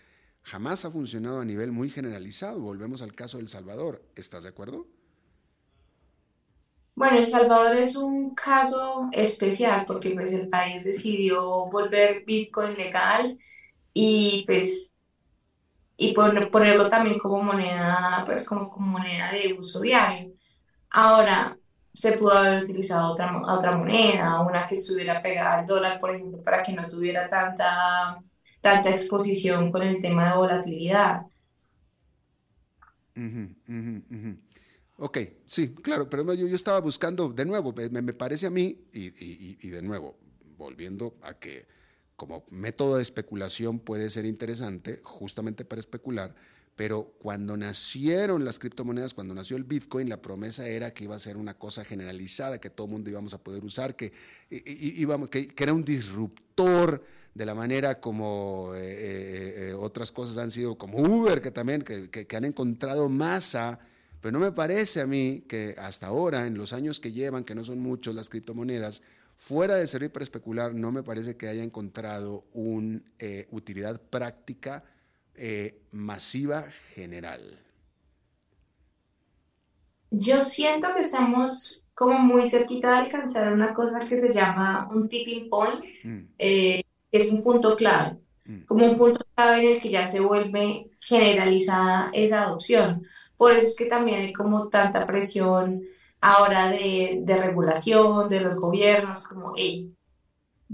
jamás 0.42 0.84
ha 0.84 0.90
funcionado 0.90 1.40
a 1.40 1.46
nivel 1.46 1.72
muy 1.72 1.92
generalizado. 1.92 2.60
Volvemos 2.60 3.04
al 3.04 3.14
caso 3.14 3.38
del 3.38 3.48
Salvador. 3.48 4.02
¿Estás 4.16 4.42
de 4.42 4.50
acuerdo? 4.50 4.88
Bueno, 6.96 7.18
El 7.18 7.28
Salvador 7.28 7.78
es 7.78 7.96
un 7.96 8.34
caso 8.34 9.08
especial 9.12 9.86
porque 9.86 10.10
pues 10.10 10.32
el 10.32 10.50
país 10.50 10.84
decidió 10.84 11.68
volver 11.68 12.24
Bitcoin 12.26 12.76
legal 12.76 13.38
y 13.94 14.46
pues 14.48 14.96
y 15.96 16.14
ponerlo 16.14 16.90
también 16.90 17.20
como 17.20 17.44
moneda, 17.44 18.24
pues 18.26 18.48
como, 18.48 18.72
como 18.72 18.88
moneda 18.88 19.32
de 19.32 19.54
uso 19.54 19.80
diario. 19.80 20.34
Ahora, 20.90 21.58
se 21.94 22.18
pudo 22.18 22.34
haber 22.34 22.64
utilizado 22.64 23.14
otra, 23.14 23.42
otra 23.46 23.78
moneda, 23.78 24.42
una 24.42 24.68
que 24.68 24.74
estuviera 24.74 25.22
pegada 25.22 25.60
al 25.60 25.66
dólar, 25.66 26.00
por 26.00 26.16
ejemplo, 26.16 26.42
para 26.42 26.64
que 26.64 26.74
no 26.74 26.88
tuviera 26.88 27.30
tanta, 27.30 28.20
tanta 28.62 28.90
exposición 28.90 29.72
con 29.72 29.84
el 29.84 30.02
tema 30.02 30.32
de 30.32 30.38
volatilidad. 30.38 31.22
Uh. 33.16 34.36
Ok, 34.98 35.18
sí, 35.46 35.74
claro, 35.76 36.10
pero 36.10 36.34
yo, 36.34 36.48
yo, 36.48 36.56
estaba 36.56 36.80
buscando, 36.80 37.30
de 37.30 37.46
nuevo, 37.46 37.74
me, 37.74 38.02
me 38.02 38.14
parece 38.14 38.48
a 38.48 38.50
mí, 38.50 38.88
y, 38.92 39.08
y, 39.08 39.58
y, 39.62 39.70
de 39.70 39.82
nuevo, 39.82 40.18
volviendo 40.58 41.18
a 41.22 41.36
que 41.36 41.68
como 42.16 42.46
método 42.50 42.98
de 42.98 43.04
especulación 43.04 43.80
puede 43.80 44.10
ser 44.10 44.26
interesante, 44.26 45.02
justamente 45.04 45.66
para 45.66 45.80
especular, 45.80 46.34
pero 46.76 47.14
cuando 47.20 47.56
nacieron 47.56 48.44
las 48.44 48.58
criptomonedas, 48.58 49.14
cuando 49.14 49.36
nació 49.36 49.58
el 49.58 49.64
Bitcoin, 49.64 50.10
la 50.10 50.22
promesa 50.22 50.68
era 50.68 50.92
que 50.92 51.04
iba 51.04 51.16
a 51.16 51.20
ser 51.20 51.38
una 51.38 51.54
cosa 51.54 51.86
generalizada, 51.86 52.60
que 52.60 52.72
todo 52.72 52.88
el 52.88 52.94
mundo 52.94 53.12
íbamos 53.12 53.34
a 53.36 53.44
poder 53.44 53.64
usar, 53.64 53.96
que, 53.96 54.12
íbamos, 54.50 55.30
que, 55.30 55.54
era 55.56 55.74
un 55.74 55.86
disruptor 55.86 57.04
de 57.36 57.46
la 57.46 57.54
manera 57.54 58.00
como 58.00 58.72
eh, 58.76 59.70
eh, 59.70 59.74
otras 59.74 60.12
cosas 60.12 60.38
han 60.40 60.50
sido, 60.50 60.76
como 60.76 60.98
Uber, 61.00 61.42
que 61.42 61.52
también, 61.52 61.84
que, 61.84 62.28
han 62.36 62.46
encontrado 62.46 63.08
masa, 63.08 63.78
pero 64.20 64.32
no 64.32 64.40
me 64.40 64.52
parece 64.52 65.02
a 65.02 65.06
mí 65.06 65.44
que 65.48 65.76
hasta 65.78 66.08
ahora, 66.08 66.48
en 66.48 66.58
los 66.58 66.74
años 66.74 67.00
que 67.00 67.12
llevan, 67.12 67.44
que 67.44 67.54
no 67.54 67.64
son 67.64 67.80
muchos 67.80 68.16
las 68.16 68.30
criptomonedas, 68.30 69.04
fuera 69.38 69.76
de 69.76 69.86
servir 69.86 70.12
para 70.12 70.24
especular, 70.24 70.74
no 70.74 70.92
me 70.92 71.04
parece 71.04 71.36
que 71.38 71.48
haya 71.48 71.64
encontrado 71.64 72.46
una 72.54 73.02
eh, 73.20 73.48
utilidad 73.52 74.02
práctica 74.02 74.84
eh, 75.36 75.82
masiva 75.92 76.66
general? 76.94 77.60
Yo 80.12 80.42
siento 80.42 80.94
que 80.94 81.02
estamos 81.02 81.86
como 81.96 82.20
muy 82.20 82.46
cerquita 82.46 82.92
de 82.92 82.98
alcanzar 82.98 83.52
una 83.52 83.74
cosa 83.74 84.08
que 84.08 84.18
se 84.18 84.34
llama 84.34 84.88
un 84.92 85.08
tipping 85.08 85.50
point, 85.50 85.84
mm. 86.04 86.20
eh, 86.38 86.84
es 87.12 87.32
un 87.32 87.44
punto 87.44 87.76
clave, 87.76 88.18
mm. 88.46 88.64
como 88.66 88.86
un 88.86 88.98
punto 88.98 89.26
clave 89.36 89.62
en 89.62 89.74
el 89.76 89.82
que 89.82 89.90
ya 89.90 90.06
se 90.06 90.20
vuelve 90.20 90.92
generalizada 91.00 92.10
esa 92.14 92.44
adopción. 92.44 93.06
Por 93.38 93.52
eso 93.52 93.68
es 93.68 93.76
que 93.76 93.86
también 93.86 94.22
hay 94.22 94.34
como 94.34 94.70
tanta 94.70 95.06
presión 95.06 95.84
ahora 96.22 96.70
de, 96.70 97.20
de 97.22 97.36
regulación 97.42 98.30
de 98.30 98.42
los 98.42 98.56
gobiernos, 98.56 99.28
como, 99.28 99.54
hey, 99.56 99.94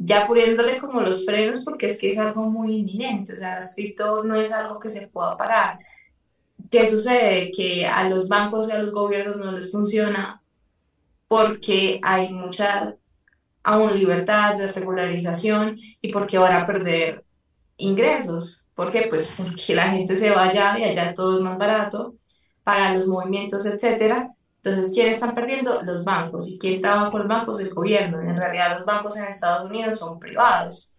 ya 0.02 0.26
poniéndole 0.28 0.78
como 0.78 1.02
los 1.02 1.26
frenos 1.26 1.64
porque 1.66 1.88
es 1.88 2.00
que 2.00 2.10
es 2.10 2.18
algo 2.18 2.50
muy 2.50 2.78
inminente, 2.78 3.34
o 3.34 3.38
sea, 3.38 3.58
el 3.60 3.66
cripto 3.76 4.24
no 4.24 4.36
es 4.36 4.52
algo 4.52 4.80
que 4.80 4.90
se 4.90 5.08
pueda 5.08 5.38
parar. 5.38 5.80
¿Qué 6.72 6.86
sucede? 6.88 7.52
Que 7.52 7.86
a 7.86 8.08
los 8.10 8.30
bancos 8.30 8.70
y 8.70 8.72
a 8.72 8.80
los 8.82 8.92
gobiernos 8.92 9.38
no 9.38 9.52
les 9.52 9.72
funciona 9.72 10.42
porque 11.28 12.00
hay 12.04 12.34
mucha 12.34 12.96
aún 13.64 13.98
libertad 13.98 14.58
de 14.58 14.72
regularización 14.72 15.78
y 16.02 16.12
porque 16.14 16.38
van 16.38 16.56
a 16.56 16.66
perder 16.68 17.26
ingresos. 17.78 18.66
¿Por 18.76 18.92
qué? 18.92 19.08
Pues 19.10 19.34
porque 19.38 19.76
la 19.76 19.90
gente 19.90 20.16
se 20.16 20.32
va 20.32 20.46
allá 20.46 20.80
y 20.80 20.84
allá 20.84 21.14
todo 21.14 21.38
es 21.38 21.44
más 21.44 21.58
barato 21.58 22.16
para 22.64 22.94
los 22.96 23.08
movimientos, 23.08 23.66
etcétera. 23.66 24.34
Entonces, 24.62 24.92
¿quiénes 24.94 25.16
están 25.16 25.34
perdiendo? 25.34 25.82
Los 25.84 26.04
bancos. 26.04 26.52
¿Y 26.52 26.60
quién 26.60 26.82
trabaja 26.82 27.12
con 27.12 27.22
los 27.22 27.30
bancos? 27.30 27.60
El 27.60 27.74
gobierno. 27.74 28.22
En 28.22 28.36
realidad, 28.36 28.78
los 28.78 28.86
bancos 28.86 29.16
en 29.18 29.26
Estados 29.26 29.70
Unidos 29.70 29.98
son 29.98 30.20
privados. 30.20 30.92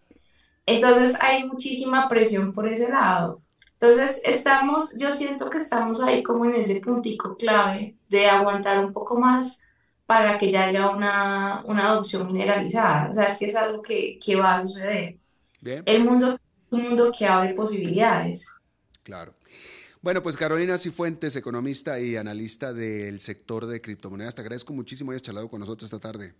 Entonces, 0.64 1.16
hay 1.20 1.44
muchísima 1.46 2.08
presión 2.08 2.52
por 2.52 2.66
ese 2.66 2.88
lado. 2.88 3.42
Entonces, 3.78 4.22
estamos, 4.24 4.96
yo 4.98 5.12
siento 5.12 5.50
que 5.50 5.58
estamos 5.58 6.02
ahí 6.02 6.22
como 6.22 6.44
en 6.46 6.54
ese 6.54 6.80
puntico 6.80 7.36
clave 7.36 7.96
de 8.08 8.28
aguantar 8.28 8.84
un 8.84 8.92
poco 8.92 9.18
más 9.18 9.60
para 10.06 10.38
que 10.38 10.50
ya 10.50 10.64
haya 10.64 10.90
una, 10.90 11.62
una 11.66 11.88
adopción 11.88 12.26
generalizada. 12.26 13.08
O 13.10 13.12
sea, 13.12 13.24
es 13.24 13.38
que 13.38 13.46
es 13.46 13.56
algo 13.56 13.82
que, 13.82 14.18
que 14.18 14.36
va 14.36 14.54
a 14.54 14.60
suceder. 14.60 15.18
Bien. 15.60 15.82
El 15.86 16.04
mundo 16.04 16.32
es 16.32 16.38
un 16.70 16.82
mundo 16.82 17.12
que 17.16 17.26
abre 17.26 17.54
posibilidades. 17.54 18.50
Claro. 19.02 19.34
Bueno, 20.02 20.22
pues 20.22 20.36
Carolina 20.36 20.78
Cifuentes, 20.78 21.36
economista 21.36 22.00
y 22.00 22.16
analista 22.16 22.72
del 22.72 23.20
sector 23.20 23.66
de 23.66 23.82
criptomonedas, 23.82 24.34
te 24.34 24.40
agradezco 24.40 24.72
muchísimo 24.72 25.10
que 25.10 25.16
hayas 25.16 25.22
charlado 25.22 25.50
con 25.50 25.60
nosotros 25.60 25.92
esta 25.92 26.00
tarde. 26.00 26.34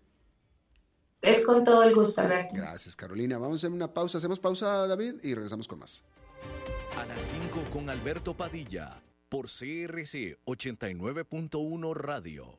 Es 1.21 1.45
con 1.45 1.63
todo 1.63 1.83
el 1.83 1.95
gusto, 1.95 2.23
Alberto. 2.23 2.55
Gracias, 2.55 2.97
Carolina. 2.97 3.37
Vamos 3.37 3.57
a 3.57 3.67
hacer 3.67 3.71
una 3.71 3.93
pausa. 3.93 4.17
Hacemos 4.17 4.41
pausa, 4.41 4.87
David, 4.87 5.17
y 5.23 5.35
regresamos 5.35 5.69
con 5.69 5.81
más. 5.81 6.03
A 6.97 7.05
las 7.05 7.21
5 7.21 7.65
con 7.71 7.91
Alberto 7.91 8.35
Padilla, 8.35 9.03
por 9.29 9.47
CRC 9.47 10.39
89.1 10.47 11.95
Radio. 11.95 12.59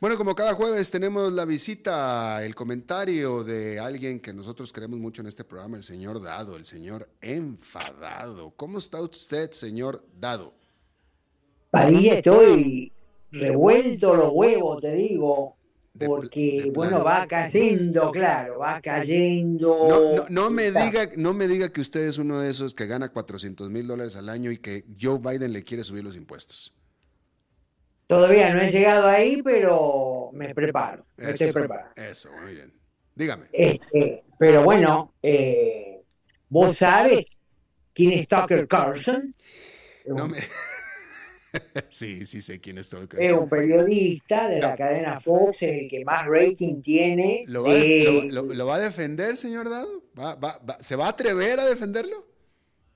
Bueno, 0.00 0.18
como 0.18 0.34
cada 0.34 0.54
jueves 0.54 0.90
tenemos 0.90 1.32
la 1.32 1.44
visita, 1.44 2.44
el 2.44 2.54
comentario 2.54 3.44
de 3.44 3.78
alguien 3.78 4.18
que 4.18 4.34
nosotros 4.34 4.72
queremos 4.72 4.98
mucho 4.98 5.22
en 5.22 5.28
este 5.28 5.44
programa, 5.44 5.76
el 5.76 5.84
señor 5.84 6.20
Dado, 6.20 6.56
el 6.56 6.64
señor 6.64 7.08
enfadado. 7.20 8.52
¿Cómo 8.56 8.80
está 8.80 9.00
usted, 9.00 9.52
señor 9.52 10.04
Dado? 10.18 10.52
Padilla, 11.70 12.14
estoy 12.14 12.92
revuelto 13.30 14.16
los 14.16 14.32
huevos, 14.32 14.80
te 14.80 14.94
digo, 14.94 15.56
porque, 16.04 16.72
bueno, 16.74 17.04
va 17.04 17.24
cayendo, 17.28 18.10
claro, 18.10 18.58
va 18.58 18.80
cayendo. 18.80 19.86
No, 19.88 20.16
no, 20.16 20.26
no 20.28 20.50
me 20.50 20.72
diga, 20.72 21.10
no 21.16 21.32
me 21.34 21.46
diga 21.46 21.72
que 21.72 21.80
usted 21.80 22.00
es 22.00 22.18
uno 22.18 22.40
de 22.40 22.50
esos 22.50 22.74
que 22.74 22.86
gana 22.86 23.12
400 23.12 23.70
mil 23.70 23.86
dólares 23.86 24.16
al 24.16 24.28
año 24.28 24.50
y 24.50 24.58
que 24.58 24.84
Joe 25.00 25.20
Biden 25.20 25.52
le 25.52 25.62
quiere 25.62 25.84
subir 25.84 26.02
los 26.02 26.16
impuestos. 26.16 26.74
Todavía 28.06 28.52
no 28.52 28.60
he 28.60 28.70
llegado 28.70 29.08
ahí, 29.08 29.40
pero 29.42 30.30
me 30.32 30.54
preparo, 30.54 31.06
me 31.16 31.30
estoy 31.30 31.48
Eso, 31.48 31.58
preparando. 31.60 31.92
eso, 31.96 32.30
muy 32.42 32.54
bien. 32.54 32.72
Dígame. 33.14 33.46
Este, 33.52 34.24
pero 34.38 34.62
bueno, 34.64 35.14
eh, 35.22 36.02
vos 36.48 36.76
sabes 36.76 37.24
quién 37.92 38.12
es 38.12 38.26
Tucker 38.28 38.66
Carlson. 38.68 39.34
No 40.06 40.28
me- 40.28 40.38
sí, 41.88 42.26
sí 42.26 42.42
sé 42.42 42.60
quién 42.60 42.78
es 42.78 42.90
todo. 42.90 43.06
Es 43.16 43.32
un 43.32 43.48
periodista 43.48 44.48
de 44.48 44.60
la 44.60 44.76
cadena 44.76 45.20
Fox, 45.20 45.62
es 45.62 45.82
el 45.82 45.88
que 45.88 46.04
más 46.04 46.26
rating 46.26 46.82
tiene. 46.82 47.44
¿Lo 47.46 47.62
va, 47.62 47.70
a- 47.70 47.74
de- 47.74 48.28
lo- 48.30 48.42
lo- 48.42 48.54
lo 48.54 48.66
va 48.66 48.74
a 48.76 48.80
defender, 48.80 49.36
señor 49.36 49.70
Dado? 49.70 50.02
¿Va- 50.18 50.34
va- 50.34 50.60
va- 50.68 50.78
¿Se 50.80 50.96
va 50.96 51.06
a 51.06 51.10
atrever 51.10 51.58
a 51.60 51.64
defenderlo? 51.64 52.26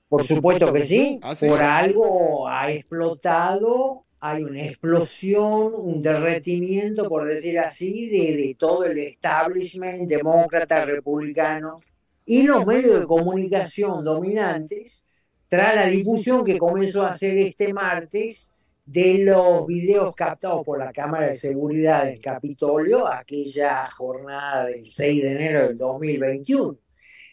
Por 0.07 0.25
supuesto 0.27 0.71
que 0.73 0.85
sí. 0.85 1.19
¿Ah, 1.23 1.35
sí? 1.35 1.47
Por 1.47 1.61
algo 1.61 2.47
ha 2.47 2.71
explotado, 2.71 4.05
hay 4.21 4.43
una 4.43 4.65
explosión, 4.65 5.73
un 5.75 6.01
derretimiento, 6.01 7.07
por 7.07 7.27
decir 7.27 7.59
así, 7.59 8.09
de, 8.09 8.55
todo 8.55 8.85
el 8.85 8.97
establishment 8.99 10.09
demócrata, 10.09 10.85
republicano 10.85 11.77
y 12.25 12.43
los 12.43 12.65
medios 12.65 12.99
de 12.99 13.07
comunicación 13.07 14.03
dominantes 14.03 15.03
tras 15.47 15.75
la 15.75 15.85
difusión 15.87 16.43
que 16.43 16.57
comenzó 16.57 17.03
a 17.03 17.13
hacer 17.13 17.37
este 17.37 17.73
martes 17.73 18.51
de 18.85 19.19
los 19.19 19.65
videos 19.67 20.15
captados 20.15 20.63
por 20.65 20.79
la 20.79 20.91
Cámara 20.91 21.27
de 21.27 21.37
Seguridad 21.39 22.05
del 22.05 22.19
Capitolio, 22.19 23.07
aquella 23.07 23.85
jornada 23.87 24.65
del 24.65 24.85
6 24.85 25.23
de 25.23 25.31
enero 25.31 25.67
del 25.67 25.77
2021, 25.77 26.77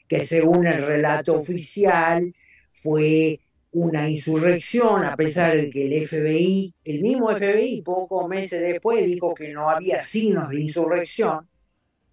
que 0.09 0.27
según 0.27 0.67
el 0.67 0.87
relato 0.87 1.35
oficial 1.35 2.35
fue 2.71 3.41
una 3.73 4.09
insurrección, 4.09 5.05
a 5.05 5.17
pesar 5.17 5.55
de 5.55 5.71
que 5.71 5.87
el 5.87 6.09
FBI, 6.09 6.75
el 6.85 7.01
mismo 7.01 7.29
FBI, 7.31 7.83
pocos 7.83 8.29
meses 8.29 8.63
después 8.63 9.05
dijo 9.05 9.35
que 9.35 9.53
no 9.53 9.69
había 9.69 10.03
signos 10.05 10.51
de 10.51 10.61
insurrección, 10.61 11.49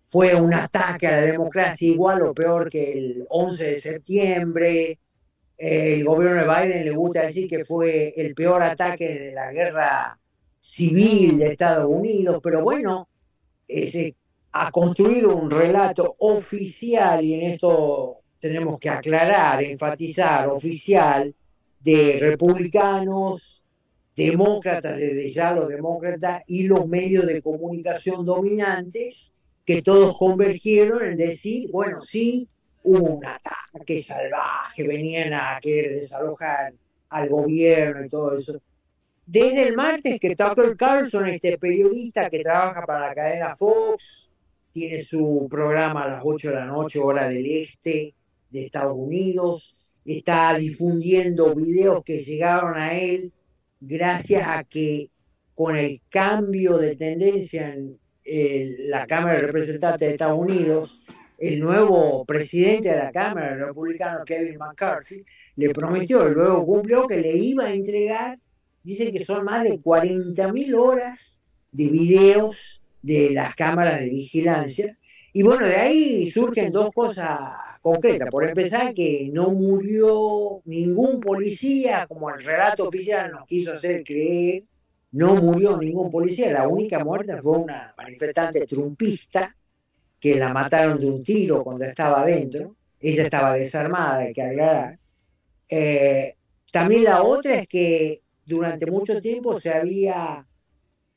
fue 0.05 0.35
un 0.35 0.53
ataque 0.53 1.07
a 1.07 1.11
la 1.11 1.21
democracia 1.21 1.87
igual 1.87 2.21
o 2.21 2.33
peor 2.33 2.69
que 2.69 2.93
el 2.93 3.25
11 3.29 3.63
de 3.63 3.81
septiembre. 3.81 4.99
El 5.57 6.03
gobierno 6.03 6.41
de 6.41 6.47
Biden 6.47 6.85
le 6.85 6.91
gusta 6.91 7.21
decir 7.23 7.47
que 7.47 7.65
fue 7.65 8.13
el 8.15 8.35
peor 8.35 8.61
ataque 8.61 9.07
de 9.17 9.31
la 9.31 9.51
guerra 9.51 10.19
civil 10.59 11.39
de 11.39 11.47
Estados 11.47 11.87
Unidos, 11.89 12.39
pero 12.43 12.61
bueno, 12.61 13.09
eh, 13.67 13.91
se 13.91 14.15
ha 14.51 14.71
construido 14.71 15.35
un 15.35 15.49
relato 15.49 16.15
oficial 16.19 17.23
y 17.23 17.33
en 17.35 17.41
esto 17.53 18.19
tenemos 18.39 18.79
que 18.79 18.89
aclarar, 18.89 19.63
enfatizar, 19.63 20.47
oficial, 20.47 21.33
de 21.83 22.17
republicanos, 22.19 23.63
demócratas, 24.15 24.97
desde 24.97 25.31
ya 25.31 25.53
los 25.53 25.67
demócratas 25.67 26.43
y 26.47 26.67
los 26.67 26.87
medios 26.87 27.25
de 27.25 27.41
comunicación 27.41 28.25
dominantes, 28.25 29.33
que 29.65 29.81
todos 29.81 30.17
convergieron 30.17 31.03
en 31.03 31.17
decir, 31.17 31.69
bueno, 31.71 32.01
sí, 32.01 32.47
hubo 32.83 33.15
un 33.17 33.25
ataque 33.25 34.03
salvaje, 34.03 34.87
venían 34.87 35.33
a 35.33 35.59
querer 35.61 36.01
desalojar 36.01 36.73
al 37.09 37.29
gobierno 37.29 38.05
y 38.05 38.09
todo 38.09 38.37
eso. 38.37 38.61
Desde 39.25 39.69
el 39.69 39.75
martes 39.75 40.19
que 40.19 40.35
Tucker 40.35 40.75
Carlson, 40.75 41.27
este 41.27 41.57
periodista 41.57 42.29
que 42.29 42.43
trabaja 42.43 42.85
para 42.85 43.07
la 43.07 43.15
cadena 43.15 43.55
Fox, 43.55 44.29
tiene 44.73 45.03
su 45.03 45.47
programa 45.49 46.03
a 46.03 46.07
las 46.09 46.21
8 46.25 46.49
de 46.49 46.55
la 46.55 46.65
noche, 46.65 46.99
hora 46.99 47.29
del 47.29 47.45
este 47.45 48.13
de 48.49 48.65
Estados 48.65 48.97
Unidos, 48.97 49.75
está 50.05 50.57
difundiendo 50.57 51.55
videos 51.55 52.03
que 52.03 52.23
llegaron 52.23 52.77
a 52.77 52.97
él 52.97 53.31
gracias 53.79 54.47
a 54.47 54.63
que 54.63 55.09
con 55.53 55.75
el 55.75 56.01
cambio 56.09 56.77
de 56.77 56.95
tendencia 56.95 57.73
en 58.25 58.89
la 58.89 59.05
Cámara 59.05 59.35
de 59.35 59.47
Representantes 59.47 60.07
de 60.07 60.13
Estados 60.13 60.39
Unidos, 60.39 60.99
el 61.37 61.59
nuevo 61.59 62.25
presidente 62.25 62.89
de 62.89 62.97
la 62.97 63.11
Cámara, 63.11 63.53
el 63.53 63.59
republicano 63.59 64.23
Kevin 64.25 64.57
McCarthy, 64.57 65.23
le 65.55 65.69
prometió 65.69 66.27
luego 66.29 66.65
cumplió 66.65 67.07
que 67.07 67.17
le 67.17 67.33
iba 67.33 67.65
a 67.65 67.73
entregar, 67.73 68.39
dice 68.83 69.11
que 69.11 69.25
son 69.25 69.45
más 69.45 69.63
de 69.63 69.79
40.000 69.79 70.75
horas 70.75 71.39
de 71.71 71.89
videos 71.89 72.81
de 73.01 73.31
las 73.31 73.55
cámaras 73.55 73.99
de 73.99 74.09
vigilancia. 74.09 74.97
Y 75.33 75.43
bueno, 75.43 75.65
de 75.65 75.75
ahí 75.75 76.31
surgen 76.31 76.71
dos 76.71 76.91
cosas 76.93 77.49
concretas. 77.83 78.29
Por 78.29 78.45
empezar, 78.45 78.93
que 78.93 79.29
no 79.31 79.51
murió 79.51 80.61
ningún 80.65 81.19
policía, 81.19 82.07
como 82.07 82.31
el 82.31 82.43
relato 82.43 82.87
oficial 82.87 83.29
nos 83.31 83.45
quiso 83.45 83.73
hacer 83.73 84.03
creer, 84.03 84.63
no 85.11 85.35
murió 85.35 85.77
ningún 85.77 86.09
policía. 86.09 86.51
La 86.51 86.67
única 86.67 87.03
muerte 87.03 87.39
fue 87.41 87.59
una 87.59 87.93
manifestante 87.95 88.65
trumpista 88.65 89.55
que 90.19 90.35
la 90.35 90.53
mataron 90.53 90.99
de 90.99 91.11
un 91.11 91.23
tiro 91.23 91.63
cuando 91.63 91.83
estaba 91.83 92.21
adentro. 92.21 92.75
Ella 93.01 93.23
estaba 93.23 93.53
desarmada, 93.53 94.19
hay 94.19 94.33
que 94.33 94.41
aclarar. 94.41 94.97
Eh, 95.69 96.35
también 96.71 97.03
la 97.03 97.21
otra 97.21 97.55
es 97.55 97.67
que 97.67 98.21
durante 98.45 98.89
mucho 98.89 99.19
tiempo 99.19 99.59
se 99.59 99.73
había 99.73 100.47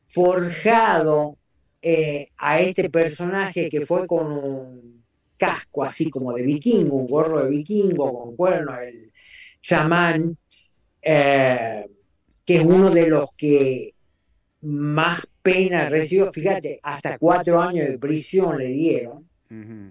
forjado 0.04 1.38
eh, 1.80 2.28
a 2.36 2.58
este 2.58 2.90
personaje 2.90 3.68
que 3.68 3.86
fue 3.86 4.08
con 4.08 4.26
un 4.32 5.05
casco 5.36 5.84
así 5.84 6.10
como 6.10 6.32
de 6.32 6.42
vikingo, 6.42 6.96
un 6.96 7.06
gorro 7.06 7.44
de 7.44 7.50
vikingo 7.50 8.12
con 8.12 8.36
cuernos, 8.36 8.78
el 8.80 9.12
chamán, 9.60 10.36
eh, 11.02 11.86
que 12.44 12.56
es 12.56 12.64
uno 12.64 12.90
de 12.90 13.08
los 13.08 13.30
que 13.36 13.94
más 14.62 15.20
pena 15.42 15.88
recibió, 15.88 16.32
fíjate, 16.32 16.80
hasta 16.82 17.18
cuatro 17.18 17.60
años 17.60 17.88
de 17.88 17.98
prisión 17.98 18.58
le 18.58 18.68
dieron, 18.68 19.28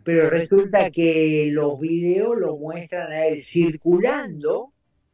pero 0.03 0.29
resulta 0.29 0.91
que 0.91 1.49
los 1.51 1.79
videos 1.79 2.37
lo 2.37 2.57
muestran 2.57 3.11
a 3.11 3.25
él 3.25 3.41
circulando 3.41 4.69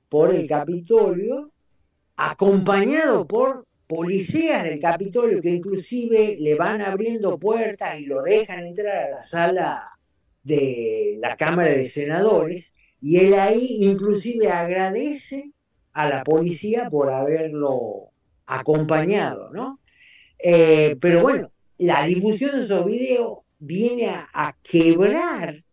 por 0.09 0.33
el 0.33 0.47
Capitolio, 0.47 1.51
acompañado 2.17 3.27
por 3.27 3.65
policías 3.87 4.63
del 4.63 4.79
Capitolio 4.79 5.41
que 5.41 5.51
inclusive 5.51 6.37
le 6.39 6.55
van 6.55 6.81
abriendo 6.81 7.37
puertas 7.37 7.99
y 7.99 8.05
lo 8.05 8.23
dejan 8.23 8.65
entrar 8.65 8.97
a 8.97 9.09
la 9.09 9.21
sala 9.21 9.91
de 10.43 11.17
la 11.19 11.37
Cámara 11.37 11.69
de 11.69 11.89
Senadores, 11.89 12.73
y 12.99 13.17
él 13.17 13.33
ahí 13.33 13.77
inclusive 13.81 14.49
agradece 14.49 15.51
a 15.93 16.09
la 16.09 16.23
policía 16.23 16.89
por 16.89 17.11
haberlo 17.11 18.11
acompañado, 18.45 19.51
¿no? 19.51 19.79
Eh, 20.39 20.97
pero 20.99 21.21
bueno, 21.21 21.51
la 21.77 22.05
difusión 22.05 22.51
de 22.51 22.65
esos 22.65 22.85
videos 22.85 23.39
viene 23.59 24.07
a, 24.09 24.29
a 24.33 24.57
quebrar 24.63 25.63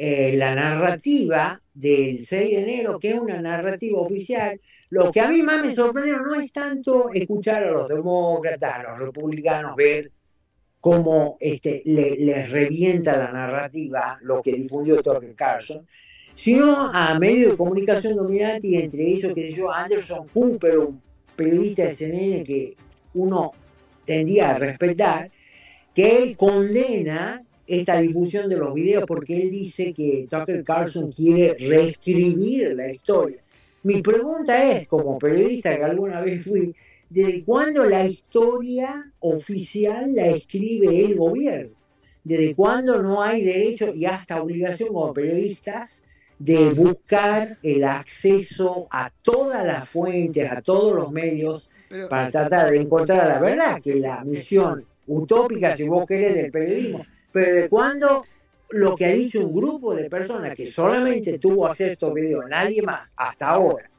eh, 0.00 0.36
la 0.36 0.54
narrativa 0.54 1.60
del 1.74 2.24
6 2.24 2.50
de 2.50 2.62
enero, 2.62 3.00
que 3.00 3.10
es 3.10 3.18
una 3.18 3.40
narrativa 3.42 4.00
oficial. 4.00 4.60
Lo 4.90 5.10
que 5.10 5.20
a 5.20 5.28
mí 5.28 5.42
más 5.42 5.64
me 5.64 5.74
sorprendió 5.74 6.18
no 6.18 6.40
es 6.40 6.52
tanto 6.52 7.10
escuchar 7.12 7.64
a 7.64 7.70
los 7.72 7.88
demócratas, 7.88 8.76
a 8.78 8.82
los 8.90 8.98
republicanos, 9.00 9.74
ver 9.74 10.12
cómo 10.80 11.36
este, 11.40 11.82
le- 11.86 12.16
les 12.18 12.50
revienta 12.50 13.16
la 13.16 13.32
narrativa 13.32 14.18
lo 14.22 14.40
que 14.42 14.52
difundió 14.52 15.00
Tucker 15.02 15.34
Carlson, 15.34 15.86
sino 16.34 16.90
a 16.92 17.18
medios 17.18 17.52
de 17.52 17.56
comunicación 17.56 18.16
dominantes 18.16 18.64
y 18.70 18.76
entre 18.76 19.02
ellos, 19.02 19.32
sé 19.34 19.52
yo, 19.52 19.72
Anderson 19.72 20.28
Cooper, 20.28 20.78
un 20.78 21.02
periodista 21.34 21.84
de 21.84 21.96
CNN 21.96 22.44
que 22.44 22.76
uno 23.14 23.52
tendía 24.04 24.50
a 24.50 24.54
respetar, 24.58 25.30
que 25.94 26.22
él 26.22 26.36
condena 26.36 27.42
esta 27.66 28.00
difusión 28.00 28.48
de 28.48 28.56
los 28.56 28.72
videos 28.72 29.04
porque 29.06 29.42
él 29.42 29.50
dice 29.50 29.92
que 29.92 30.26
Tucker 30.30 30.62
Carlson 30.64 31.10
quiere 31.10 31.54
reescribir 31.58 32.74
la 32.74 32.90
historia. 32.90 33.42
Mi 33.82 34.00
pregunta 34.00 34.64
es, 34.72 34.86
como 34.88 35.18
periodista 35.18 35.76
que 35.76 35.82
alguna 35.84 36.20
vez 36.20 36.42
fui, 36.44 36.74
¿desde 37.10 37.44
cuándo 37.44 37.84
la 37.84 38.06
historia 38.06 39.10
oficial 39.20 40.14
la 40.14 40.26
escribe 40.26 41.04
el 41.04 41.16
gobierno? 41.16 41.76
¿Desde 42.24 42.54
cuándo 42.54 43.02
no 43.02 43.22
hay 43.22 43.44
derecho 43.44 43.94
y 43.94 44.04
hasta 44.04 44.42
obligación 44.42 44.90
como 44.90 45.14
periodistas 45.14 46.02
de 46.38 46.72
buscar 46.72 47.58
el 47.62 47.84
acceso 47.84 48.86
a 48.90 49.10
todas 49.22 49.64
las 49.64 49.88
fuentes, 49.88 50.50
a 50.50 50.60
todos 50.62 50.94
los 50.94 51.10
medios, 51.10 51.68
Pero- 51.88 52.08
para 52.08 52.30
tratar 52.30 52.70
de 52.70 52.80
encontrar 52.80 53.26
la 53.26 53.40
verdad, 53.40 53.80
que 53.82 53.94
la 53.96 54.22
misión 54.24 54.84
utópica, 55.06 55.76
si 55.76 55.88
vos 55.88 56.06
querés, 56.06 56.34
del 56.34 56.50
periodismo. 56.50 57.04
Pero 57.32 57.54
de 57.54 57.68
cuando 57.68 58.24
lo 58.70 58.94
que 58.94 59.06
ha 59.06 59.12
dicho 59.12 59.40
un 59.44 59.54
grupo 59.54 59.94
de 59.94 60.10
personas 60.10 60.54
que 60.54 60.70
solamente 60.70 61.38
tuvo 61.38 61.66
acceso 61.66 61.88
a 61.88 61.92
estos 61.92 62.14
videos, 62.14 62.44
nadie 62.48 62.82
más, 62.82 63.10
hasta 63.16 63.48
ahora, 63.48 63.90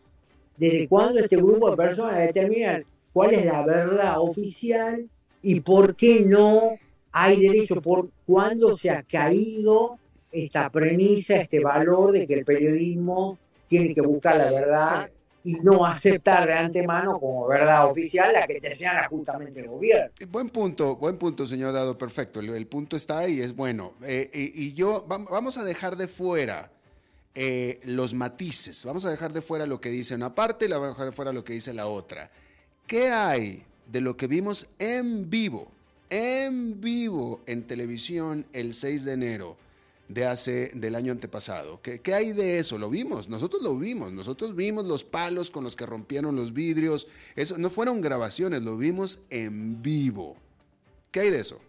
desde 0.55 0.87
cuándo 0.87 1.19
este 1.19 1.37
grupo 1.37 1.71
de 1.71 1.77
personas 1.77 2.19
determinan 2.19 2.85
cuál 3.13 3.33
es 3.33 3.45
la 3.45 3.65
verdad 3.65 4.19
oficial 4.19 5.09
y 5.41 5.59
por 5.61 5.95
qué 5.95 6.21
no 6.21 6.77
hay 7.11 7.41
derecho, 7.41 7.81
por 7.81 8.09
cuándo 8.25 8.77
se 8.77 8.89
ha 8.89 9.03
caído 9.03 9.97
esta 10.31 10.69
premisa, 10.69 11.35
este 11.35 11.59
valor 11.59 12.11
de 12.11 12.27
que 12.27 12.35
el 12.35 12.45
periodismo 12.45 13.37
tiene 13.67 13.93
que 13.93 14.01
buscar 14.01 14.37
la 14.37 14.51
verdad 14.51 15.09
y 15.43 15.53
no 15.61 15.85
aceptar 15.85 16.45
de 16.45 16.53
antemano 16.53 17.19
como 17.19 17.47
verdad 17.47 17.85
oficial 17.87 18.33
la 18.33 18.45
que 18.45 18.59
te 18.59 18.75
señala 18.75 19.07
justamente 19.07 19.61
el 19.61 19.67
gobierno. 19.67 20.11
Buen 20.29 20.49
punto, 20.49 20.97
buen 20.97 21.17
punto, 21.17 21.47
señor 21.47 21.73
Dado, 21.73 21.97
perfecto. 21.97 22.41
El, 22.41 22.67
punto 22.67 22.97
está 22.97 23.19
ahí, 23.19 23.39
es 23.39 23.55
bueno. 23.55 23.93
Eh, 24.03 24.29
y, 24.33 24.73
yo, 24.73 25.07
vam- 25.07 25.29
vamos 25.29 25.57
a 25.57 25.63
dejar 25.63 25.95
de 25.95 26.07
fuera 26.07 26.71
eh, 27.33 27.79
los 27.83 28.13
matices, 28.13 28.83
vamos 28.83 29.05
a 29.05 29.09
dejar 29.09 29.31
de 29.31 29.41
fuera 29.41 29.65
lo 29.65 29.79
que 29.79 29.89
dice 29.89 30.13
una 30.15 30.35
parte 30.35 30.65
y 30.65 30.67
la 30.67 30.77
vamos 30.77 30.89
a 30.89 30.93
dejar 30.93 31.05
de 31.07 31.11
fuera 31.13 31.33
lo 31.33 31.43
que 31.43 31.53
dice 31.53 31.73
la 31.73 31.87
otra. 31.87 32.29
¿Qué 32.89 33.11
hay 33.11 33.63
de 33.85 34.01
lo 34.01 34.17
que 34.17 34.25
vimos 34.25 34.67
en 34.79 35.29
vivo, 35.29 35.67
en 36.09 36.81
vivo 36.81 37.39
en 37.45 37.67
televisión 37.67 38.47
el 38.51 38.73
6 38.73 39.05
de 39.05 39.13
enero? 39.13 39.57
de 40.07 40.25
hace 40.25 40.71
del 40.73 40.95
año 40.95 41.11
antepasado. 41.11 41.83
¿Qué, 41.83 41.99
¿Qué 41.99 42.15
hay 42.15 42.31
de 42.31 42.57
eso? 42.57 42.79
Lo 42.79 42.89
vimos, 42.89 43.29
nosotros 43.29 43.61
lo 43.61 43.77
vimos, 43.77 44.11
nosotros 44.11 44.55
vimos 44.55 44.85
los 44.85 45.03
palos 45.03 45.51
con 45.51 45.63
los 45.63 45.75
que 45.75 45.85
rompieron 45.85 46.35
los 46.35 46.51
vidrios. 46.51 47.07
Eso 47.35 47.59
no 47.59 47.69
fueron 47.69 48.01
grabaciones, 48.01 48.63
lo 48.63 48.75
vimos 48.75 49.19
en 49.29 49.83
vivo. 49.83 50.35
¿Qué 51.11 51.19
hay 51.19 51.29
de 51.29 51.41
eso? 51.41 51.59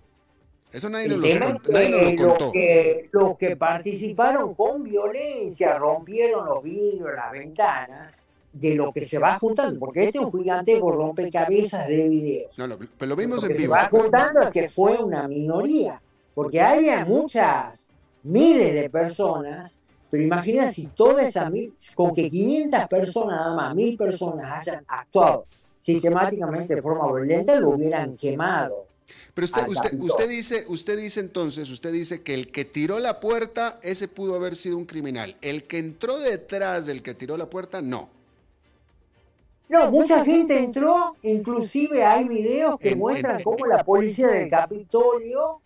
Eso 0.73 0.89
nadie 0.89 1.09
nos 1.09 1.19
lo, 1.19 1.39
contó, 1.39 1.71
nadie 1.71 1.91
nos 1.91 2.01
lo 2.01 2.09
que 2.09 2.17
los 2.17 2.29
contó. 2.29 2.53
que, 2.53 3.09
los 3.13 3.37
que 3.37 3.57
participaron 3.57 4.55
con 4.55 4.85
violencia 4.85 5.77
rompieron 5.77 6.47
los 6.47 6.63
vidrios, 6.63 7.11
las 7.15 7.31
ventanas, 7.31 8.25
de 8.53 8.75
lo 8.75 8.93
que 8.93 9.07
se 9.07 9.19
va 9.19 9.39
juntando, 9.39 9.79
porque 9.79 10.05
este 10.05 10.19
es 10.19 10.25
un 10.25 10.33
gigantesco 10.33 10.91
rompecabezas 10.91 11.87
de 11.87 12.09
videos. 12.09 12.59
No, 12.59 12.67
lo, 12.67 12.79
pero 12.79 13.09
lo 13.09 13.17
vimos 13.17 13.43
Lo 13.43 13.43
en 13.43 13.49
que 13.49 13.55
se 13.55 13.63
vivo. 13.63 13.75
va 13.75 13.89
juntando 13.89 14.41
es 14.41 14.51
que 14.51 14.69
fue 14.69 14.97
una 14.97 15.29
minoría, 15.29 16.01
porque 16.35 16.61
había 16.61 17.05
muchas, 17.05 17.87
miles 18.23 18.75
de 18.75 18.91
personas, 18.91 19.73
pero 20.11 20.23
imagina 20.25 20.73
si 20.73 20.87
todas 20.87 21.27
esas 21.27 21.51
mil, 21.51 21.73
con 21.95 22.13
que 22.13 22.29
500 22.29 22.87
personas 22.87 23.39
nada 23.39 23.55
más, 23.55 23.75
mil 23.75 23.97
personas 23.97 24.61
hayan 24.61 24.85
actuado 24.89 25.47
sistemáticamente 25.81 26.75
de 26.75 26.83
forma 26.83 27.07
violenta, 27.07 27.59
lo 27.59 27.71
hubieran 27.71 28.17
quemado. 28.17 28.87
Pero 29.35 29.45
usted, 29.45 29.69
usted, 29.69 29.99
usted 29.99 30.29
dice, 30.29 30.65
usted 30.69 30.99
dice 30.99 31.21
entonces, 31.21 31.71
usted 31.71 31.93
dice 31.93 32.23
que 32.23 32.35
el 32.35 32.51
que 32.51 32.65
tiró 32.65 32.99
la 32.99 33.21
puerta, 33.21 33.79
ese 33.83 34.09
pudo 34.09 34.35
haber 34.35 34.57
sido 34.57 34.77
un 34.77 34.85
criminal. 34.85 35.37
El 35.41 35.65
que 35.65 35.79
entró 35.79 36.19
detrás 36.19 36.87
del 36.87 37.03
que 37.03 37.15
tiró 37.15 37.37
la 37.37 37.49
puerta, 37.49 37.81
no. 37.81 38.09
No, 39.71 39.91
mucha 39.91 40.25
gente 40.25 40.59
entró, 40.59 41.17
inclusive 41.23 42.05
hay 42.05 42.27
videos 42.29 42.79
que 42.81 42.97
muestran 42.97 43.43
cómo 43.43 43.65
la 43.67 43.85
policía 43.85 44.27
del 44.27 44.51
Capitolio 44.51 45.61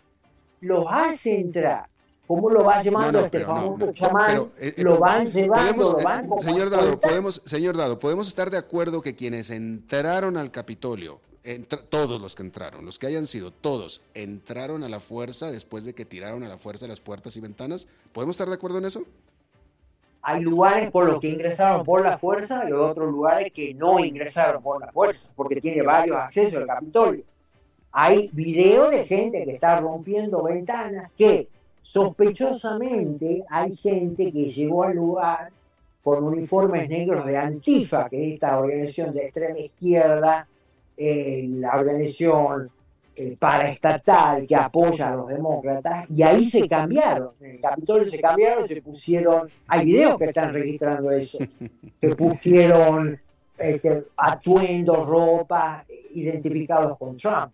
los 0.60 0.86
hace 0.88 1.40
entrar. 1.40 1.88
¿Cómo 2.26 2.48
lo 2.50 2.64
va 2.64 2.82
llevando 2.82 3.12
No, 3.12 3.18
no, 3.20 3.24
este 3.26 3.40
no, 3.40 3.46
famoso 3.46 3.86
no, 3.86 3.92
chamán? 3.92 4.26
pero, 4.30 4.50
eh, 4.58 4.74
eh, 4.78 4.82
lo 4.82 4.98
van 4.98 5.30
llevando, 5.30 5.92
lo 5.92 6.00
eh, 6.00 6.04
van 6.04 6.28
como 6.28 6.42
señor 6.42 6.70
Dado, 6.70 6.98
podemos, 7.00 7.42
señor 7.44 7.76
Dado, 7.76 7.98
podemos 7.98 8.28
estar 8.28 8.50
de 8.50 8.56
acuerdo 8.56 9.02
que 9.02 9.14
quienes 9.14 9.50
entraron 9.50 10.38
al 10.38 10.50
Capitolio, 10.50 11.20
entra- 11.42 11.82
todos 11.86 12.18
los 12.20 12.34
que 12.34 12.42
entraron, 12.42 12.84
los 12.86 12.98
que 12.98 13.06
hayan 13.08 13.26
sido, 13.26 13.50
todos 13.52 14.00
entraron 14.14 14.84
a 14.84 14.88
la 14.88 15.00
fuerza 15.00 15.50
después 15.50 15.84
de 15.84 15.94
que 15.94 16.06
tiraron 16.06 16.42
a 16.44 16.48
la 16.48 16.56
fuerza 16.56 16.86
las 16.86 17.00
puertas 17.00 17.36
y 17.36 17.40
ventanas. 17.40 17.86
¿Podemos 18.12 18.34
estar 18.36 18.48
de 18.48 18.54
acuerdo 18.54 18.78
en 18.78 18.86
eso? 18.86 19.02
Hay 20.26 20.42
lugares 20.42 20.90
por 20.90 21.04
los 21.04 21.20
que 21.20 21.28
ingresaron 21.28 21.84
por 21.84 22.02
la 22.02 22.16
fuerza 22.16 22.66
y 22.66 22.72
otros 22.72 23.10
lugares 23.10 23.52
que 23.52 23.74
no 23.74 24.02
ingresaron 24.02 24.62
por 24.62 24.80
la 24.80 24.90
fuerza, 24.90 25.28
porque 25.36 25.60
tiene 25.60 25.82
varios 25.82 26.16
accesos 26.16 26.62
al 26.62 26.66
Capitolio. 26.66 27.24
Hay 27.92 28.30
videos 28.32 28.90
de 28.90 29.04
gente 29.04 29.44
que 29.44 29.50
está 29.52 29.78
rompiendo 29.80 30.42
ventanas, 30.42 31.10
que 31.16 31.48
sospechosamente 31.82 33.44
hay 33.50 33.76
gente 33.76 34.32
que 34.32 34.50
llegó 34.50 34.84
al 34.84 34.96
lugar 34.96 35.50
con 36.02 36.24
uniformes 36.24 36.88
negros 36.88 37.26
de 37.26 37.36
Antifa, 37.36 38.08
que 38.08 38.28
es 38.28 38.34
esta 38.34 38.58
organización 38.58 39.12
de 39.12 39.24
extrema 39.24 39.58
izquierda, 39.58 40.48
eh, 40.96 41.44
la 41.50 41.76
organización 41.76 42.70
paraestatal 43.38 44.46
que 44.46 44.56
apoya 44.56 45.12
a 45.12 45.16
los 45.16 45.28
demócratas, 45.28 46.06
y 46.10 46.22
ahí 46.22 46.50
se 46.50 46.68
cambiaron. 46.68 47.30
En 47.40 47.52
el 47.52 47.60
Capitolio 47.60 48.10
se 48.10 48.20
cambiaron, 48.20 48.66
se 48.66 48.82
pusieron, 48.82 49.48
hay 49.68 49.84
videos 49.86 50.18
que 50.18 50.24
están 50.26 50.52
registrando 50.52 51.10
eso, 51.10 51.38
se 52.00 52.08
pusieron 52.10 53.20
este, 53.56 54.04
atuendos, 54.16 55.06
ropa, 55.06 55.84
identificados 56.14 56.98
con 56.98 57.16
Trump. 57.16 57.52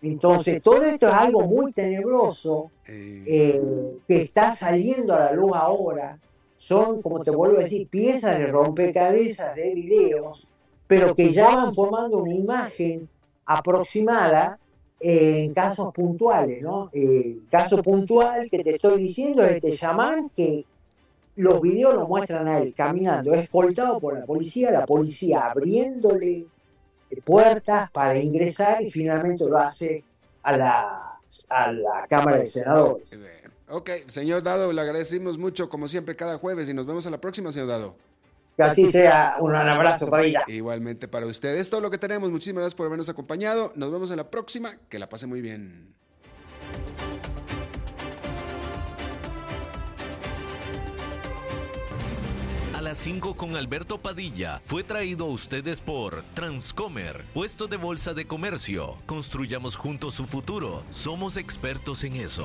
Entonces, 0.00 0.62
todo 0.62 0.82
esto 0.84 1.08
es 1.08 1.14
algo 1.14 1.42
muy 1.42 1.72
tenebroso 1.72 2.70
Eh, 2.86 3.22
eh, 3.26 3.98
que 4.06 4.22
está 4.22 4.56
saliendo 4.56 5.14
a 5.14 5.26
la 5.26 5.32
luz 5.32 5.52
ahora. 5.54 6.18
Son, 6.56 7.02
como 7.02 7.22
te 7.22 7.30
vuelvo 7.30 7.58
a 7.58 7.64
decir, 7.64 7.86
piezas 7.88 8.38
de 8.38 8.46
rompecabezas 8.46 9.54
de 9.54 9.74
videos, 9.74 10.48
pero 10.86 11.14
que 11.14 11.32
ya 11.32 11.54
van 11.54 11.74
formando 11.74 12.18
una 12.18 12.34
imagen 12.34 13.08
aproximada 13.44 14.58
eh, 14.58 14.67
en 15.00 15.54
casos 15.54 15.92
puntuales, 15.94 16.62
¿no? 16.62 16.90
El 16.92 17.42
caso 17.50 17.82
puntual 17.82 18.48
que 18.50 18.64
te 18.64 18.74
estoy 18.74 19.02
diciendo 19.02 19.44
es 19.44 19.52
este 19.52 19.76
chamán 19.76 20.30
que 20.36 20.64
los 21.36 21.62
videos 21.62 21.94
lo 21.94 22.08
muestran 22.08 22.48
a 22.48 22.58
él 22.58 22.74
caminando, 22.76 23.32
escoltado 23.32 24.00
por 24.00 24.18
la 24.18 24.26
policía, 24.26 24.72
la 24.72 24.84
policía 24.84 25.50
abriéndole 25.50 26.46
eh, 27.10 27.22
puertas 27.24 27.90
para 27.92 28.18
ingresar 28.18 28.82
y 28.82 28.90
finalmente 28.90 29.44
lo 29.44 29.56
hace 29.58 30.02
a 30.42 30.56
la, 30.56 31.18
a 31.48 31.72
la 31.72 32.06
Cámara 32.08 32.38
de 32.38 32.46
Senadores. 32.46 33.12
eh, 33.12 33.42
ok, 33.68 33.90
señor 34.08 34.42
Dado, 34.42 34.72
le 34.72 34.80
agradecemos 34.80 35.38
mucho, 35.38 35.68
como 35.68 35.86
siempre, 35.86 36.16
cada 36.16 36.38
jueves 36.38 36.68
y 36.68 36.74
nos 36.74 36.86
vemos 36.86 37.06
a 37.06 37.10
la 37.10 37.20
próxima, 37.20 37.52
señor 37.52 37.68
Dado. 37.68 38.07
Que 38.58 38.64
así 38.64 38.90
sea, 38.90 39.36
un 39.38 39.54
abrazo 39.54 40.10
para 40.10 40.24
ella. 40.24 40.42
Igualmente 40.48 41.06
para 41.06 41.26
ustedes, 41.26 41.60
es 41.60 41.70
todo 41.70 41.80
lo 41.80 41.92
que 41.92 41.98
tenemos. 41.98 42.28
Muchísimas 42.32 42.62
gracias 42.62 42.74
por 42.74 42.86
habernos 42.86 43.08
acompañado. 43.08 43.72
Nos 43.76 43.92
vemos 43.92 44.10
en 44.10 44.16
la 44.16 44.30
próxima. 44.32 44.74
Que 44.88 44.98
la 44.98 45.08
pase 45.08 45.28
muy 45.28 45.40
bien. 45.40 45.94
A 52.74 52.82
las 52.82 52.98
5 52.98 53.36
con 53.36 53.54
Alberto 53.54 53.98
Padilla 53.98 54.60
fue 54.64 54.82
traído 54.82 55.26
a 55.26 55.28
ustedes 55.28 55.80
por 55.80 56.24
Transcomer, 56.34 57.26
puesto 57.32 57.68
de 57.68 57.76
bolsa 57.76 58.12
de 58.12 58.24
comercio. 58.24 58.96
Construyamos 59.06 59.76
juntos 59.76 60.14
su 60.14 60.24
futuro. 60.24 60.82
Somos 60.90 61.36
expertos 61.36 62.02
en 62.02 62.16
eso. 62.16 62.44